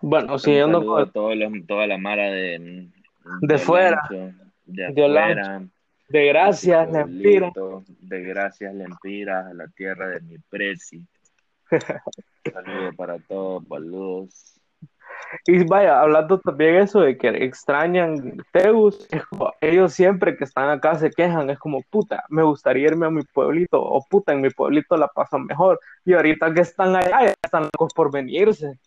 Bueno, 0.00 0.38
siguiendo 0.38 0.84
con... 0.84 1.10
todos 1.12 1.36
los, 1.36 1.52
toda 1.66 1.86
la 1.86 1.98
mara 1.98 2.30
de... 2.30 2.88
De 3.40 3.58
fuera. 3.58 4.02
Olancho, 4.10 4.34
De 4.64 4.92
De 4.92 5.04
afuera. 5.06 5.68
De 6.08 6.26
gracias, 6.26 6.90
de 6.90 6.98
Lempira. 6.98 7.52
De 8.00 8.22
gracias, 8.22 8.74
Lempiras, 8.74 9.46
a 9.46 9.54
la 9.54 9.68
tierra 9.68 10.08
de 10.08 10.20
mi 10.22 10.38
preci. 10.38 11.04
Saludos 12.52 12.96
para 12.96 13.18
todos, 13.18 13.66
boludos. 13.68 14.58
Y 15.46 15.64
vaya, 15.64 16.00
hablando 16.00 16.40
también 16.40 16.76
eso 16.76 17.00
de 17.00 17.18
que 17.18 17.28
extrañan 17.28 18.38
Teus, 18.52 19.06
ellos 19.60 19.92
siempre 19.92 20.36
que 20.36 20.44
están 20.44 20.70
acá 20.70 20.94
se 20.94 21.10
quejan, 21.10 21.50
es 21.50 21.58
como, 21.58 21.82
puta, 21.90 22.24
me 22.30 22.42
gustaría 22.42 22.86
irme 22.86 23.06
a 23.06 23.10
mi 23.10 23.22
pueblito, 23.22 23.82
o 23.82 24.02
puta, 24.08 24.32
en 24.32 24.40
mi 24.40 24.48
pueblito 24.48 24.96
la 24.96 25.08
pasan 25.08 25.44
mejor, 25.44 25.80
y 26.04 26.14
ahorita 26.14 26.54
que 26.54 26.62
están 26.62 26.96
allá, 26.96 27.34
están 27.42 27.64
locos 27.64 27.92
por 27.94 28.10
venirse. 28.10 28.78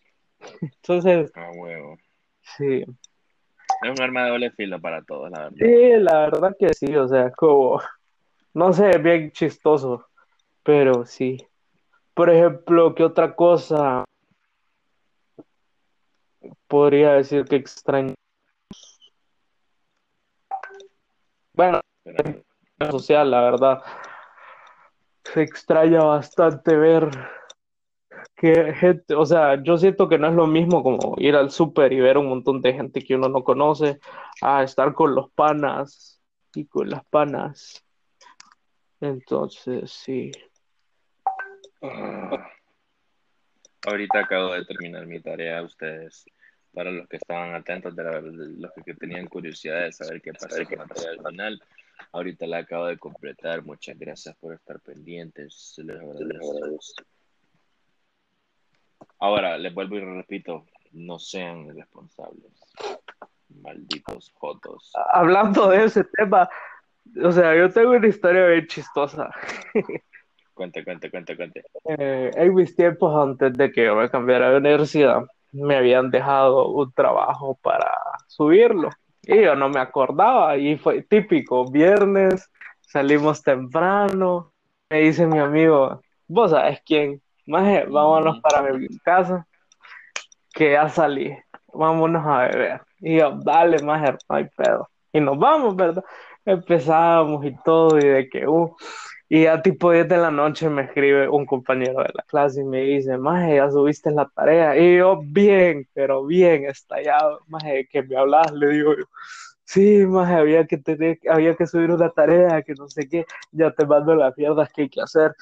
Entonces, 0.61 1.31
A 1.35 1.51
huevo. 1.51 1.97
sí, 2.41 2.83
Es 3.83 3.89
un 3.89 4.01
arma 4.01 4.23
de 4.25 4.29
doble 4.31 4.51
filo 4.51 4.79
para 4.79 5.01
todos, 5.03 5.29
la 5.31 5.49
verdad. 5.49 5.57
sí, 5.59 5.91
la 5.99 6.19
verdad 6.19 6.55
que 6.59 6.73
sí, 6.73 6.95
o 6.95 7.07
sea, 7.07 7.31
como, 7.31 7.81
no 8.53 8.73
sé, 8.73 8.97
bien 8.97 9.31
chistoso, 9.31 10.07
pero 10.63 11.05
sí. 11.05 11.37
Por 12.13 12.29
ejemplo, 12.29 12.93
¿qué 12.93 13.03
otra 13.03 13.35
cosa 13.35 14.03
podría 16.67 17.13
decir 17.13 17.45
que 17.45 17.55
extraño? 17.55 18.13
Bueno, 21.53 21.79
Pero, 22.03 22.43
social, 22.91 23.29
la 23.29 23.41
verdad. 23.41 23.81
Se 25.23 25.41
extraña 25.41 26.03
bastante 26.03 26.75
ver 26.75 27.09
que 28.41 28.73
gente, 28.73 29.13
o 29.13 29.23
sea, 29.23 29.61
yo 29.61 29.77
siento 29.77 30.09
que 30.09 30.17
no 30.17 30.27
es 30.27 30.33
lo 30.33 30.47
mismo 30.47 30.81
como 30.81 31.13
ir 31.19 31.35
al 31.35 31.51
súper 31.51 31.93
y 31.93 31.99
ver 31.99 32.17
un 32.17 32.27
montón 32.27 32.59
de 32.59 32.73
gente 32.73 33.03
que 33.03 33.13
uno 33.13 33.29
no 33.29 33.43
conoce, 33.43 33.99
a 34.41 34.63
estar 34.63 34.95
con 34.95 35.13
los 35.13 35.31
panas 35.31 36.19
y 36.55 36.65
con 36.65 36.89
las 36.89 37.05
panas. 37.05 37.85
Entonces, 38.99 39.91
sí. 39.91 40.31
ah, 41.83 42.49
ahorita 43.85 44.21
acabo 44.21 44.53
de 44.53 44.65
terminar 44.65 45.05
mi 45.05 45.19
tarea, 45.19 45.61
ustedes. 45.61 46.25
Para 46.73 46.89
los 46.89 47.07
que 47.07 47.17
estaban 47.17 47.53
atentos, 47.53 47.95
de, 47.95 48.03
la- 48.03 48.21
de 48.21 48.31
los 48.57 48.71
que 48.83 48.95
tenían 48.95 49.27
curiosidad 49.27 49.81
de 49.83 49.91
saber 49.91 50.19
qué 50.19 50.33
pasó 50.33 50.65
con 50.65 50.79
la 50.79 50.87
tarea 50.87 51.11
al 51.11 51.27
final, 51.29 51.61
ahorita 52.11 52.47
la 52.47 52.57
acabo 52.57 52.87
de 52.87 52.97
completar. 52.97 53.63
Muchas 53.63 53.99
gracias 53.99 54.35
por 54.37 54.55
estar 54.55 54.79
pendientes. 54.79 55.53
Se 55.75 55.83
les 55.83 55.97
agradece. 55.99 57.03
Ahora, 59.21 59.57
les 59.57 59.73
vuelvo 59.73 59.97
y 59.97 59.99
repito, 59.99 60.65
no 60.93 61.19
sean 61.19 61.67
irresponsables. 61.67 62.51
Malditos 63.61 64.31
jotos. 64.33 64.91
Hablando 65.13 65.69
de 65.69 65.85
ese 65.85 66.03
tema, 66.03 66.49
o 67.23 67.31
sea, 67.31 67.55
yo 67.55 67.69
tengo 67.69 67.91
una 67.91 68.07
historia 68.07 68.47
bien 68.47 68.67
chistosa. 68.67 69.29
Cuente, 70.53 70.83
cuente, 70.83 71.09
cuente, 71.09 71.35
cuente. 71.35 71.63
Eh, 71.85 72.29
en 72.35 72.53
mis 72.53 72.75
tiempos 72.75 73.15
antes 73.15 73.53
de 73.53 73.71
que 73.71 73.85
yo 73.85 73.95
me 73.95 74.09
cambiara 74.09 74.51
de 74.51 74.57
universidad, 74.57 75.23
me 75.53 75.75
habían 75.75 76.11
dejado 76.11 76.67
un 76.67 76.91
trabajo 76.91 77.57
para 77.63 77.89
subirlo 78.27 78.89
y 79.23 79.41
yo 79.41 79.55
no 79.55 79.69
me 79.69 79.79
acordaba 79.79 80.57
y 80.57 80.77
fue 80.77 81.01
típico, 81.03 81.71
viernes 81.71 82.51
salimos 82.81 83.41
temprano, 83.41 84.53
me 84.89 84.99
dice 84.99 85.25
mi 85.25 85.39
amigo, 85.39 86.01
vos 86.27 86.51
sabes 86.51 86.81
quién, 86.85 87.21
Maje, 87.51 87.85
vámonos 87.85 88.39
para 88.41 88.61
mi 88.73 88.87
casa, 88.99 89.45
que 90.53 90.71
ya 90.71 90.87
salí, 90.87 91.37
vámonos 91.73 92.25
a 92.25 92.47
beber. 92.47 92.81
Y 93.01 93.17
yo, 93.17 93.31
dale, 93.43 93.83
Maje, 93.83 94.13
no 94.29 94.35
hay 94.35 94.45
pedo. 94.55 94.89
Y 95.11 95.19
nos 95.19 95.37
vamos, 95.37 95.75
¿verdad? 95.75 96.03
Empezamos 96.45 97.45
y 97.45 97.53
todo, 97.65 97.97
y 97.99 98.05
de 98.05 98.29
que, 98.29 98.47
uh, 98.47 98.73
y 99.27 99.47
a 99.47 99.61
tipo 99.61 99.91
10 99.91 100.07
de 100.07 100.17
la 100.17 100.31
noche 100.31 100.69
me 100.69 100.83
escribe 100.83 101.27
un 101.27 101.45
compañero 101.45 101.99
de 102.03 102.11
la 102.13 102.23
clase 102.23 102.61
y 102.61 102.63
me 102.63 102.81
dice, 102.81 103.17
Maje, 103.17 103.57
ya 103.57 103.69
subiste 103.69 104.11
la 104.11 104.29
tarea. 104.33 104.77
Y 104.77 104.97
yo, 104.97 105.21
bien, 105.23 105.87
pero 105.93 106.25
bien 106.25 106.65
estallado. 106.65 107.41
Maje, 107.47 107.87
que 107.91 108.01
me 108.03 108.15
hablas, 108.17 108.51
le 108.53 108.69
digo 108.69 108.93
yo. 108.97 109.05
Sí, 109.65 110.05
Maje, 110.05 110.33
había 110.35 110.65
que 110.67 110.77
tener, 110.77 111.19
había 111.29 111.55
que 111.55 111.67
subir 111.67 111.91
una 111.91 112.09
tarea, 112.09 112.61
que 112.61 112.73
no 112.73 112.87
sé 112.89 113.07
qué, 113.09 113.25
ya 113.51 113.71
te 113.71 113.85
mando 113.85 114.15
las 114.15 114.37
mierdas 114.37 114.71
que 114.73 114.83
hay 114.83 114.89
que 114.89 115.01
hacer. 115.01 115.33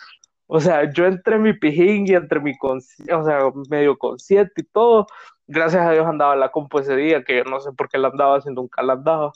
O 0.51 0.59
sea, 0.59 0.91
yo 0.91 1.05
entre 1.05 1.37
mi 1.37 1.53
pijín 1.53 2.07
y 2.07 2.15
entre 2.15 2.39
mi 2.39 2.57
o 3.13 3.23
sea, 3.23 3.51
medio 3.69 3.95
consciente 3.99 4.61
y 4.61 4.63
todo, 4.63 5.05
gracias 5.45 5.85
a 5.85 5.91
Dios 5.91 6.07
andaba 6.07 6.35
la 6.35 6.49
día, 6.95 7.23
que 7.23 7.37
yo 7.37 7.43
no 7.43 7.59
sé 7.59 7.71
por 7.71 7.87
qué 7.87 7.99
la 7.99 8.07
andaba 8.07 8.37
haciendo, 8.37 8.61
nunca 8.61 8.81
la 8.81 8.93
andaba. 8.93 9.31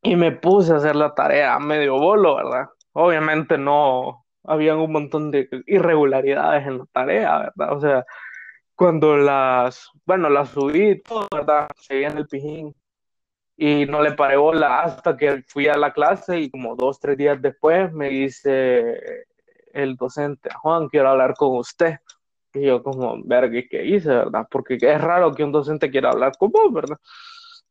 Y 0.00 0.16
me 0.16 0.32
puse 0.32 0.72
a 0.72 0.76
hacer 0.76 0.96
la 0.96 1.14
tarea 1.14 1.58
medio 1.58 1.98
bolo, 1.98 2.36
¿verdad? 2.36 2.70
Obviamente 2.92 3.58
no, 3.58 4.24
habían 4.42 4.78
un 4.78 4.90
montón 4.90 5.30
de 5.30 5.50
irregularidades 5.66 6.66
en 6.66 6.78
la 6.78 6.86
tarea, 6.86 7.52
¿verdad? 7.54 7.76
O 7.76 7.80
sea, 7.80 8.06
cuando 8.74 9.18
las, 9.18 9.90
bueno, 10.06 10.30
las 10.30 10.48
subí 10.48 10.92
y 10.92 11.02
todo, 11.02 11.28
¿verdad? 11.30 11.68
Seguía 11.76 12.08
en 12.08 12.16
el 12.16 12.26
pijín 12.26 12.74
y 13.54 13.84
no 13.84 14.00
le 14.02 14.12
paré 14.12 14.38
bola 14.38 14.80
hasta 14.80 15.14
que 15.14 15.42
fui 15.46 15.68
a 15.68 15.76
la 15.76 15.92
clase 15.92 16.40
y 16.40 16.50
como 16.50 16.74
dos, 16.74 16.98
tres 17.00 17.18
días 17.18 17.42
después 17.42 17.92
me 17.92 18.08
dice 18.08 19.26
el 19.80 19.96
docente, 19.96 20.50
Juan, 20.62 20.88
quiero 20.88 21.10
hablar 21.10 21.34
con 21.34 21.56
usted. 21.56 21.96
Y 22.54 22.62
yo 22.66 22.82
como, 22.82 23.22
verga, 23.24 23.60
¿qué 23.70 23.84
hice, 23.84 24.08
verdad? 24.08 24.46
Porque 24.50 24.78
es 24.80 25.00
raro 25.00 25.34
que 25.34 25.44
un 25.44 25.52
docente 25.52 25.90
quiera 25.90 26.10
hablar 26.10 26.32
con 26.38 26.50
vos, 26.50 26.72
¿verdad? 26.72 26.98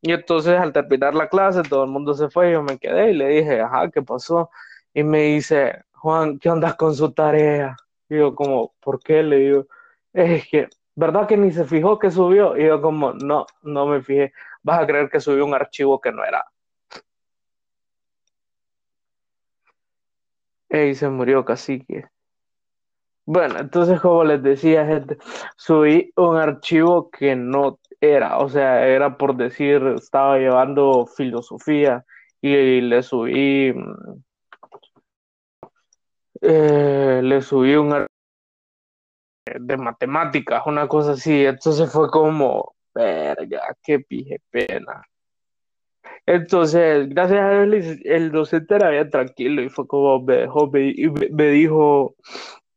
Y 0.01 0.11
entonces 0.11 0.59
al 0.59 0.73
terminar 0.73 1.15
la 1.15 1.27
clase 1.27 1.63
todo 1.63 1.83
el 1.83 1.89
mundo 1.89 2.13
se 2.13 2.29
fue, 2.29 2.51
yo 2.51 2.61
me 2.63 2.77
quedé 2.77 3.11
y 3.11 3.13
le 3.15 3.27
dije, 3.29 3.61
ajá, 3.61 3.89
¿qué 3.89 4.01
pasó? 4.01 4.49
Y 4.93 5.03
me 5.03 5.23
dice, 5.23 5.83
Juan, 5.93 6.39
¿qué 6.39 6.49
andas 6.49 6.75
con 6.75 6.95
su 6.95 7.11
tarea? 7.13 7.75
Y 8.09 8.17
yo 8.17 8.35
como, 8.35 8.73
¿por 8.79 8.99
qué? 9.01 9.23
Le 9.23 9.37
digo, 9.37 9.67
es 10.13 10.47
que, 10.49 10.69
¿verdad 10.95 11.27
que 11.27 11.37
ni 11.37 11.51
se 11.51 11.65
fijó 11.65 11.99
que 11.99 12.11
subió? 12.11 12.57
Y 12.57 12.65
yo 12.67 12.81
como, 12.81 13.13
no, 13.13 13.45
no 13.63 13.85
me 13.87 14.01
fijé, 14.01 14.33
vas 14.63 14.81
a 14.81 14.87
creer 14.87 15.09
que 15.09 15.19
subió 15.19 15.45
un 15.45 15.53
archivo 15.55 15.99
que 15.99 16.11
no 16.11 16.23
era. 16.23 16.45
Y 20.69 20.95
se 20.95 21.09
murió 21.09 21.43
cacique. 21.43 22.05
Bueno, 23.25 23.59
entonces 23.59 23.99
como 23.99 24.23
les 24.23 24.41
decía, 24.41 24.85
gente, 24.85 25.17
subí 25.57 26.11
un 26.15 26.37
archivo 26.37 27.09
que 27.11 27.35
no 27.35 27.79
era, 27.99 28.37
o 28.39 28.47
sea, 28.49 28.87
era 28.87 29.17
por 29.17 29.35
decir, 29.35 29.81
estaba 29.97 30.37
llevando 30.37 31.05
filosofía 31.07 32.05
y 32.41 32.79
le 32.81 33.03
subí, 33.03 33.73
mm, 33.73 34.21
eh, 36.41 37.21
le 37.23 37.41
subí 37.41 37.75
un 37.75 37.93
ar- 37.93 38.07
de 39.59 39.77
matemáticas, 39.77 40.63
una 40.65 40.87
cosa 40.87 41.11
así, 41.13 41.45
entonces 41.45 41.91
fue 41.91 42.09
como, 42.09 42.75
verga, 42.93 43.75
qué 43.83 43.99
pije 43.99 44.39
pena. 44.49 45.03
Entonces, 46.27 47.07
gracias 47.09 47.39
a 47.39 47.63
él, 47.63 48.01
el 48.03 48.31
docente 48.31 48.75
era 48.75 48.89
bien 48.89 49.09
tranquilo 49.09 49.61
y 49.61 49.69
fue 49.69 49.87
como 49.87 50.21
me 50.21 50.35
dejó, 50.37 50.69
me, 50.69 51.47
dijo, 51.51 52.15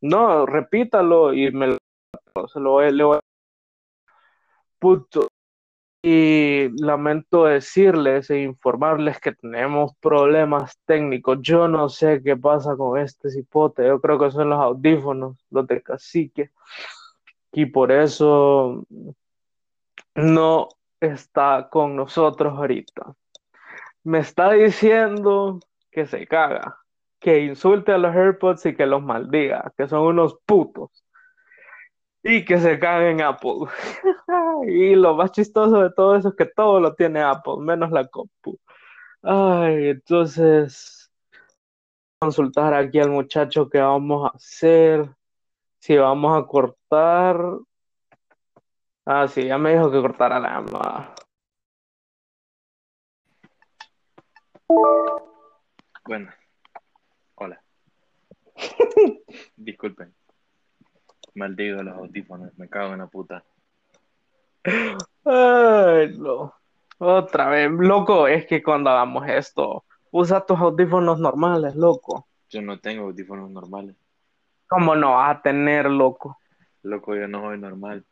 no, 0.00 0.46
repítalo 0.46 1.34
y 1.34 1.50
me 1.50 1.66
lo, 1.66 1.78
se 2.48 2.60
voy, 2.60 3.02
voy 3.02 3.18
punto. 4.78 5.28
Y 6.02 6.68
lamento 6.82 7.44
decirles 7.44 8.30
e 8.30 8.40
informarles 8.42 9.20
que 9.20 9.32
tenemos 9.32 9.94
problemas 10.00 10.78
técnicos. 10.86 11.38
Yo 11.42 11.68
no 11.68 11.88
sé 11.88 12.22
qué 12.22 12.36
pasa 12.36 12.76
con 12.76 12.98
este 12.98 13.30
cipote. 13.30 13.86
Yo 13.86 14.00
creo 14.00 14.18
que 14.18 14.30
son 14.30 14.50
los 14.50 14.60
audífonos, 14.60 15.36
los 15.50 15.66
de 15.66 15.82
cacique. 15.82 16.50
Y 17.52 17.66
por 17.66 17.92
eso 17.92 18.86
no 20.14 20.68
está 21.00 21.68
con 21.70 21.96
nosotros 21.96 22.54
ahorita. 22.56 23.14
Me 24.04 24.20
está 24.20 24.52
diciendo 24.52 25.60
que 25.90 26.06
se 26.06 26.26
caga, 26.26 26.78
que 27.18 27.40
insulte 27.40 27.92
a 27.92 27.98
los 27.98 28.14
AirPods 28.14 28.66
y 28.66 28.74
que 28.74 28.86
los 28.86 29.02
maldiga, 29.02 29.72
que 29.76 29.88
son 29.88 30.00
unos 30.02 30.38
putos. 30.46 31.04
Y 32.22 32.44
que 32.44 32.58
se 32.58 32.78
cague 32.78 33.10
en 33.10 33.22
Apple. 33.22 33.66
Y 34.66 34.94
lo 34.94 35.14
más 35.14 35.32
chistoso 35.32 35.82
de 35.82 35.90
todo 35.90 36.16
eso 36.16 36.28
es 36.28 36.34
que 36.36 36.44
todo 36.46 36.80
lo 36.80 36.94
tiene 36.94 37.22
Apple, 37.22 37.54
menos 37.60 37.90
la 37.90 38.06
compu. 38.06 38.58
Ay, 39.22 39.88
entonces, 39.88 41.10
consultar 42.18 42.74
aquí 42.74 43.00
al 43.00 43.10
muchacho 43.10 43.68
qué 43.70 43.80
vamos 43.80 44.30
a 44.30 44.36
hacer, 44.36 45.10
si 45.78 45.96
vamos 45.96 46.38
a 46.38 46.46
cortar. 46.46 47.38
Ah, 49.04 49.26
sí, 49.28 49.44
ya 49.46 49.58
me 49.58 49.72
dijo 49.72 49.90
que 49.90 50.00
cortara 50.00 50.38
la 50.38 50.60
llamada. 50.60 51.14
Bueno, 56.04 56.30
hola. 57.34 57.60
Disculpen. 59.56 60.14
Maldigo 61.34 61.82
los 61.82 61.96
audífonos, 61.96 62.56
me 62.56 62.68
cago 62.68 62.92
en 62.92 62.98
la 62.98 63.06
puta. 63.08 63.42
Ay, 65.24 66.16
no. 66.18 66.54
Otra 66.98 67.48
vez, 67.48 67.70
loco, 67.70 68.28
es 68.28 68.46
que 68.46 68.62
cuando 68.62 68.90
hagamos 68.90 69.28
esto, 69.28 69.84
usa 70.12 70.44
tus 70.46 70.58
audífonos 70.58 71.18
normales, 71.18 71.74
loco. 71.74 72.26
Yo 72.50 72.62
no 72.62 72.78
tengo 72.78 73.06
audífonos 73.06 73.50
normales. 73.50 73.96
¿Cómo 74.68 74.94
no 74.94 75.14
vas 75.14 75.38
a 75.38 75.42
tener, 75.42 75.86
loco? 75.86 76.38
Loco, 76.82 77.16
yo 77.16 77.26
no 77.26 77.40
soy 77.40 77.58
normal. 77.58 78.04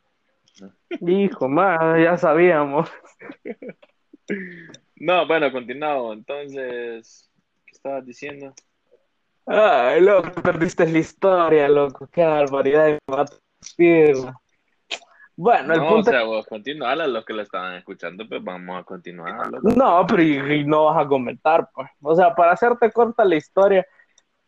Hijo, 1.01 1.49
más, 1.49 2.03
ya 2.03 2.17
sabíamos. 2.17 2.91
No, 5.01 5.27
bueno, 5.27 5.51
continuamos. 5.53 6.17
Entonces, 6.17 7.31
¿qué 7.67 7.73
estabas 7.73 8.05
diciendo? 8.05 8.53
Ay, 9.47 10.01
loco, 10.01 10.43
perdiste 10.43 10.87
la 10.87 10.99
historia, 10.99 11.69
loco. 11.69 12.09
Qué 12.13 12.23
barbaridad 12.23 12.99
de 13.79 14.33
Bueno, 15.37 15.75
el 15.75 15.81
No, 15.81 15.87
o 15.87 15.89
punto 15.95 16.11
sea, 16.11 16.25
vos 16.25 16.47
continuala, 16.47 17.07
los 17.07 17.25
que 17.25 17.33
lo 17.33 17.43
estaban 17.43 17.77
escuchando, 17.77 18.29
pues 18.29 18.43
vamos 18.43 18.81
a 18.81 18.85
continuar. 18.85 19.51
loco. 19.51 19.69
No, 19.71 20.05
pero 20.07 20.23
y, 20.23 20.61
y 20.61 20.65
no 20.65 20.87
vas 20.87 21.05
a 21.05 21.09
comentar, 21.09 21.71
pues. 21.73 21.89
O 22.03 22.15
sea, 22.15 22.35
para 22.35 22.53
hacerte 22.53 22.91
corta 22.91 23.25
la 23.25 23.37
historia, 23.37 23.87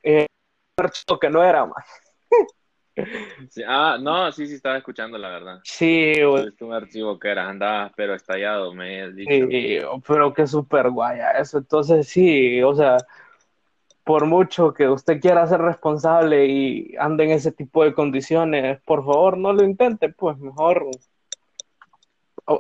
eh, 0.03 0.27
que 1.21 1.31
no 1.31 1.43
era 1.43 1.67
más. 1.67 1.85
Sí, 3.49 3.63
ah, 3.67 3.99
no, 4.01 4.31
sí, 4.33 4.47
sí 4.47 4.55
estaba 4.55 4.79
escuchando, 4.79 5.19
la 5.19 5.29
verdad. 5.29 5.61
Sí, 5.65 6.15
güey, 6.23 6.49
Es 6.49 6.61
un 6.63 6.73
archivo 6.73 7.19
que 7.19 7.29
era, 7.31 7.49
andaba, 7.49 7.93
pero 7.97 8.15
estallado, 8.15 8.75
me 8.75 9.03
has 9.03 9.15
dicho. 9.15 9.31
sí, 9.31 9.79
pero 10.07 10.33
qué 10.33 10.47
súper 10.47 10.91
guaya 10.91 11.33
eso. 11.33 11.59
Entonces, 11.59 12.09
sí, 12.09 12.63
o 12.63 12.75
sea, 12.75 12.97
por 14.05 14.27
mucho 14.27 14.73
que 14.73 14.89
usted 14.89 15.21
quiera 15.21 15.47
ser 15.47 15.61
responsable 15.61 16.47
y 16.47 16.95
ande 16.99 17.25
en 17.25 17.31
ese 17.31 17.53
tipo 17.53 17.85
de 17.85 17.95
condiciones, 17.95 18.81
por 18.83 19.05
favor, 19.05 19.37
no 19.37 19.53
lo 19.53 19.63
intente, 19.65 20.09
pues 20.11 20.39
mejor 20.39 20.87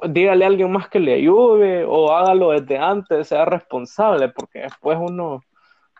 dígale 0.09 0.45
a 0.45 0.49
alguien 0.49 0.71
más 0.71 0.89
que 0.89 1.01
le 1.01 1.15
ayude 1.15 1.85
o 1.85 2.13
hágalo 2.13 2.51
desde 2.51 2.79
antes, 2.79 3.29
sea 3.29 3.45
responsable, 3.45 4.29
porque 4.29 4.61
después 4.61 4.99
uno 5.01 5.43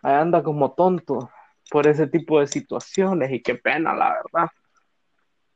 anda 0.01 0.41
como 0.41 0.71
tonto 0.71 1.29
por 1.71 1.87
ese 1.87 2.05
tipo 2.05 2.41
de 2.41 2.47
situaciones 2.47 3.31
y 3.31 3.41
qué 3.41 3.55
pena, 3.55 3.95
la 3.95 4.13
verdad. 4.13 4.49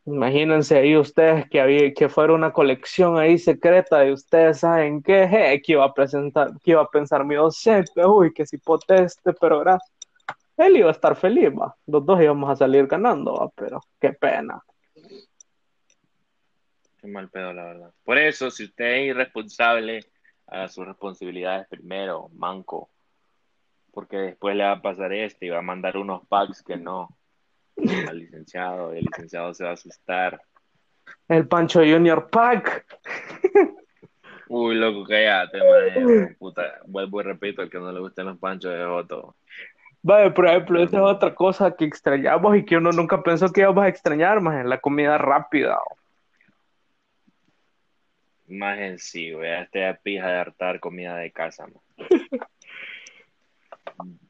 Imagínense 0.06 0.78
ahí 0.78 0.96
ustedes 0.96 1.50
que 1.50 1.60
había, 1.60 1.94
que 1.94 2.08
fuera 2.08 2.34
una 2.34 2.54
colección 2.54 3.18
ahí 3.18 3.38
secreta 3.38 4.06
y 4.06 4.14
ustedes 4.14 4.60
saben 4.60 5.04
qué, 5.04 5.62
que 5.64 5.74
iba 5.74 5.84
a 5.84 5.94
presentar, 5.94 6.52
que 6.64 6.72
iba 6.72 6.82
a 6.82 6.88
pensar 6.88 7.26
mi 7.26 7.36
docente, 7.36 8.06
uy, 8.06 8.34
que 8.34 8.46
si 8.46 8.58
poteste, 8.58 9.34
pero 9.34 9.60
gracias. 9.60 9.92
Él 10.56 10.78
iba 10.78 10.88
a 10.88 10.94
estar 10.94 11.18
feliz, 11.18 11.50
va. 11.50 11.76
Los 11.86 12.06
dos 12.06 12.22
íbamos 12.22 12.50
a 12.50 12.56
salir 12.56 12.88
ganando, 12.88 13.34
va, 13.34 13.50
pero 13.50 13.82
qué 14.00 14.14
pena. 14.14 14.64
Qué 17.02 17.08
mal 17.08 17.30
pedo, 17.30 17.52
la 17.52 17.66
verdad. 17.66 17.94
Por 18.06 18.18
eso, 18.18 18.50
si 18.50 18.64
usted 18.66 18.86
es 18.86 19.08
irresponsable, 19.08 20.06
haga 20.48 20.70
sus 20.70 20.86
responsabilidades 20.86 21.68
primero, 21.68 22.30
manco. 22.32 22.90
Porque 23.96 24.18
después 24.18 24.56
le 24.56 24.66
va 24.66 24.74
a 24.74 24.82
pasar 24.82 25.14
este 25.14 25.48
y 25.48 25.50
va 25.50 25.60
a 25.60 25.64
mandar 25.64 25.98
unos 25.98 26.28
packs 26.28 26.62
que 26.62 26.76
no 26.76 27.10
al 28.08 28.20
licenciado 28.20 28.94
y 28.94 29.00
el 29.00 29.06
licenciado 29.06 29.54
se 29.54 29.64
va 29.64 29.72
a 29.72 29.74
asustar. 29.74 30.42
El 31.28 31.48
Pancho 31.48 31.80
Junior 31.80 32.30
Pack. 32.30 32.86
Uy, 34.48 34.76
loco, 34.76 35.06
cállate, 35.08 35.58
man. 35.58 36.36
Puta, 36.38 36.80
vuelvo 36.86 37.22
y 37.22 37.24
repito, 37.24 37.64
el 37.64 37.70
que 37.70 37.80
no 37.80 37.92
le 37.92 38.00
gusten 38.00 38.28
los 38.28 38.38
panchos 38.38 38.76
es 38.76 38.86
otro. 38.86 39.36
Vale, 40.04 40.30
por 40.32 40.46
ejemplo, 40.46 40.84
esa 40.84 40.98
es 40.98 41.04
otra 41.04 41.34
cosa 41.34 41.76
que 41.76 41.86
extrañamos 41.86 42.56
y 42.56 42.64
que 42.64 42.78
uno 42.78 42.92
nunca 42.92 43.24
pensó 43.24 43.52
que 43.52 43.62
íbamos 43.62 43.86
a 43.86 43.88
extrañar, 43.88 44.40
más 44.42 44.62
en 44.62 44.70
la 44.70 44.80
comida 44.80 45.18
rápida. 45.18 45.80
Más 48.48 48.78
en 48.78 49.00
sí, 49.00 49.32
güey. 49.32 49.50
Este 49.64 49.90
es 49.90 50.00
pija 50.02 50.28
de 50.28 50.38
hartar 50.38 50.80
comida 50.80 51.16
de 51.18 51.32
casa, 51.32 51.66
man. 51.66 51.82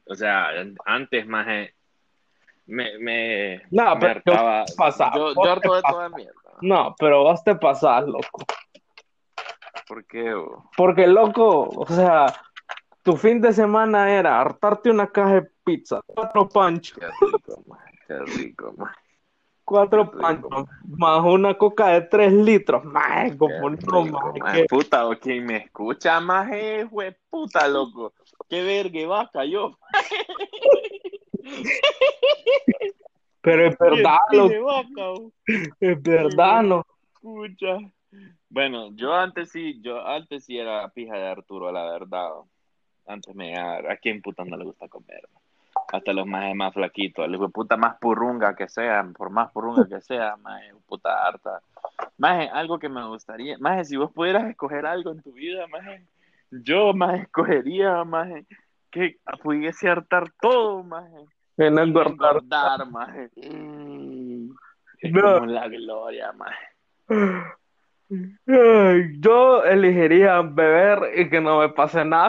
O 0.06 0.14
sea, 0.14 0.50
antes 0.84 1.26
más 1.26 1.46
eh, 1.48 1.74
me, 2.66 2.98
me, 2.98 3.62
No, 3.70 3.94
me 3.94 4.00
pero 4.00 4.22
¿qué 4.24 4.30
hartaba. 4.32 4.64
pasa? 4.76 5.10
Yo, 5.14 5.34
¿Vos 5.34 5.44
yo 5.44 5.52
harto 5.52 5.74
de 5.74 5.82
toda 5.82 6.08
mierda. 6.10 6.32
No, 6.62 6.94
pero 6.98 7.22
vos 7.22 7.42
te 7.44 7.54
pasás, 7.54 8.06
loco. 8.06 8.44
¿Por 9.86 10.04
qué? 10.06 10.34
bo? 10.34 10.70
Porque, 10.76 11.06
loco, 11.06 11.68
o 11.68 11.86
sea, 11.86 12.26
tu 13.02 13.16
fin 13.16 13.40
de 13.40 13.52
semana 13.52 14.10
era 14.12 14.40
hartarte 14.40 14.90
una 14.90 15.06
caja 15.08 15.34
de 15.34 15.50
pizza, 15.64 16.00
cuatro 16.06 16.48
panchos, 16.48 16.98
Qué 16.98 17.06
rico, 17.06 17.62
man. 17.66 17.78
Qué 18.06 18.18
rico, 18.18 18.74
man. 18.76 18.92
cuatro 19.64 20.10
Qué 20.10 20.16
rico, 20.16 20.22
panchos, 20.22 20.66
más 20.88 21.24
una 21.24 21.54
coca 21.58 21.88
de 21.88 22.00
tres 22.02 22.32
litros, 22.32 22.84
más 22.84 23.32
Qué 23.32 23.36
como 23.38 23.70
no, 23.70 24.32
maje, 24.40 24.66
Puta, 24.68 25.06
o 25.06 25.16
quien 25.16 25.46
me 25.46 25.56
escucha 25.58 26.18
más 26.20 26.50
es, 26.52 26.90
güey, 26.90 27.14
puta, 27.30 27.68
loco. 27.68 28.12
Qué 28.48 28.62
verga 28.62 29.06
vaca 29.06 29.44
yo. 29.44 29.78
pero 33.40 33.66
es 33.66 33.78
verdad, 33.78 34.18
es 35.80 36.02
verdad, 36.02 36.62
no. 36.62 36.86
Escucha. 37.12 37.78
Bueno, 38.48 38.90
yo 38.94 39.14
antes 39.14 39.50
sí, 39.50 39.80
yo 39.82 40.06
antes 40.06 40.44
sí 40.44 40.58
era 40.58 40.88
pija 40.88 41.16
de 41.16 41.26
Arturo, 41.26 41.70
la 41.72 41.90
verdad. 41.90 42.30
Antes 43.06 43.34
me 43.34 43.56
a 43.56 43.96
quién 44.00 44.22
puta 44.22 44.44
no 44.44 44.56
le 44.56 44.64
gusta 44.64 44.88
comer. 44.88 45.28
Hasta 45.92 46.12
los 46.12 46.26
más 46.26 46.54
más 46.54 46.74
flaquitos, 46.74 47.24
el 47.24 47.34
hijo 47.34 47.48
puta 47.48 47.76
más 47.76 47.98
purrunga 47.98 48.56
que 48.56 48.68
sea, 48.68 49.04
por 49.16 49.30
más 49.30 49.52
purrunga 49.52 49.86
que 49.88 50.00
sea, 50.00 50.36
más 50.36 50.62
puta 50.86 51.26
harta. 51.26 51.60
Más 52.18 52.48
algo 52.52 52.78
que 52.78 52.88
me 52.88 53.06
gustaría, 53.06 53.56
más 53.58 53.86
si 53.88 53.96
vos 53.96 54.10
pudieras 54.12 54.48
escoger 54.48 54.86
algo 54.86 55.12
en 55.12 55.22
tu 55.22 55.32
vida, 55.32 55.66
más 55.68 55.82
yo 56.50 56.92
más 56.94 57.20
escogería, 57.20 58.04
más 58.04 58.28
que 58.90 59.18
pudiese 59.42 59.88
hartar 59.88 60.30
todo, 60.40 60.82
más 60.82 61.04
no 61.70 61.82
engordar. 61.82 62.36
engordar, 62.36 62.86
más. 62.90 63.08
Mm, 63.36 64.50
es 65.00 65.12
No. 65.12 65.34
como 65.40 65.46
la 65.46 65.68
gloria, 65.68 66.32
más. 66.32 66.54
Yo 69.18 69.64
elegiría 69.64 70.40
beber 70.42 71.18
y 71.18 71.28
que 71.28 71.40
no 71.40 71.58
me 71.60 71.68
pase 71.70 72.04
nada. 72.04 72.28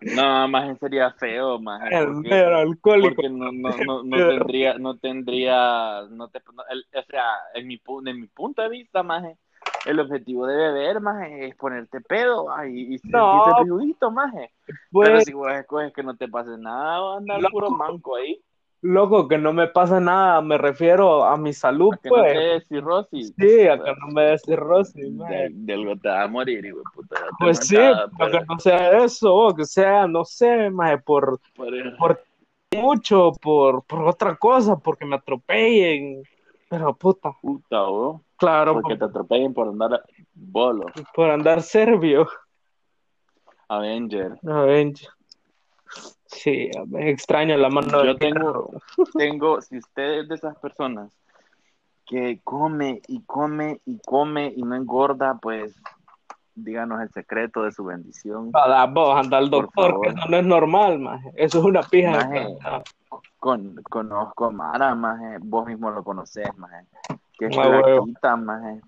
No, 0.00 0.46
más 0.48 0.78
sería 0.78 1.10
feo, 1.12 1.58
más. 1.58 1.80
Alcohólico. 1.90 3.14
porque 3.14 3.30
no, 3.30 3.50
no, 3.52 3.70
no, 3.86 4.02
no 4.02 4.16
tendría, 4.28 4.74
no 4.78 4.96
tendría, 4.98 6.02
no 6.10 6.28
te, 6.28 6.42
el- 6.68 6.84
o 6.94 7.02
sea, 7.04 7.24
en 7.54 7.66
mi, 7.66 7.80
en 8.06 8.20
mi 8.20 8.26
punto 8.26 8.60
de 8.60 8.68
vista, 8.68 9.02
más, 9.02 9.24
el 9.86 10.00
objetivo 10.00 10.46
de 10.46 10.56
beber, 10.56 11.00
más, 11.00 11.28
es 11.30 11.54
ponerte 11.56 12.00
pedo, 12.00 12.46
y, 12.66 12.94
y 12.94 13.00
No. 13.04 13.44
sentirte 13.44 13.62
peludito, 13.62 14.10
más. 14.10 14.32
Pero 14.34 14.48
Pues, 14.90 15.24
si 15.24 15.32
vos 15.32 15.52
escoges 15.52 15.92
que 15.92 16.02
no 16.02 16.16
te 16.16 16.28
pase 16.28 16.56
nada, 16.58 17.00
vas 17.00 17.14
a 17.14 17.18
andar 17.18 17.40
Loco. 17.42 17.52
puro 17.52 17.70
manco 17.70 18.16
ahí, 18.16 18.40
loco, 18.82 19.26
que 19.28 19.38
no 19.38 19.52
me 19.54 19.66
pase 19.68 19.98
nada, 20.00 20.40
me 20.42 20.58
refiero 20.58 21.24
a 21.24 21.36
mi 21.38 21.52
salud, 21.54 21.94
a 21.94 21.96
que 21.96 22.08
no 22.10 22.14
pues. 22.16 22.32
te 22.32 22.38
dé 22.38 22.60
cirrosis. 22.62 23.34
Sí, 23.38 23.66
a 23.66 23.82
que 23.82 23.92
no 23.98 24.08
me 24.12 24.22
dé 24.22 24.38
cirrosis, 24.38 25.18
de, 25.18 25.48
de 25.52 25.72
algo 25.72 25.96
te 25.96 26.08
va 26.08 26.22
a 26.24 26.28
morir, 26.28 26.64
hijo 26.66 26.82
puta. 26.94 27.16
Pues 27.38 27.58
sí, 27.60 27.76
mancada, 27.76 28.08
pero 28.18 28.30
pero- 28.30 28.38
que 28.40 28.46
no 28.46 28.58
sea 28.60 29.04
eso, 29.04 29.54
que 29.56 29.64
sea, 29.64 30.06
no 30.06 30.24
sé, 30.24 30.68
maje, 30.70 30.98
por 30.98 31.40
por- 31.98 32.22
mucho, 32.76 33.32
por, 33.40 33.84
por 33.84 34.02
otra 34.08 34.36
cosa, 34.36 34.76
porque 34.76 35.06
me 35.06 35.16
atropellen. 35.16 36.22
Pero 36.68 36.94
puta, 36.94 37.30
puta, 37.40 37.82
vos. 37.82 38.20
Claro, 38.44 38.72
Porque 38.74 38.96
por, 38.96 38.98
te 38.98 39.04
atropellen 39.04 39.54
por 39.54 39.68
andar 39.68 40.04
bolo. 40.34 40.86
por 41.14 41.30
andar 41.30 41.62
serbio. 41.62 42.28
Avenger. 43.68 44.38
A 44.46 44.60
ver, 44.60 44.92
sí, 46.26 46.70
me 46.86 47.10
extraño 47.10 47.56
la 47.56 47.70
mano 47.70 48.04
Yo 48.04 48.16
tengo, 48.16 48.70
tengo, 49.16 49.60
si 49.62 49.78
usted 49.78 50.20
es 50.20 50.28
de 50.28 50.34
esas 50.34 50.56
personas 50.58 51.10
que 52.06 52.40
come 52.44 53.00
y 53.08 53.22
come 53.22 53.80
y 53.86 53.98
come 54.06 54.52
y 54.54 54.62
no 54.62 54.74
engorda, 54.76 55.38
pues 55.40 55.74
díganos 56.54 57.00
el 57.00 57.10
secreto 57.10 57.62
de 57.62 57.72
su 57.72 57.84
bendición. 57.84 58.52
Para 58.52 58.86
vos, 58.86 59.16
anda 59.16 59.38
al 59.38 59.48
doctor, 59.50 60.00
que 60.02 60.08
eso 60.10 60.28
no 60.28 60.36
es 60.36 60.44
normal, 60.44 60.98
maje. 60.98 61.32
Eso 61.34 61.58
es 61.58 61.64
una 61.64 61.82
pija 61.82 62.10
Maje. 62.10 62.46
Con, 63.38 63.82
conozco 63.84 64.46
a 64.46 64.50
Mara, 64.50 64.94
maje, 64.94 65.38
vos 65.40 65.66
mismo 65.66 65.90
lo 65.90 66.02
conocés, 66.04 66.48
maje, 66.56 66.86
que 67.38 67.46
es 67.46 67.54
flaquita, 67.54 68.36
maje, 68.36 68.80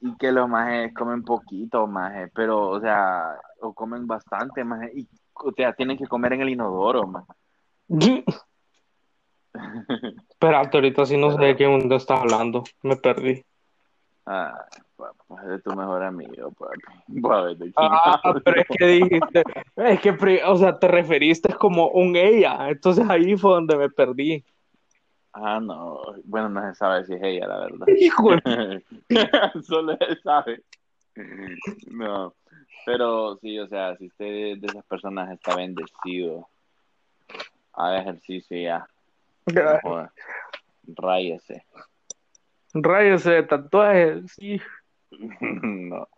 y 0.00 0.16
que 0.16 0.32
los 0.32 0.48
majes 0.48 0.94
comen 0.94 1.22
poquito, 1.22 1.86
maje, 1.86 2.28
pero, 2.34 2.68
o 2.68 2.80
sea, 2.80 3.38
o 3.60 3.72
comen 3.74 4.06
bastante, 4.06 4.64
maje, 4.64 4.90
y, 4.94 5.08
o 5.34 5.52
sea, 5.52 5.72
tienen 5.72 5.96
que 5.98 6.06
comer 6.06 6.34
en 6.34 6.42
el 6.42 6.50
inodoro, 6.50 7.06
maje. 7.06 7.32
Espérate, 10.30 10.76
ahorita 10.76 11.06
sí 11.06 11.16
no 11.16 11.32
sé 11.32 11.44
de 11.44 11.56
qué 11.56 11.66
mundo 11.66 11.96
estás 11.96 12.20
hablando. 12.20 12.62
Me 12.82 12.96
perdí. 12.96 13.44
Ah, 14.26 14.64
pues 15.26 15.44
de 15.44 15.58
tu 15.60 15.74
mejor 15.74 16.02
amigo, 16.02 16.52
papi. 16.52 17.72
Ah, 17.76 18.20
pero 18.44 18.60
es 18.60 18.66
que 18.68 18.86
dijiste, 18.86 19.42
es 19.76 20.00
que, 20.00 20.42
o 20.44 20.56
sea, 20.56 20.78
te 20.78 20.88
referiste 20.88 21.52
como 21.54 21.88
un 21.88 22.14
ella, 22.16 22.68
entonces 22.68 23.08
ahí 23.08 23.36
fue 23.36 23.52
donde 23.52 23.76
me 23.76 23.90
perdí. 23.90 24.44
Ah, 25.32 25.60
no, 25.60 26.00
bueno, 26.24 26.48
no 26.48 26.60
se 26.68 26.74
sabe 26.74 27.04
si 27.04 27.14
es 27.14 27.22
ella, 27.22 27.46
la 27.46 27.58
verdad. 27.60 27.86
Hijo 27.96 28.30
Solo 29.62 29.96
se 29.96 30.16
sabe. 30.22 30.62
No, 31.90 32.34
pero 32.86 33.36
sí, 33.36 33.58
o 33.58 33.66
sea, 33.68 33.96
si 33.96 34.06
usted 34.06 34.58
de 34.58 34.66
esas 34.66 34.84
personas 34.86 35.30
está 35.30 35.54
bendecido, 35.54 36.48
haga 37.72 38.00
ejercicio 38.00 38.56
ya. 38.56 38.86
Ráyese. 40.86 41.64
Ráyese 42.74 43.30
de 43.30 43.42
tatuajes, 43.42 44.32
sí. 44.32 44.60
no. 45.40 46.08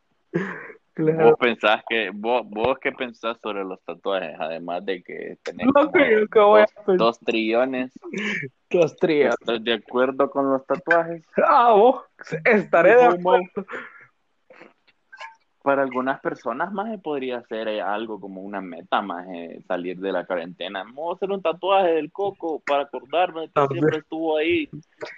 Vos 0.96 1.34
pensás 1.38 1.82
que, 1.88 2.10
vos, 2.12 2.42
vos 2.46 2.78
qué 2.78 2.92
pensás 2.92 3.38
sobre 3.40 3.64
los 3.64 3.82
tatuajes, 3.82 4.36
además 4.38 4.84
de 4.84 5.02
que 5.02 5.38
tenés 5.42 5.66
dos, 5.72 7.18
trillones. 7.18 7.92
Dos 8.68 8.96
trillones. 8.96 9.40
¿Estás 9.40 9.64
de 9.64 9.72
acuerdo 9.74 10.30
con 10.30 10.50
los 10.50 10.66
tatuajes? 10.66 11.24
Ah, 11.46 11.72
vos, 11.72 12.02
estaré 12.44 12.96
de 12.96 13.04
acuerdo 13.04 13.66
para 15.62 15.82
algunas 15.82 16.20
personas 16.20 16.72
más 16.72 17.00
podría 17.00 17.42
ser 17.42 17.68
eh, 17.68 17.80
algo 17.80 18.20
como 18.20 18.42
una 18.42 18.60
meta 18.60 19.00
más 19.00 19.26
eh, 19.32 19.62
salir 19.66 19.98
de 19.98 20.12
la 20.12 20.26
cuarentena. 20.26 20.82
Vamos 20.82 21.12
a 21.12 21.16
hacer 21.16 21.30
un 21.30 21.42
tatuaje 21.42 21.92
del 21.92 22.10
coco 22.10 22.60
para 22.66 22.82
acordarme 22.82 23.50
que 23.54 23.66
siempre 23.68 23.98
estuvo 23.98 24.36
ahí, 24.36 24.68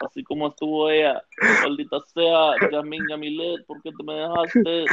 así 0.06 0.22
como 0.22 0.48
estuvo 0.48 0.90
ella. 0.90 1.22
Maldita 1.62 2.00
sea, 2.00 2.70
Yasmin 2.70 3.06
Yamilet, 3.08 3.66
¿por 3.66 3.82
qué 3.82 3.90
te 3.92 4.04
me 4.04 4.14
dejaste? 4.14 4.84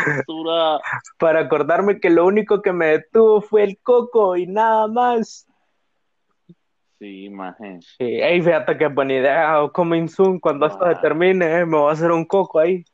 Para 1.20 1.42
acordarme 1.42 2.00
que 2.00 2.10
lo 2.10 2.26
único 2.26 2.62
que 2.62 2.74
me 2.74 2.88
detuvo 2.88 3.42
fue 3.42 3.64
el 3.64 3.78
coco 3.84 4.38
y 4.38 4.48
nada 4.48 4.88
más. 4.88 5.48
Sí, 7.00 7.26
imagen. 7.26 7.82
Sí, 7.82 8.22
fíjate 8.44 8.78
qué 8.78 8.88
buena 8.88 9.14
idea. 9.14 9.70
Como 9.74 9.96
Zoom, 10.08 10.40
cuando 10.40 10.68
esto 10.68 10.88
se 10.88 10.96
termine, 11.02 11.60
eh, 11.60 11.66
me 11.66 11.78
voy 11.78 11.90
a 11.90 11.94
hacer 11.94 12.12
un 12.12 12.26
coco 12.26 12.60
ahí. 12.60 12.86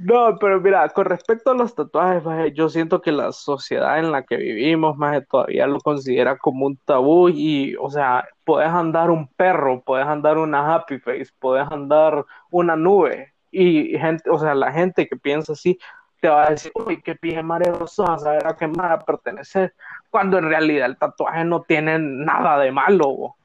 No, 0.00 0.36
pero 0.38 0.60
mira, 0.60 0.88
con 0.88 1.04
respecto 1.06 1.50
a 1.50 1.54
los 1.54 1.74
tatuajes, 1.74 2.22
yo 2.54 2.68
siento 2.68 3.00
que 3.00 3.12
la 3.12 3.32
sociedad 3.32 3.98
en 3.98 4.12
la 4.12 4.22
que 4.22 4.36
vivimos, 4.36 4.96
más 4.96 5.26
todavía 5.28 5.66
lo 5.66 5.80
considera 5.80 6.36
como 6.38 6.66
un 6.66 6.76
tabú 6.78 7.28
y, 7.28 7.74
o 7.76 7.90
sea, 7.90 8.26
puedes 8.44 8.68
andar 8.68 9.10
un 9.10 9.28
perro, 9.28 9.82
puedes 9.82 10.06
andar 10.06 10.38
una 10.38 10.74
happy 10.74 10.98
face, 10.98 11.28
puedes 11.38 11.70
andar 11.70 12.24
una 12.50 12.76
nube 12.76 13.34
y 13.50 13.96
gente, 13.98 14.28
o 14.30 14.38
sea, 14.38 14.54
la 14.54 14.72
gente 14.72 15.06
que 15.06 15.16
piensa 15.16 15.52
así 15.52 15.78
te 16.20 16.28
va 16.28 16.46
a 16.46 16.50
decir, 16.50 16.72
uy, 16.74 17.02
qué 17.02 17.14
pie 17.14 17.42
mareoso, 17.42 18.10
a 18.10 18.18
saber 18.18 18.46
a 18.46 18.56
qué 18.56 18.66
más 18.66 19.04
pertenecer, 19.04 19.74
cuando 20.10 20.38
en 20.38 20.48
realidad 20.48 20.86
el 20.86 20.96
tatuaje 20.96 21.44
no 21.44 21.62
tiene 21.62 21.98
nada 21.98 22.58
de 22.58 22.72
malo. 22.72 23.36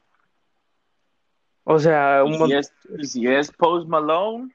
O 1.64 1.78
sea, 1.78 2.24
un 2.24 2.46
si, 2.46 2.52
es, 2.54 2.74
si 3.02 3.26
es 3.26 3.52
Post 3.52 3.86
Malone 3.86 4.50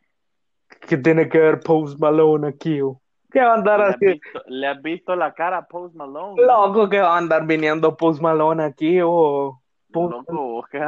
¿Qué 0.87 0.97
tiene 0.97 1.29
que 1.29 1.39
ver 1.39 1.59
Post 1.59 1.99
Malone 1.99 2.47
aquí? 2.47 2.79
¿Qué 3.31 3.41
va 3.41 3.51
a 3.51 3.55
andar 3.55 3.81
así? 3.81 4.19
¿Le 4.47 4.67
has 4.67 4.81
visto 4.81 5.15
la 5.15 5.33
cara 5.33 5.57
a 5.57 5.65
Post 5.65 5.95
Malone? 5.95 6.41
Loco, 6.41 6.87
que 6.87 6.99
va 7.01 7.15
a 7.15 7.17
andar 7.17 7.45
viniendo 7.45 7.97
Post 7.97 8.21
Malone 8.21 8.63
aquí 8.63 8.99
o... 9.03 9.61
Loco, 9.93 10.33
vos 10.33 10.67
que 10.67 10.79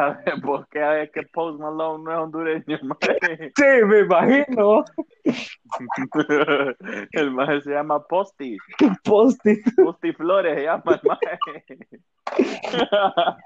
vos 0.43 0.67
que 0.67 1.09
que 1.13 1.23
Post 1.33 1.59
Malone 1.59 2.03
no 2.03 2.11
es 2.11 2.17
hondureño, 2.17 2.79
madre. 2.83 3.53
Sí, 3.55 3.85
me 3.85 3.99
imagino. 3.99 4.83
el 7.11 7.31
maje 7.31 7.61
se 7.61 7.71
llama 7.71 8.03
Posti. 8.05 8.57
Posti. 9.03 9.61
Posti 9.77 10.11
Flores 10.13 10.55
se 10.55 10.63
llama 10.63 10.83
el 11.01 11.01
maje. 11.07 11.39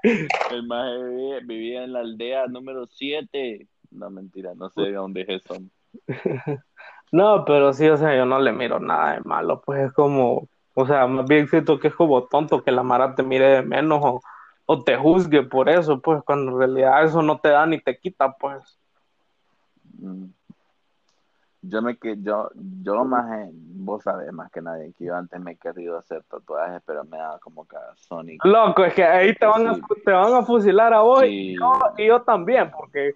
el 0.50 0.66
maje 0.66 1.40
vivía 1.44 1.84
en 1.84 1.92
la 1.92 2.00
aldea 2.00 2.46
número 2.48 2.86
7. 2.86 3.68
No, 3.92 4.10
mentira, 4.10 4.54
no 4.56 4.68
sé 4.70 4.82
de 4.82 4.92
dónde 4.92 5.22
es 5.22 5.28
eso. 5.28 5.56
No, 7.12 7.44
pero 7.44 7.74
sí, 7.74 7.86
o 7.90 7.96
sea, 7.98 8.16
yo 8.16 8.24
no 8.24 8.40
le 8.40 8.52
miro 8.52 8.80
nada 8.80 9.12
de 9.12 9.20
malo, 9.20 9.60
pues 9.60 9.82
es 9.82 9.92
como, 9.92 10.48
o 10.72 10.86
sea, 10.86 11.06
más 11.06 11.26
bien 11.26 11.46
siento 11.46 11.78
que 11.78 11.88
es 11.88 11.94
como 11.94 12.24
tonto 12.24 12.64
que 12.64 12.72
la 12.72 12.82
Mara 12.82 13.14
te 13.14 13.22
mire 13.22 13.48
de 13.48 13.62
menos 13.62 14.00
o, 14.64 14.82
te 14.84 14.96
juzgue 14.96 15.42
por 15.42 15.68
eso, 15.68 16.00
pues 16.00 16.22
cuando 16.24 16.52
en 16.52 16.58
realidad 16.58 17.04
eso 17.04 17.20
no 17.20 17.38
te 17.38 17.50
da 17.50 17.66
ni 17.66 17.78
te 17.78 17.98
quita, 17.98 18.32
pues. 18.32 18.78
Mm. 19.98 20.28
Yo 21.64 21.82
me 21.82 21.98
que 21.98 22.16
yo, 22.18 22.50
yo 22.54 23.04
más, 23.04 23.50
vos 23.52 24.02
sabés 24.02 24.32
más 24.32 24.50
que 24.50 24.62
nadie 24.62 24.94
que 24.94 25.04
yo 25.04 25.14
antes 25.14 25.38
me 25.38 25.52
he 25.52 25.56
querido 25.56 25.98
hacer 25.98 26.24
tatuajes, 26.24 26.82
pero 26.86 27.04
me 27.04 27.18
da 27.18 27.38
como 27.40 27.68
que 27.68 27.76
Sonic. 27.96 28.42
Loco, 28.42 28.84
es 28.84 28.94
que 28.94 29.04
ahí 29.04 29.34
te 29.34 29.44
van, 29.44 29.68
a, 29.68 29.78
te 30.04 30.10
van 30.10 30.34
a 30.34 30.42
fusilar 30.42 30.94
a 30.94 31.02
vos 31.02 31.22
y, 31.24 31.54
yo, 31.58 31.72
y 31.98 32.06
yo 32.06 32.22
también, 32.22 32.70
porque 32.70 33.12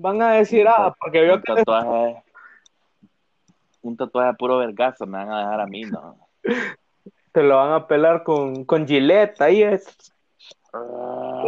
van 0.00 0.22
a 0.22 0.32
decir, 0.32 0.66
ah, 0.66 0.94
porque 0.98 1.20
veo 1.20 1.34
un 1.36 1.42
que... 1.42 1.54
Tatuaje, 1.54 2.22
un 3.82 3.96
tatuaje 3.96 4.34
puro 4.38 4.58
vergazo 4.58 5.06
me 5.06 5.18
van 5.18 5.30
a 5.30 5.40
dejar 5.40 5.60
a 5.60 5.66
mí, 5.66 5.82
¿no? 5.82 6.16
Te 7.32 7.42
lo 7.42 7.56
van 7.56 7.72
a 7.72 7.86
pelar 7.86 8.24
con, 8.24 8.64
con 8.64 8.86
Gillette, 8.86 9.40
ahí 9.40 9.62
es. 9.62 10.12
Ah, 10.72 11.44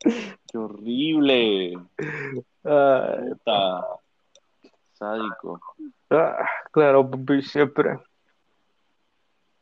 ¡Qué 0.00 0.58
horrible! 0.58 1.78
Está 2.62 3.84
sádico. 4.92 5.60
Ah, 6.10 6.46
claro, 6.70 7.08
siempre. 7.42 7.98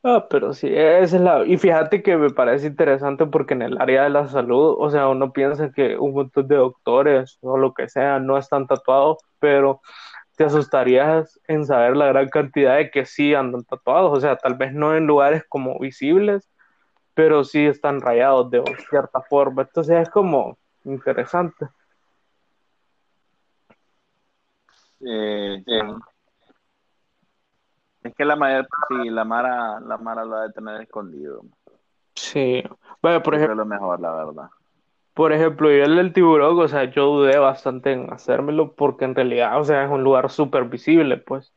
Ah, 0.08 0.24
pero 0.30 0.52
sí, 0.52 0.68
esa 0.70 1.16
es 1.16 1.20
la... 1.20 1.44
Y 1.44 1.56
fíjate 1.56 2.00
que 2.00 2.16
me 2.16 2.30
parece 2.30 2.68
interesante 2.68 3.26
porque 3.26 3.54
en 3.54 3.62
el 3.62 3.80
área 3.80 4.04
de 4.04 4.10
la 4.10 4.28
salud, 4.28 4.76
o 4.78 4.88
sea, 4.88 5.08
uno 5.08 5.32
piensa 5.32 5.72
que 5.72 5.96
un 5.98 6.14
montón 6.14 6.46
de 6.46 6.54
doctores 6.54 7.38
o 7.40 7.58
lo 7.58 7.74
que 7.74 7.88
sea 7.88 8.20
no 8.20 8.38
están 8.38 8.68
tatuados, 8.68 9.18
pero 9.40 9.80
te 10.36 10.44
asustarías 10.44 11.40
en 11.48 11.66
saber 11.66 11.96
la 11.96 12.06
gran 12.06 12.28
cantidad 12.28 12.76
de 12.76 12.90
que 12.92 13.04
sí 13.04 13.34
andan 13.34 13.64
tatuados, 13.64 14.16
o 14.16 14.20
sea, 14.20 14.36
tal 14.36 14.54
vez 14.54 14.72
no 14.72 14.96
en 14.96 15.08
lugares 15.08 15.42
como 15.48 15.76
visibles, 15.80 16.48
pero 17.14 17.42
sí 17.42 17.66
están 17.66 18.00
rayados 18.00 18.48
de 18.50 18.62
cierta 18.88 19.22
forma. 19.22 19.62
Entonces 19.62 20.02
es 20.02 20.10
como 20.10 20.56
interesante. 20.84 21.66
Eh, 25.00 25.64
es 28.06 28.14
que 28.14 28.24
la 28.24 28.36
mayor, 28.36 28.66
sí, 28.88 29.10
la 29.10 29.24
Mara, 29.24 29.80
la 29.80 29.96
Mara 29.98 30.24
lo 30.24 30.36
ha 30.36 30.42
de 30.42 30.52
tener 30.52 30.80
escondido. 30.80 31.42
Sí. 32.14 32.62
Bueno, 33.02 33.22
por 33.22 33.34
ejemplo. 33.34 33.52
Es 33.52 33.58
lo 33.58 33.66
mejor, 33.66 34.00
la 34.00 34.12
verdad. 34.12 34.50
Por 35.14 35.32
ejemplo, 35.32 35.70
yo 35.70 35.84
el 35.84 35.96
del 35.96 36.12
tiburón, 36.12 36.58
o 36.60 36.68
sea, 36.68 36.84
yo 36.84 37.06
dudé 37.06 37.38
bastante 37.38 37.92
en 37.92 38.12
hacérmelo 38.12 38.72
porque 38.72 39.06
en 39.06 39.14
realidad, 39.14 39.58
o 39.58 39.64
sea, 39.64 39.84
es 39.84 39.90
un 39.90 40.04
lugar 40.04 40.30
súper 40.30 40.64
visible, 40.64 41.16
pues. 41.16 41.52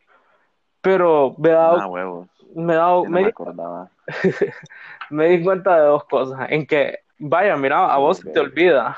Pero 0.82 1.36
me 1.38 1.50
he 1.50 1.54
dado. 1.54 1.78
Ah, 1.80 1.88
huevos. 1.88 2.28
Me 2.56 2.74
he 2.74 2.76
dado. 2.78 3.04
me, 3.06 3.20
di, 3.24 3.30
acordaba. 3.30 3.90
me 5.10 5.28
di 5.28 5.44
cuenta 5.44 5.76
de 5.76 5.88
dos 5.88 6.06
cosas. 6.06 6.48
En 6.50 6.66
que, 6.66 7.00
vaya, 7.18 7.58
mira, 7.58 7.94
a 7.94 7.98
vos 7.98 8.20
se 8.20 8.30
te 8.30 8.40
olvida. 8.40 8.98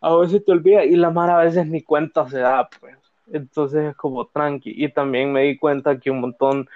A 0.00 0.10
vos 0.10 0.30
se 0.30 0.40
te 0.40 0.52
olvida 0.52 0.84
y 0.84 0.96
la 0.96 1.10
Mara 1.10 1.38
a 1.38 1.44
veces 1.44 1.66
ni 1.66 1.82
cuenta 1.82 2.28
se 2.28 2.38
da, 2.38 2.68
pues. 2.80 2.96
Entonces 3.32 3.90
es 3.90 3.96
como 3.96 4.26
tranqui. 4.26 4.72
Y 4.76 4.92
también 4.92 5.32
me 5.32 5.42
di 5.42 5.58
cuenta 5.58 5.98
que 5.98 6.10
un 6.10 6.20
montón 6.20 6.68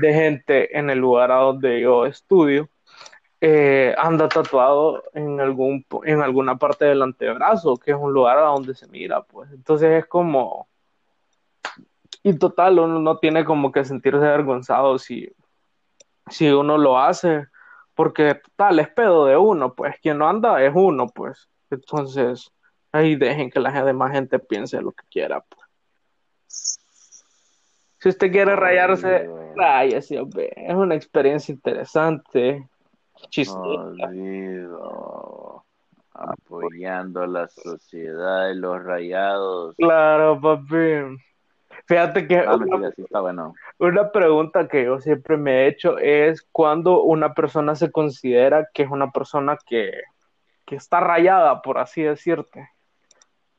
de 0.00 0.12
gente 0.12 0.76
en 0.78 0.90
el 0.90 0.98
lugar 0.98 1.30
a 1.30 1.36
donde 1.36 1.80
yo 1.80 2.06
estudio 2.06 2.68
eh, 3.46 3.94
anda 3.98 4.26
tatuado 4.28 5.04
en, 5.12 5.38
algún, 5.38 5.84
en 6.04 6.22
alguna 6.22 6.56
parte 6.56 6.86
del 6.86 7.02
antebrazo, 7.02 7.76
que 7.76 7.90
es 7.90 7.96
un 7.96 8.12
lugar 8.12 8.38
a 8.38 8.46
donde 8.46 8.74
se 8.74 8.88
mira, 8.88 9.22
pues. 9.22 9.50
Entonces 9.52 10.02
es 10.02 10.06
como... 10.06 10.68
Y 12.22 12.38
total, 12.38 12.78
uno 12.78 13.00
no 13.00 13.18
tiene 13.18 13.44
como 13.44 13.70
que 13.70 13.84
sentirse 13.84 14.26
avergonzado 14.26 14.98
si, 14.98 15.30
si 16.30 16.48
uno 16.50 16.78
lo 16.78 16.98
hace, 16.98 17.46
porque 17.94 18.40
tal, 18.56 18.78
es 18.80 18.88
pedo 18.88 19.26
de 19.26 19.36
uno, 19.36 19.74
pues. 19.74 19.96
Quien 20.00 20.18
no 20.18 20.28
anda 20.28 20.62
es 20.64 20.72
uno, 20.74 21.08
pues. 21.08 21.50
Entonces, 21.70 22.50
ahí 22.92 23.14
dejen 23.14 23.50
que 23.50 23.60
la 23.60 23.84
demás 23.84 24.12
gente 24.12 24.38
piense 24.38 24.80
lo 24.80 24.92
que 24.92 25.04
quiera, 25.10 25.40
pues. 25.42 25.63
Si 27.98 28.08
usted 28.08 28.30
quiere 28.30 28.54
rayarse, 28.54 29.28
sí, 30.02 30.16
hombre. 30.16 30.52
Es 30.56 30.74
una 30.74 30.94
experiencia 30.94 31.52
interesante. 31.52 32.68
Chistosa. 33.30 34.10
Apoyando 36.12 37.22
a 37.22 37.26
la 37.26 37.48
sociedad 37.48 38.48
de 38.48 38.54
los 38.56 38.82
rayados. 38.84 39.74
Claro, 39.76 40.40
papi. 40.40 41.16
Fíjate 41.86 42.26
que 42.26 42.38
ah, 42.38 42.56
una, 42.56 42.88
está 42.88 43.20
bueno. 43.20 43.54
una 43.78 44.10
pregunta 44.10 44.68
que 44.68 44.84
yo 44.84 45.00
siempre 45.00 45.36
me 45.36 45.64
he 45.64 45.68
hecho 45.68 45.98
es 45.98 46.46
cuando 46.52 47.02
una 47.02 47.34
persona 47.34 47.74
se 47.74 47.90
considera 47.90 48.68
que 48.72 48.84
es 48.84 48.90
una 48.90 49.10
persona 49.10 49.58
que, 49.66 49.90
que 50.64 50.76
está 50.76 51.00
rayada, 51.00 51.62
por 51.62 51.78
así 51.78 52.02
decirte. 52.02 52.68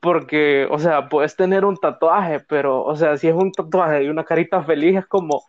Porque, 0.00 0.66
o 0.70 0.78
sea, 0.78 1.08
puedes 1.08 1.36
tener 1.36 1.64
un 1.64 1.76
tatuaje, 1.76 2.40
pero, 2.40 2.82
o 2.82 2.96
sea, 2.96 3.16
si 3.16 3.28
es 3.28 3.34
un 3.34 3.52
tatuaje 3.52 4.04
y 4.04 4.08
una 4.08 4.24
carita 4.24 4.62
feliz, 4.62 4.98
es 4.98 5.06
como, 5.06 5.42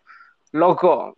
loco, 0.51 1.15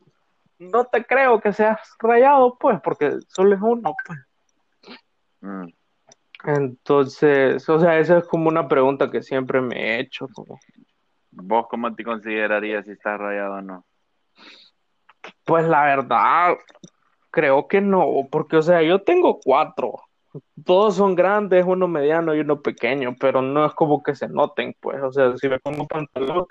no 0.58 0.86
te 0.86 1.06
creo 1.06 1.40
que 1.40 1.54
seas 1.54 1.80
rayado, 2.00 2.58
pues, 2.60 2.80
porque 2.82 3.18
solo 3.28 3.56
es 3.56 3.62
uno, 3.62 3.96
pues. 4.06 4.20
Mm. 5.42 5.68
Entonces, 6.46 7.68
o 7.68 7.80
sea, 7.80 8.00
esa 8.00 8.20
es 8.20 8.26
como 8.26 8.50
una 8.50 8.68
pregunta 8.68 9.12
que 9.12 9.22
siempre 9.22 9.62
me 9.62 9.76
he 9.76 10.00
hecho, 10.00 10.28
como, 10.34 10.60
¿Vos 11.32 11.68
cómo 11.70 11.94
te 11.96 12.04
considerarías 12.04 12.86
si 12.86 12.92
estás 12.92 13.20
rayado 13.20 13.56
o 13.56 13.62
no? 13.62 13.86
pues 15.44 15.66
la 15.68 15.84
verdad, 15.84 16.58
creo 17.30 17.68
que 17.68 17.82
no, 17.82 18.28
porque, 18.32 18.58
o 18.58 18.62
sea, 18.62 18.82
yo 18.82 19.02
tengo 19.02 19.40
cuatro, 19.40 19.96
todos 20.66 20.96
son 20.96 21.16
grandes, 21.16 21.66
uno 21.66 21.88
mediano 21.88 22.36
y 22.36 22.40
uno 22.40 22.62
pequeño, 22.62 23.16
pero 23.20 23.42
no 23.42 23.66
es 23.66 23.74
como 23.74 24.04
que 24.04 24.16
se 24.16 24.28
noten, 24.28 24.76
pues, 24.80 25.02
o 25.02 25.12
sea, 25.12 25.36
si 25.38 25.50
me 25.50 25.60
pongo 25.60 25.88
pantalón, 25.88 26.46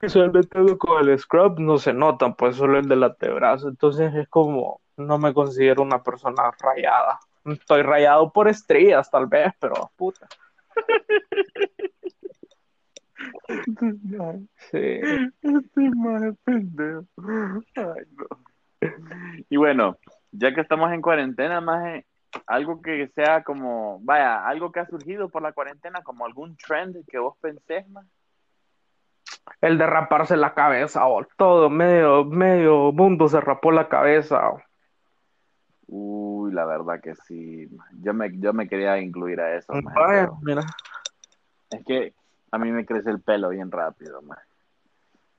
visualmente 0.00 0.76
con 0.78 1.08
el 1.08 1.18
scrub 1.18 1.58
no 1.60 1.78
se 1.78 1.92
notan, 1.92 2.34
pues 2.34 2.56
solo 2.56 2.78
el 2.78 2.88
del 2.88 3.04
antebrazo, 3.04 3.68
entonces 3.68 4.14
es 4.14 4.28
como, 4.28 4.80
no 4.96 5.18
me 5.18 5.32
considero 5.32 5.82
una 5.82 6.02
persona 6.02 6.50
rayada. 6.60 7.20
Estoy 7.44 7.82
rayado 7.82 8.32
por 8.32 8.48
estrías, 8.48 9.10
tal 9.10 9.26
vez, 9.26 9.52
pero 9.60 9.90
puta. 9.96 10.26
Sí. 14.70 15.00
Este 15.42 15.90
maje 15.96 16.32
pendejo. 16.44 17.06
Ay, 17.74 18.04
no. 18.12 18.26
Y 19.48 19.56
bueno, 19.56 19.96
ya 20.32 20.54
que 20.54 20.60
estamos 20.60 20.92
en 20.92 21.00
cuarentena, 21.00 21.60
más 21.60 22.02
algo 22.46 22.82
que 22.82 23.08
sea 23.08 23.42
como, 23.42 23.98
vaya, 24.02 24.46
algo 24.46 24.72
que 24.72 24.80
ha 24.80 24.86
surgido 24.86 25.28
por 25.28 25.42
la 25.42 25.52
cuarentena, 25.52 26.02
como 26.02 26.26
algún 26.26 26.56
trend 26.56 26.96
que 27.08 27.18
vos 27.18 27.36
pensés 27.40 27.88
más. 27.88 28.06
El 29.60 29.78
de 29.78 29.86
raparse 29.86 30.36
la 30.36 30.54
cabeza, 30.54 31.06
o 31.06 31.24
todo, 31.36 31.70
medio, 31.70 32.24
medio 32.24 32.92
mundo 32.92 33.28
se 33.28 33.40
rapó 33.40 33.70
la 33.72 33.88
cabeza. 33.88 34.50
o. 34.50 34.60
Uy, 35.86 36.52
la 36.52 36.64
verdad 36.64 37.00
que 37.00 37.14
sí. 37.14 37.68
Yo 38.02 38.14
me, 38.14 38.30
yo 38.38 38.52
me 38.52 38.68
quería 38.68 38.98
incluir 38.98 39.40
a 39.40 39.56
eso, 39.56 39.72
Vaya, 39.94 40.30
mira. 40.42 40.62
es 41.70 41.84
que 41.84 42.14
a 42.50 42.58
mí 42.58 42.70
me 42.70 42.86
crece 42.86 43.10
el 43.10 43.20
pelo 43.20 43.50
bien 43.50 43.70
rápido, 43.70 44.22
más. 44.22 44.38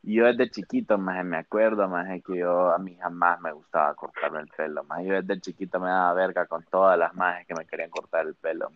Yo 0.08 0.26
desde 0.26 0.50
chiquito, 0.52 0.98
más 1.00 1.26
me 1.26 1.38
acuerdo, 1.38 1.88
más 1.90 2.08
que 2.24 2.38
yo 2.38 2.72
a 2.72 2.78
mí 2.78 2.96
jamás 2.96 3.40
me 3.42 3.52
gustaba 3.52 3.96
cortarme 3.96 4.40
el 4.42 4.48
pelo, 4.48 4.84
más. 4.84 5.04
Yo 5.04 5.14
desde 5.22 5.42
chiquito 5.42 5.80
me 5.80 5.88
daba 5.88 6.14
verga 6.14 6.46
con 6.46 6.64
todas 6.66 6.98
las 6.98 7.14
majes 7.16 7.48
que 7.48 7.56
me 7.56 7.66
querían 7.66 7.90
cortar 7.90 8.26
el 8.28 8.36
pelo. 8.36 8.70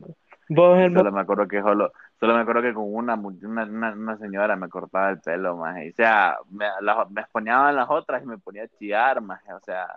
Vos, 0.50 0.80
el 0.80 0.92
solo 0.92 1.12
me 1.12 1.22
acuerdo 1.22 1.48
que 1.48 1.62
solo, 1.62 1.92
solo 2.20 2.34
me 2.34 2.42
acuerdo 2.42 2.64
que 2.64 2.74
con 2.74 2.86
una, 2.92 3.14
una, 3.14 3.94
una 3.94 4.18
señora 4.18 4.56
me 4.56 4.70
cortaba 4.70 5.12
el 5.12 5.20
pelo, 5.20 5.56
más. 5.58 5.78
O 5.78 5.96
sea, 5.96 6.38
me, 6.50 6.66
la- 6.82 7.06
me 7.10 7.22
exponían 7.22 7.76
las 7.76 7.90
otras 7.90 8.24
y 8.24 8.26
me 8.26 8.40
ponía 8.40 8.64
a 8.64 8.68
chillar, 8.68 9.22
más. 9.22 9.42
O 9.56 9.60
sea, 9.60 9.90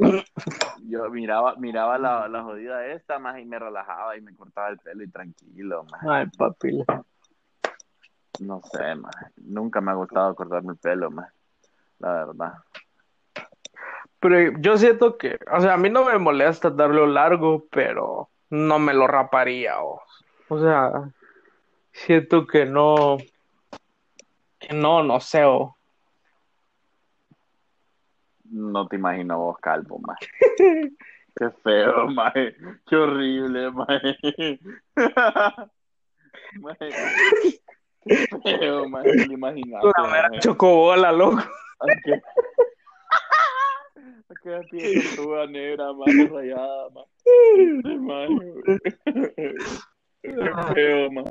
yo 0.87 1.09
miraba, 1.11 1.57
miraba 1.57 1.97
la, 1.99 2.28
la 2.28 2.43
jodida 2.43 2.87
esta, 2.87 3.18
más, 3.18 3.39
y 3.39 3.47
me 3.47 3.59
relajaba 3.59 4.16
y 4.16 4.20
me 4.20 4.35
cortaba 4.37 4.68
el 4.68 4.78
pelo 4.78 5.03
y 5.03 5.09
tranquilo, 5.09 5.85
más. 5.85 6.03
Ay, 6.07 6.26
papi. 6.37 6.85
No 8.41 8.61
sé, 8.72 8.95
más. 8.95 9.14
Nunca 9.37 9.80
me 9.80 9.91
ha 9.91 9.95
gustado 9.95 10.35
cortarme 10.35 10.72
el 10.72 10.78
pelo, 10.78 11.11
más. 11.11 11.33
La 11.99 12.24
verdad. 12.24 12.55
Pero 14.20 14.59
yo 14.61 14.76
siento 14.76 15.18
que, 15.18 15.39
o 15.53 15.61
sea, 15.61 15.74
a 15.74 15.76
mí 15.76 15.91
no 15.91 16.05
me 16.05 16.16
molesta 16.18 16.70
darlo 16.70 17.07
largo, 17.07 17.66
pero 17.70 18.30
no 18.51 18.78
me 18.78 18.95
lo 18.95 19.07
raparía. 19.07 19.83
O, 19.83 20.01
o 20.49 20.61
sea, 20.61 21.11
siento 21.93 22.47
que 22.47 22.64
no, 22.64 23.18
que 24.59 24.74
no, 24.74 25.03
no 25.03 25.20
sé. 25.20 25.45
O, 25.45 25.76
No 28.45 28.87
te 28.87 28.97
imagino 28.97 29.39
vos 29.39 29.59
calvo, 29.59 29.99
más. 29.99 30.18
Qué 31.35 31.51
feo, 31.64 32.09
más. 32.09 32.35
Qué 32.87 32.97
horrible, 32.97 33.72
Me 38.05 38.57
lo 38.59 38.84
imaginaba. 39.32 39.92
una 39.96 40.09
mera 40.11 40.30
chocobola, 40.40 41.12
loco. 41.12 41.38
Aquella 44.28 44.61
piel 44.70 45.03
tortuga 45.16 45.46
negra, 45.46 45.92
más 45.92 46.09
rayada, 46.30 46.90
más. 46.90 47.07
Qué 50.74 51.09
más. 51.12 51.26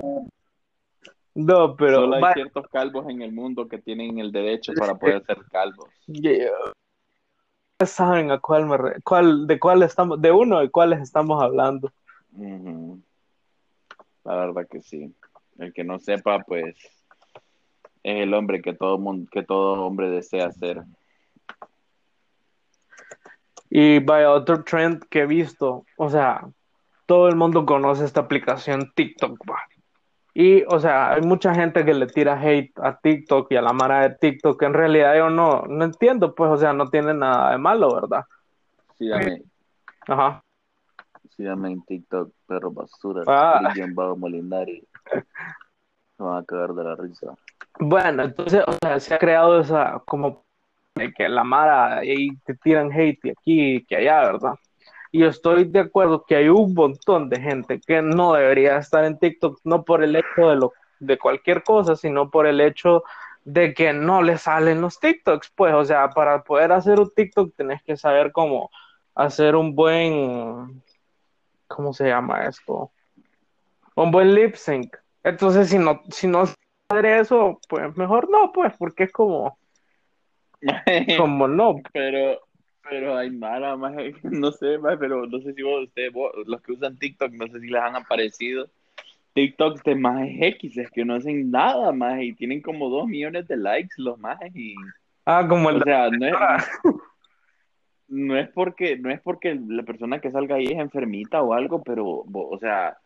No, 1.34 1.76
pero 1.76 1.96
Solo 1.96 2.14
hay 2.16 2.22
vaya, 2.22 2.34
ciertos 2.34 2.66
calvos 2.68 3.08
en 3.08 3.22
el 3.22 3.32
mundo 3.32 3.66
que 3.66 3.78
tienen 3.78 4.18
el 4.18 4.32
derecho 4.32 4.72
para 4.74 4.94
poder 4.94 5.24
ser 5.24 5.38
calvos. 5.50 5.88
yeah. 6.06 6.50
saben 7.86 8.30
a 8.30 8.38
cuál 8.38 8.66
me 8.66 8.76
re- 8.76 9.00
cuál, 9.02 9.46
de 9.46 9.58
cuál 9.58 9.82
estamos, 9.82 10.20
de 10.20 10.30
uno 10.30 10.60
de 10.60 10.70
cuáles 10.70 11.00
estamos 11.00 11.42
hablando. 11.42 11.90
Ujú. 12.32 13.00
La 14.24 14.36
verdad 14.36 14.68
que 14.70 14.80
sí. 14.82 15.14
El 15.62 15.72
que 15.72 15.84
no 15.84 15.98
sepa, 15.98 16.40
pues, 16.40 16.74
es 18.02 18.22
el 18.22 18.34
hombre 18.34 18.60
que 18.60 18.74
todo 18.74 18.98
mundo, 18.98 19.28
que 19.30 19.44
todo 19.44 19.84
hombre 19.84 20.10
desea 20.10 20.50
ser. 20.50 20.82
Y 23.70 24.00
vaya, 24.00 24.32
otro 24.32 24.64
trend 24.64 25.04
que 25.08 25.20
he 25.20 25.26
visto, 25.26 25.86
o 25.96 26.10
sea, 26.10 26.46
todo 27.06 27.28
el 27.28 27.36
mundo 27.36 27.64
conoce 27.64 28.04
esta 28.04 28.20
aplicación 28.20 28.92
TikTok, 28.94 29.38
va. 29.48 29.58
Y, 30.34 30.62
o 30.64 30.78
sea, 30.80 31.12
hay 31.12 31.22
mucha 31.22 31.54
gente 31.54 31.84
que 31.84 31.94
le 31.94 32.06
tira 32.06 32.40
hate 32.40 32.72
a 32.82 32.98
TikTok 32.98 33.52
y 33.52 33.56
a 33.56 33.62
la 33.62 33.72
mara 33.72 34.08
de 34.08 34.16
TikTok, 34.16 34.58
que 34.58 34.66
en 34.66 34.74
realidad 34.74 35.16
yo 35.16 35.30
no, 35.30 35.62
no 35.62 35.84
entiendo, 35.84 36.34
pues, 36.34 36.50
o 36.50 36.56
sea, 36.56 36.72
no 36.72 36.88
tiene 36.88 37.14
nada 37.14 37.52
de 37.52 37.58
malo, 37.58 37.94
¿verdad? 37.94 38.24
Síganme, 38.98 39.42
Ajá. 40.08 40.42
síganme 41.36 41.70
en 41.72 41.82
TikTok, 41.82 42.32
perro 42.46 42.70
basura, 42.72 43.22
Ah. 43.26 43.60
Cristian 43.62 43.94
Se 46.16 46.22
van 46.22 46.42
a 46.42 46.44
cagar 46.44 46.74
de 46.74 46.84
la 46.84 46.94
risa. 46.96 47.34
Bueno, 47.78 48.24
entonces, 48.24 48.62
o 48.66 48.72
sea, 48.80 49.00
se 49.00 49.14
ha 49.14 49.18
creado 49.18 49.60
esa, 49.60 50.02
como, 50.06 50.44
que 51.16 51.28
la 51.28 51.42
mara, 51.42 52.04
y 52.04 52.36
te 52.38 52.54
tiran 52.54 52.92
hate 52.92 53.30
aquí 53.30 53.76
y 53.76 53.84
que 53.84 53.96
allá, 53.96 54.20
¿verdad? 54.20 54.54
Y 55.10 55.20
yo 55.20 55.28
estoy 55.28 55.64
de 55.64 55.80
acuerdo 55.80 56.24
que 56.24 56.36
hay 56.36 56.48
un 56.48 56.74
montón 56.74 57.28
de 57.28 57.40
gente 57.40 57.80
que 57.80 58.02
no 58.02 58.34
debería 58.34 58.78
estar 58.78 59.04
en 59.04 59.18
TikTok, 59.18 59.60
no 59.64 59.84
por 59.84 60.02
el 60.02 60.16
hecho 60.16 60.48
de 60.48 60.56
lo, 60.56 60.72
de 61.00 61.18
cualquier 61.18 61.62
cosa, 61.62 61.96
sino 61.96 62.30
por 62.30 62.46
el 62.46 62.60
hecho 62.60 63.02
de 63.44 63.74
que 63.74 63.92
no 63.92 64.22
le 64.22 64.38
salen 64.38 64.80
los 64.80 65.00
TikToks, 65.00 65.50
pues, 65.54 65.74
o 65.74 65.84
sea, 65.84 66.10
para 66.10 66.42
poder 66.44 66.72
hacer 66.72 67.00
un 67.00 67.10
TikTok 67.10 67.54
tenés 67.56 67.82
que 67.82 67.96
saber 67.96 68.32
cómo 68.32 68.70
hacer 69.14 69.56
un 69.56 69.74
buen, 69.74 70.82
¿cómo 71.66 71.92
se 71.92 72.08
llama 72.08 72.46
esto? 72.46 72.90
Un 73.96 74.10
buen 74.10 74.34
lip 74.34 74.54
sync. 74.54 74.96
Entonces, 75.22 75.68
si 75.68 75.78
no, 75.78 76.02
si 76.10 76.26
no 76.26 76.42
hacer 76.42 77.06
eso, 77.06 77.60
pues 77.68 77.96
mejor 77.96 78.30
no, 78.30 78.52
pues, 78.52 78.72
porque 78.78 79.04
es 79.04 79.12
como, 79.12 79.58
como 81.16 81.48
no. 81.48 81.76
pero, 81.92 82.40
pero 82.88 83.16
hay 83.16 83.30
mala, 83.30 83.76
más, 83.76 83.94
no 84.22 84.52
sé, 84.52 84.78
más, 84.78 84.96
pero 84.98 85.26
no 85.26 85.38
sé 85.40 85.54
si 85.54 85.62
vos, 85.62 85.84
ustedes, 85.84 86.12
vos, 86.12 86.32
los 86.46 86.60
que 86.62 86.72
usan 86.72 86.98
TikTok, 86.98 87.32
no 87.32 87.46
sé 87.48 87.60
si 87.60 87.68
les 87.68 87.82
han 87.82 87.96
aparecido 87.96 88.68
TikToks 89.34 89.82
de 89.84 89.94
más 89.94 90.28
X, 90.28 90.76
es 90.76 90.90
que 90.90 91.04
no 91.04 91.14
hacen 91.14 91.50
nada 91.50 91.92
más 91.92 92.20
y 92.20 92.34
tienen 92.34 92.60
como 92.60 92.90
dos 92.90 93.06
millones 93.06 93.48
de 93.48 93.56
likes 93.56 93.94
los 93.96 94.18
más 94.18 94.38
y, 94.54 94.74
Ah, 95.24 95.46
como 95.48 95.70
el 95.70 95.76
o 95.76 95.80
sea, 95.80 96.10
no 96.10 96.26
es, 96.26 96.34
no 98.08 98.36
es 98.36 98.48
porque, 98.50 98.96
no 98.98 99.10
es 99.10 99.20
porque 99.20 99.54
la 99.54 99.84
persona 99.84 100.20
que 100.20 100.32
salga 100.32 100.56
ahí 100.56 100.66
es 100.66 100.78
enfermita 100.78 101.42
o 101.42 101.52
algo, 101.54 101.82
pero, 101.82 102.24
o 102.26 102.58
sea, 102.58 102.98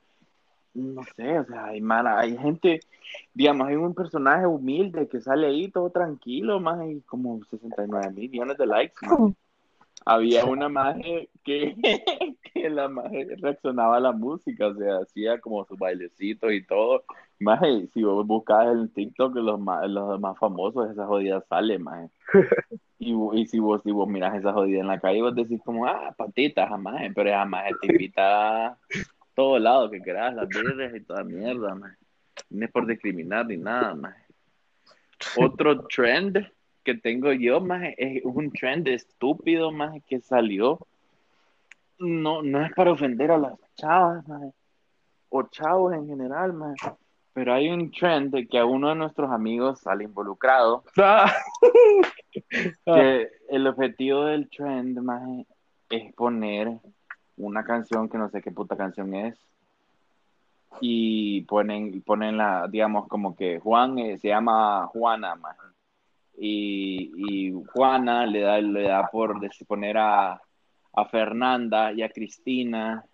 no 0.76 1.02
sé, 1.16 1.38
o 1.38 1.44
sea, 1.46 1.66
hay 1.66 1.80
mala, 1.80 2.18
hay 2.18 2.36
gente, 2.36 2.80
digamos, 3.34 3.68
hay 3.68 3.76
un 3.76 3.94
personaje 3.94 4.46
humilde 4.46 5.08
que 5.08 5.20
sale 5.20 5.46
ahí 5.48 5.70
todo 5.70 5.90
tranquilo, 5.90 6.60
más 6.60 6.86
y 6.88 7.00
como 7.02 7.42
69 7.44 8.10
mil 8.12 8.30
millones 8.30 8.58
de 8.58 8.66
likes, 8.66 8.94
maje. 9.06 9.34
Había 10.08 10.44
una 10.44 10.68
maje 10.68 11.30
que, 11.42 11.74
que 12.54 12.70
la 12.70 12.88
maje 12.88 13.26
reaccionaba 13.38 13.96
a 13.96 14.00
la 14.00 14.12
música, 14.12 14.68
o 14.68 14.74
sea, 14.74 14.98
hacía 14.98 15.40
como 15.40 15.64
sus 15.64 15.76
bailecitos 15.76 16.52
y 16.52 16.64
todo. 16.64 17.02
Maje, 17.40 17.88
si 17.92 18.04
vos 18.04 18.24
buscas 18.24 18.68
en 18.68 18.88
TikTok 18.92 19.34
los 19.34 19.58
más, 19.58 19.88
los 19.90 20.20
más 20.20 20.38
famosos, 20.38 20.90
esa 20.90 21.06
jodida 21.06 21.44
sale, 21.48 21.78
maje. 21.78 22.08
Y, 22.98 23.14
y 23.34 23.46
si 23.46 23.58
vos, 23.58 23.82
si 23.84 23.90
vos 23.92 24.08
miras 24.08 24.34
esa 24.34 24.54
jodida 24.54 24.80
en 24.80 24.86
la 24.86 24.98
calle, 24.98 25.20
vos 25.20 25.34
decís 25.34 25.60
como, 25.62 25.86
ah, 25.86 26.14
patitas, 26.16 26.66
jamás, 26.66 27.02
pero 27.14 27.30
jamás 27.30 27.70
te 27.82 27.88
invita 27.88 28.78
todo 29.36 29.58
lado 29.58 29.90
que 29.90 30.00
quieras, 30.00 30.34
las 30.34 30.48
birras 30.48 30.94
y 30.94 31.00
toda 31.00 31.22
mierda, 31.22 31.74
maje. 31.74 31.96
No 32.50 32.64
es 32.64 32.72
por 32.72 32.86
discriminar 32.86 33.46
ni 33.46 33.58
nada, 33.58 33.94
maje. 33.94 34.24
Otro 35.36 35.86
trend 35.86 36.38
que 36.82 36.94
tengo 36.94 37.32
yo, 37.32 37.60
maje, 37.60 37.94
es 37.98 38.24
un 38.24 38.50
trend 38.50 38.88
estúpido, 38.88 39.70
maje, 39.70 40.02
que 40.08 40.20
salió. 40.20 40.78
No, 41.98 42.42
no 42.42 42.64
es 42.64 42.72
para 42.72 42.92
ofender 42.92 43.30
a 43.30 43.38
las 43.38 43.52
chavas, 43.74 44.26
maje, 44.26 44.52
o 45.28 45.42
chavos 45.44 45.92
en 45.92 46.06
general, 46.06 46.54
maje, 46.54 46.92
Pero 47.34 47.52
hay 47.52 47.68
un 47.68 47.90
trend 47.90 48.32
de 48.32 48.46
que 48.46 48.58
a 48.58 48.64
uno 48.64 48.88
de 48.88 48.94
nuestros 48.94 49.30
amigos 49.30 49.80
sale 49.80 50.04
involucrado. 50.04 50.82
Ah. 52.84 52.94
Que 52.98 53.30
el 53.48 53.66
objetivo 53.66 54.26
del 54.26 54.50
trend 54.50 54.98
más 54.98 55.22
es 55.88 56.12
poner 56.14 56.68
una 57.36 57.64
canción 57.64 58.08
que 58.08 58.18
no 58.18 58.28
sé 58.28 58.42
qué 58.42 58.50
puta 58.50 58.76
canción 58.76 59.14
es. 59.14 59.38
Y 60.80 61.42
ponen, 61.42 62.02
ponen 62.02 62.36
la, 62.36 62.68
digamos, 62.68 63.08
como 63.08 63.34
que 63.34 63.58
Juan 63.60 63.98
eh, 63.98 64.18
se 64.18 64.28
llama 64.28 64.86
Juana. 64.88 65.34
Y, 66.38 67.12
y 67.16 67.64
Juana 67.72 68.26
le 68.26 68.40
da, 68.40 68.58
le 68.58 68.82
da 68.88 69.08
por 69.08 69.40
poner 69.66 69.96
a, 69.96 70.40
a 70.92 71.04
Fernanda 71.06 71.92
y 71.92 72.02
a 72.02 72.10
Cristina 72.10 73.04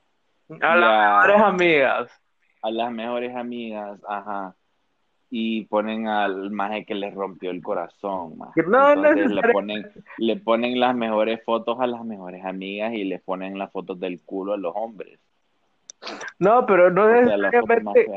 A 0.61 0.77
las 0.77 1.27
mejores 1.27 1.43
amigas. 1.43 2.23
a 2.63 2.71
las 2.71 2.93
mejores 2.93 3.35
amigas, 3.37 4.01
ajá, 4.09 4.55
y 5.35 5.65
ponen 5.65 6.09
al 6.09 6.51
maje 6.51 6.85
que 6.85 6.95
les 6.95 7.15
rompió 7.15 7.51
el 7.51 7.63
corazón, 7.63 8.37
maje. 8.37 8.53
Que 8.61 8.69
no 8.69 8.91
Entonces 8.91 9.17
le 9.17 9.41
necesariamente- 9.41 9.53
ponen, 9.55 10.05
le 10.19 10.37
ponen 10.37 10.79
las 10.81 10.95
mejores 10.95 11.43
fotos 11.43 11.81
a 11.81 11.87
las 11.87 12.05
mejores 12.05 12.45
amigas 12.45 12.93
y 12.93 13.05
les 13.05 13.23
ponen 13.23 13.57
las 13.59 13.73
fotos 13.73 13.99
del 13.99 14.21
culo 14.21 14.53
a 14.53 14.59
los 14.59 14.75
hombres. 14.77 15.19
No, 16.39 16.67
pero 16.67 16.91
no 16.91 17.05
O 17.07 17.09
sea, 17.09 17.21
necesariamente, 17.39 18.09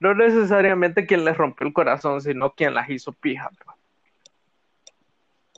no 0.00 0.12
necesariamente 0.12 1.06
quien 1.06 1.24
les 1.24 1.38
rompió 1.38 1.66
el 1.66 1.72
corazón, 1.72 2.20
sino 2.20 2.50
quien 2.50 2.74
las 2.74 2.90
hizo 2.90 3.12
pija. 3.14 3.48
pues. 3.64 3.78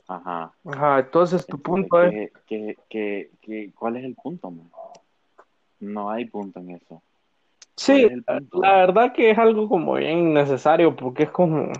Ajá. 0.07 0.53
Ajá, 0.65 0.99
entonces 0.99 1.45
tu 1.45 1.61
punto 1.61 2.01
es, 2.03 2.13
Entonces, 2.13 2.31
¿qué- 2.47 2.75
qué- 2.77 2.77
qué- 2.89 3.29
qué- 3.41 3.71
cuál 3.77 3.97
es 3.97 4.05
el 4.05 4.15
punto, 4.15 4.49
man? 4.49 4.69
No 5.81 6.09
hay 6.09 6.23
punto 6.25 6.61
en 6.61 6.71
eso. 6.71 7.01
Sí, 7.75 8.07
la 8.53 8.75
verdad 8.77 9.13
que 9.13 9.31
es 9.31 9.37
algo 9.37 9.67
como 9.67 9.95
bien 9.95 10.33
necesario 10.33 10.95
porque 10.95 11.23
es 11.23 11.31
como... 11.31 11.71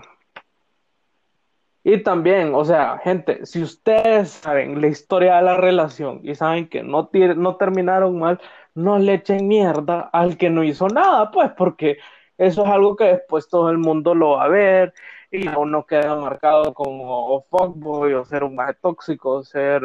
Y 1.84 2.02
también, 2.04 2.54
o 2.54 2.64
sea, 2.64 2.98
gente, 2.98 3.44
si 3.44 3.60
ustedes 3.60 4.30
saben 4.30 4.80
la 4.80 4.86
historia 4.86 5.36
de 5.36 5.42
la 5.42 5.56
relación 5.56 6.20
y 6.22 6.36
saben 6.36 6.68
que 6.68 6.84
no, 6.84 7.10
no 7.36 7.56
terminaron 7.56 8.18
mal, 8.20 8.40
no 8.74 8.98
le 8.98 9.14
echen 9.14 9.48
mierda 9.48 10.08
al 10.12 10.36
que 10.36 10.48
no 10.48 10.62
hizo 10.62 10.86
nada, 10.88 11.30
pues, 11.32 11.50
porque 11.56 11.98
eso 12.38 12.62
es 12.64 12.68
algo 12.68 12.94
que 12.96 13.04
después 13.04 13.48
todo 13.48 13.70
el 13.70 13.78
mundo 13.78 14.14
lo 14.14 14.30
va 14.30 14.44
a 14.44 14.48
ver 14.48 14.94
y 15.30 15.48
uno 15.48 15.86
queda 15.86 16.14
marcado 16.16 16.74
como 16.74 17.34
o 17.34 17.42
fuckboy 17.42 18.12
o 18.14 18.24
ser 18.24 18.44
un 18.44 18.54
más 18.54 18.76
tóxico, 18.80 19.30
o 19.36 19.44
ser 19.44 19.82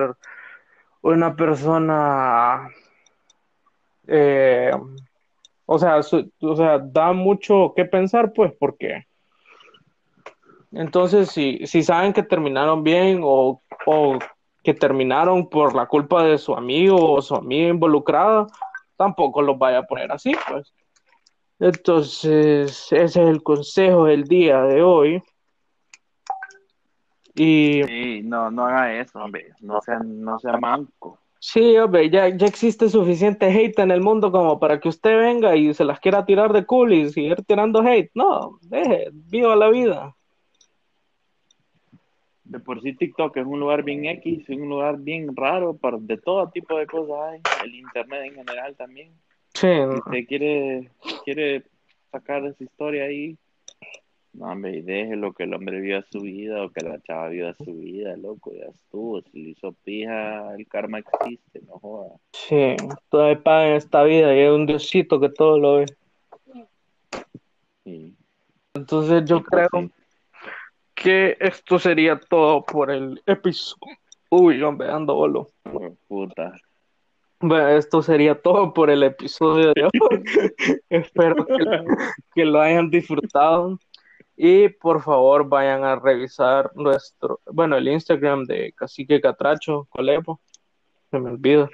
una 1.01 1.35
persona, 1.35 2.69
eh, 4.07 4.71
o 5.67 5.77
sea, 5.77 5.99
o 5.99 6.55
sea, 6.55 6.79
da 6.79 7.13
mucho 7.13 7.73
que 7.75 7.85
pensar, 7.85 8.33
pues, 8.33 8.53
porque 8.57 9.05
entonces 10.71 11.29
si, 11.29 11.65
si 11.67 11.83
saben 11.83 12.13
que 12.13 12.23
terminaron 12.23 12.83
bien 12.83 13.19
o, 13.21 13.61
o 13.85 14.19
que 14.63 14.73
terminaron 14.73 15.49
por 15.49 15.75
la 15.75 15.85
culpa 15.85 16.23
de 16.23 16.37
su 16.37 16.55
amigo 16.55 17.13
o 17.13 17.21
su 17.21 17.35
amiga 17.35 17.69
involucrada, 17.69 18.47
tampoco 18.95 19.41
los 19.41 19.57
vaya 19.57 19.79
a 19.79 19.83
poner 19.83 20.11
así, 20.11 20.33
pues. 20.49 20.73
Entonces, 21.59 22.91
ese 22.91 23.03
es 23.03 23.15
el 23.15 23.43
consejo 23.43 24.05
del 24.05 24.23
día 24.23 24.61
de 24.61 24.81
hoy. 24.81 25.23
Y 27.35 27.83
Sí, 27.83 28.21
no, 28.23 28.51
no 28.51 28.65
haga 28.65 28.93
eso, 28.93 29.19
hombre. 29.19 29.53
No 29.61 29.81
sea, 29.81 29.99
no 29.99 30.39
sea 30.39 30.57
manco. 30.57 31.19
Sí, 31.39 31.77
hombre, 31.77 32.09
ya, 32.09 32.29
ya 32.29 32.47
existe 32.47 32.89
suficiente 32.89 33.45
hate 33.47 33.79
en 33.79 33.91
el 33.91 34.01
mundo 34.01 34.31
como 34.31 34.59
para 34.59 34.79
que 34.79 34.89
usted 34.89 35.17
venga 35.17 35.55
y 35.55 35.73
se 35.73 35.83
las 35.83 35.99
quiera 35.99 36.25
tirar 36.25 36.53
de 36.53 36.65
cool 36.65 36.93
y 36.93 37.09
seguir 37.09 37.43
tirando 37.43 37.81
hate. 37.81 38.11
No, 38.13 38.59
deje, 38.61 39.09
viva 39.11 39.55
la 39.55 39.69
vida. 39.69 40.15
De 42.43 42.59
por 42.59 42.81
sí 42.81 42.93
TikTok 42.93 43.35
es 43.37 43.45
un 43.45 43.59
lugar 43.59 43.83
bien 43.83 44.05
X, 44.05 44.47
es 44.47 44.57
un 44.57 44.69
lugar 44.69 44.97
bien 44.99 45.35
raro 45.35 45.75
para 45.75 45.97
de 45.99 46.17
todo 46.17 46.49
tipo 46.49 46.77
de 46.77 46.87
cosas 46.87 47.15
hay. 47.29 47.41
El 47.65 47.75
internet 47.75 48.21
en 48.25 48.35
general 48.35 48.75
también. 48.75 49.11
Sí, 49.53 49.67
Si 49.67 49.97
usted 49.97 50.27
quiere, 50.27 50.89
quiere 51.25 51.63
sacar 52.11 52.45
esa 52.45 52.63
historia 52.63 53.05
ahí, 53.05 53.37
no, 54.37 54.51
hombre, 54.51 54.77
y 54.77 54.81
déjelo 54.83 55.33
que 55.33 55.45
el 55.45 55.53
hombre 55.55 55.81
viva 55.81 56.03
su 56.11 56.19
vida 56.19 56.63
o 56.63 56.69
que 56.69 56.85
la 56.85 57.01
chava 57.01 57.29
viva 57.29 57.55
su 57.55 57.73
vida, 57.73 58.15
loco, 58.17 58.53
ya 58.53 58.65
estuvo. 58.65 59.19
Si 59.23 59.41
le 59.41 59.49
hizo 59.49 59.71
pija, 59.83 60.53
el 60.55 60.67
karma 60.67 60.99
existe, 60.99 61.59
no 61.65 61.79
joda. 61.79 62.15
sí, 62.33 62.75
todo 63.09 63.25
hay 63.25 63.37
paga 63.37 63.69
en 63.69 63.73
esta 63.73 64.03
vida 64.03 64.35
y 64.35 64.41
hay 64.41 64.49
un 64.49 64.67
Diosito 64.67 65.19
que 65.19 65.29
todo 65.29 65.57
lo 65.57 65.75
ve. 65.77 65.85
Sí. 67.83 68.15
Entonces 68.75 69.25
yo 69.25 69.43
pues 69.43 69.49
creo 69.49 69.69
sí. 69.81 69.91
que 70.93 71.37
esto 71.39 71.79
sería 71.79 72.19
todo 72.19 72.63
por 72.63 72.91
el 72.91 73.19
episodio. 73.25 73.97
Uy, 74.29 74.61
hombre, 74.61 74.91
ando 74.91 75.15
bolo. 75.15 75.49
Puta. 76.07 76.53
Bueno, 77.39 77.69
esto 77.69 78.03
sería 78.03 78.39
todo 78.39 78.71
por 78.71 78.91
el 78.91 79.01
episodio 79.01 79.73
de 79.73 79.83
hoy. 79.85 80.23
Espero 80.89 81.43
que, 81.43 81.55
que 82.35 82.45
lo 82.45 82.61
hayan 82.61 82.91
disfrutado. 82.91 83.79
Y 84.39 84.69
por 84.69 85.01
favor 85.01 85.49
vayan 85.49 85.83
a 85.83 85.95
revisar 85.95 86.71
nuestro, 86.75 87.41
bueno, 87.51 87.75
el 87.75 87.87
Instagram 87.87 88.45
de 88.45 88.71
Cacique 88.73 89.19
Catracho, 89.19 89.87
Colepo. 89.89 90.39
Se 91.09 91.19
me 91.19 91.31
olvida. 91.31 91.67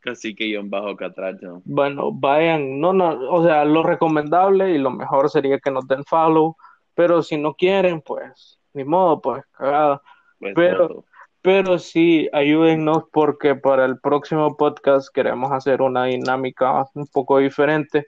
Casi 0.00 0.34
que 0.34 0.50
yo 0.50 0.60
en 0.60 0.70
bajo 0.70 0.96
catracho. 0.96 1.60
Bueno, 1.66 2.12
vayan, 2.12 2.80
no, 2.80 2.94
no, 2.94 3.30
o 3.30 3.44
sea, 3.44 3.66
lo 3.66 3.82
recomendable 3.82 4.70
y 4.70 4.78
lo 4.78 4.90
mejor 4.90 5.28
sería 5.28 5.58
que 5.58 5.70
nos 5.70 5.86
den 5.86 6.04
follow, 6.04 6.56
pero 6.94 7.22
si 7.22 7.36
no 7.36 7.54
quieren, 7.54 8.00
pues, 8.00 8.58
ni 8.72 8.84
modo, 8.84 9.20
pues, 9.20 9.44
cagada. 9.52 10.00
Pues, 10.38 10.54
Pero-. 10.54 11.04
Pero 11.44 11.78
sí, 11.78 12.26
ayúdennos 12.32 13.04
porque 13.12 13.54
para 13.54 13.84
el 13.84 13.98
próximo 14.00 14.56
podcast 14.56 15.12
queremos 15.12 15.52
hacer 15.52 15.82
una 15.82 16.06
dinámica 16.06 16.86
un 16.94 17.06
poco 17.06 17.36
diferente. 17.36 18.06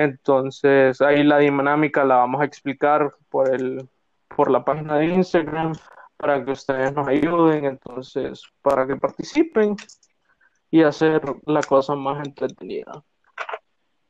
Entonces, 0.00 1.02
ahí 1.02 1.22
la 1.22 1.36
dinámica 1.36 2.04
la 2.04 2.16
vamos 2.16 2.40
a 2.40 2.46
explicar 2.46 3.12
por 3.28 3.54
el, 3.54 3.86
por 4.34 4.50
la 4.50 4.64
página 4.64 4.96
de 4.96 5.08
Instagram 5.08 5.72
para 6.16 6.42
que 6.42 6.52
ustedes 6.52 6.94
nos 6.94 7.06
ayuden, 7.06 7.66
entonces, 7.66 8.42
para 8.62 8.86
que 8.86 8.96
participen 8.96 9.76
y 10.70 10.82
hacer 10.82 11.20
la 11.44 11.60
cosa 11.62 11.94
más 11.96 12.26
entretenida. 12.26 13.04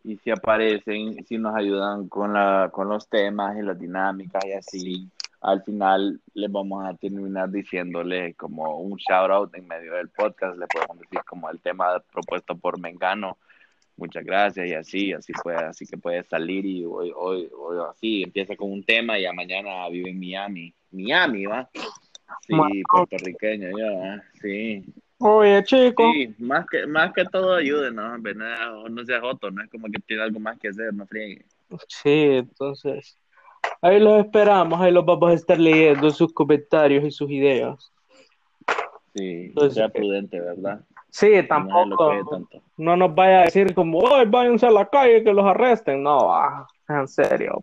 Y 0.04 0.16
si 0.18 0.30
aparecen, 0.30 1.24
si 1.24 1.38
nos 1.38 1.56
ayudan 1.56 2.08
con, 2.08 2.34
la, 2.34 2.70
con 2.72 2.88
los 2.88 3.08
temas 3.08 3.56
y 3.58 3.62
las 3.62 3.76
dinámicas 3.76 4.44
y 4.44 4.52
así, 4.52 5.10
al 5.40 5.60
final 5.64 6.20
les 6.34 6.52
vamos 6.52 6.84
a 6.86 6.94
terminar 6.94 7.50
diciéndole 7.50 8.34
como 8.34 8.78
un 8.78 8.96
shout 8.96 9.30
out 9.32 9.56
en 9.56 9.66
medio 9.66 9.94
del 9.94 10.08
podcast, 10.10 10.56
le 10.56 10.68
podemos 10.68 11.00
decir 11.00 11.18
como 11.26 11.50
el 11.50 11.60
tema 11.60 12.00
propuesto 12.12 12.56
por 12.56 12.78
Mengano, 12.78 13.38
muchas 14.00 14.24
gracias 14.24 14.66
y 14.66 14.74
así, 14.74 15.12
así 15.12 15.32
puede, 15.42 15.58
así 15.58 15.86
que 15.86 15.96
puede 15.96 16.24
salir 16.24 16.64
y 16.66 16.84
hoy, 16.84 17.12
hoy, 17.14 17.48
hoy 17.56 17.78
así, 17.90 18.22
empieza 18.22 18.56
con 18.56 18.72
un 18.72 18.82
tema 18.82 19.18
y 19.18 19.22
ya 19.22 19.32
mañana 19.32 19.88
vive 19.88 20.10
en 20.10 20.18
Miami, 20.18 20.74
Miami, 20.90 21.46
¿va? 21.46 21.68
Sí, 22.46 22.54
puertorriqueño, 22.90 23.68
ya, 23.76 23.90
¿va? 23.92 24.22
sí. 24.40 24.84
Oye, 25.22 25.62
chicos, 25.64 26.06
Sí, 26.14 26.34
más 26.38 26.64
que, 26.70 26.86
más 26.86 27.12
que 27.12 27.24
todo 27.26 27.54
ayude, 27.54 27.92
¿no? 27.92 28.16
No, 28.16 28.88
no 28.88 29.04
sea 29.04 29.20
joto, 29.20 29.50
no 29.50 29.62
es 29.62 29.68
como 29.70 29.86
que 29.88 30.00
tiene 30.00 30.22
algo 30.22 30.40
más 30.40 30.58
que 30.58 30.68
hacer, 30.68 30.94
no 30.94 31.06
friegue. 31.06 31.44
sí, 31.88 32.22
entonces, 32.38 33.18
ahí 33.82 34.00
los 34.00 34.24
esperamos, 34.24 34.80
ahí 34.80 34.90
los 34.90 35.04
vamos 35.04 35.30
a 35.30 35.34
estar 35.34 35.58
leyendo 35.58 36.10
sus 36.10 36.32
comentarios 36.32 37.04
y 37.04 37.10
sus 37.10 37.30
ideas. 37.30 37.92
Sí, 39.14 39.46
Entonces, 39.48 39.74
sea 39.74 39.86
eh, 39.86 39.90
prudente, 39.90 40.40
¿verdad? 40.40 40.80
Sí, 41.10 41.42
tampoco, 41.48 42.12
no 42.76 42.96
nos 42.96 43.14
vaya 43.14 43.40
a 43.40 43.44
decir 43.44 43.74
como, 43.74 43.98
hoy 43.98 44.26
váyanse 44.26 44.66
a 44.66 44.70
la 44.70 44.88
calle 44.88 45.24
que 45.24 45.32
los 45.32 45.44
arresten. 45.44 46.02
No, 46.02 46.26
va, 46.28 46.66
en 46.88 47.08
serio. 47.08 47.60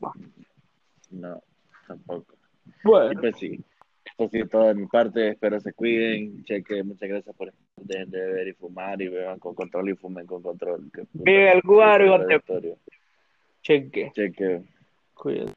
No, 1.12 1.42
tampoco. 1.88 2.36
Y 2.66 2.72
Bueno, 2.84 3.22
pues 3.22 3.38
sí, 3.38 3.64
esto 4.06 4.30
sí, 4.30 4.46
todo 4.50 4.64
de 4.64 4.76
mi 4.76 4.86
parte, 4.88 5.30
espero 5.30 5.60
se 5.60 5.74
cuiden, 5.74 6.44
cheque, 6.44 6.84
muchas 6.84 7.08
gracias 7.10 7.36
por 7.36 7.54
dejen 7.78 8.10
de 8.10 8.20
beber 8.20 8.48
y 8.50 8.54
fumar 8.54 9.02
y 9.02 9.08
beban 9.08 9.40
con 9.40 9.56
control 9.56 9.90
y 9.90 9.96
fumen 9.96 10.26
con 10.26 10.42
control. 10.42 10.92
Que 10.94 11.04
Vive 11.14 11.54
el 11.54 11.62
contradictorio. 11.62 12.78
cheque, 13.62 14.12
Cheque. 14.14 14.64
cuídate. 15.14 15.54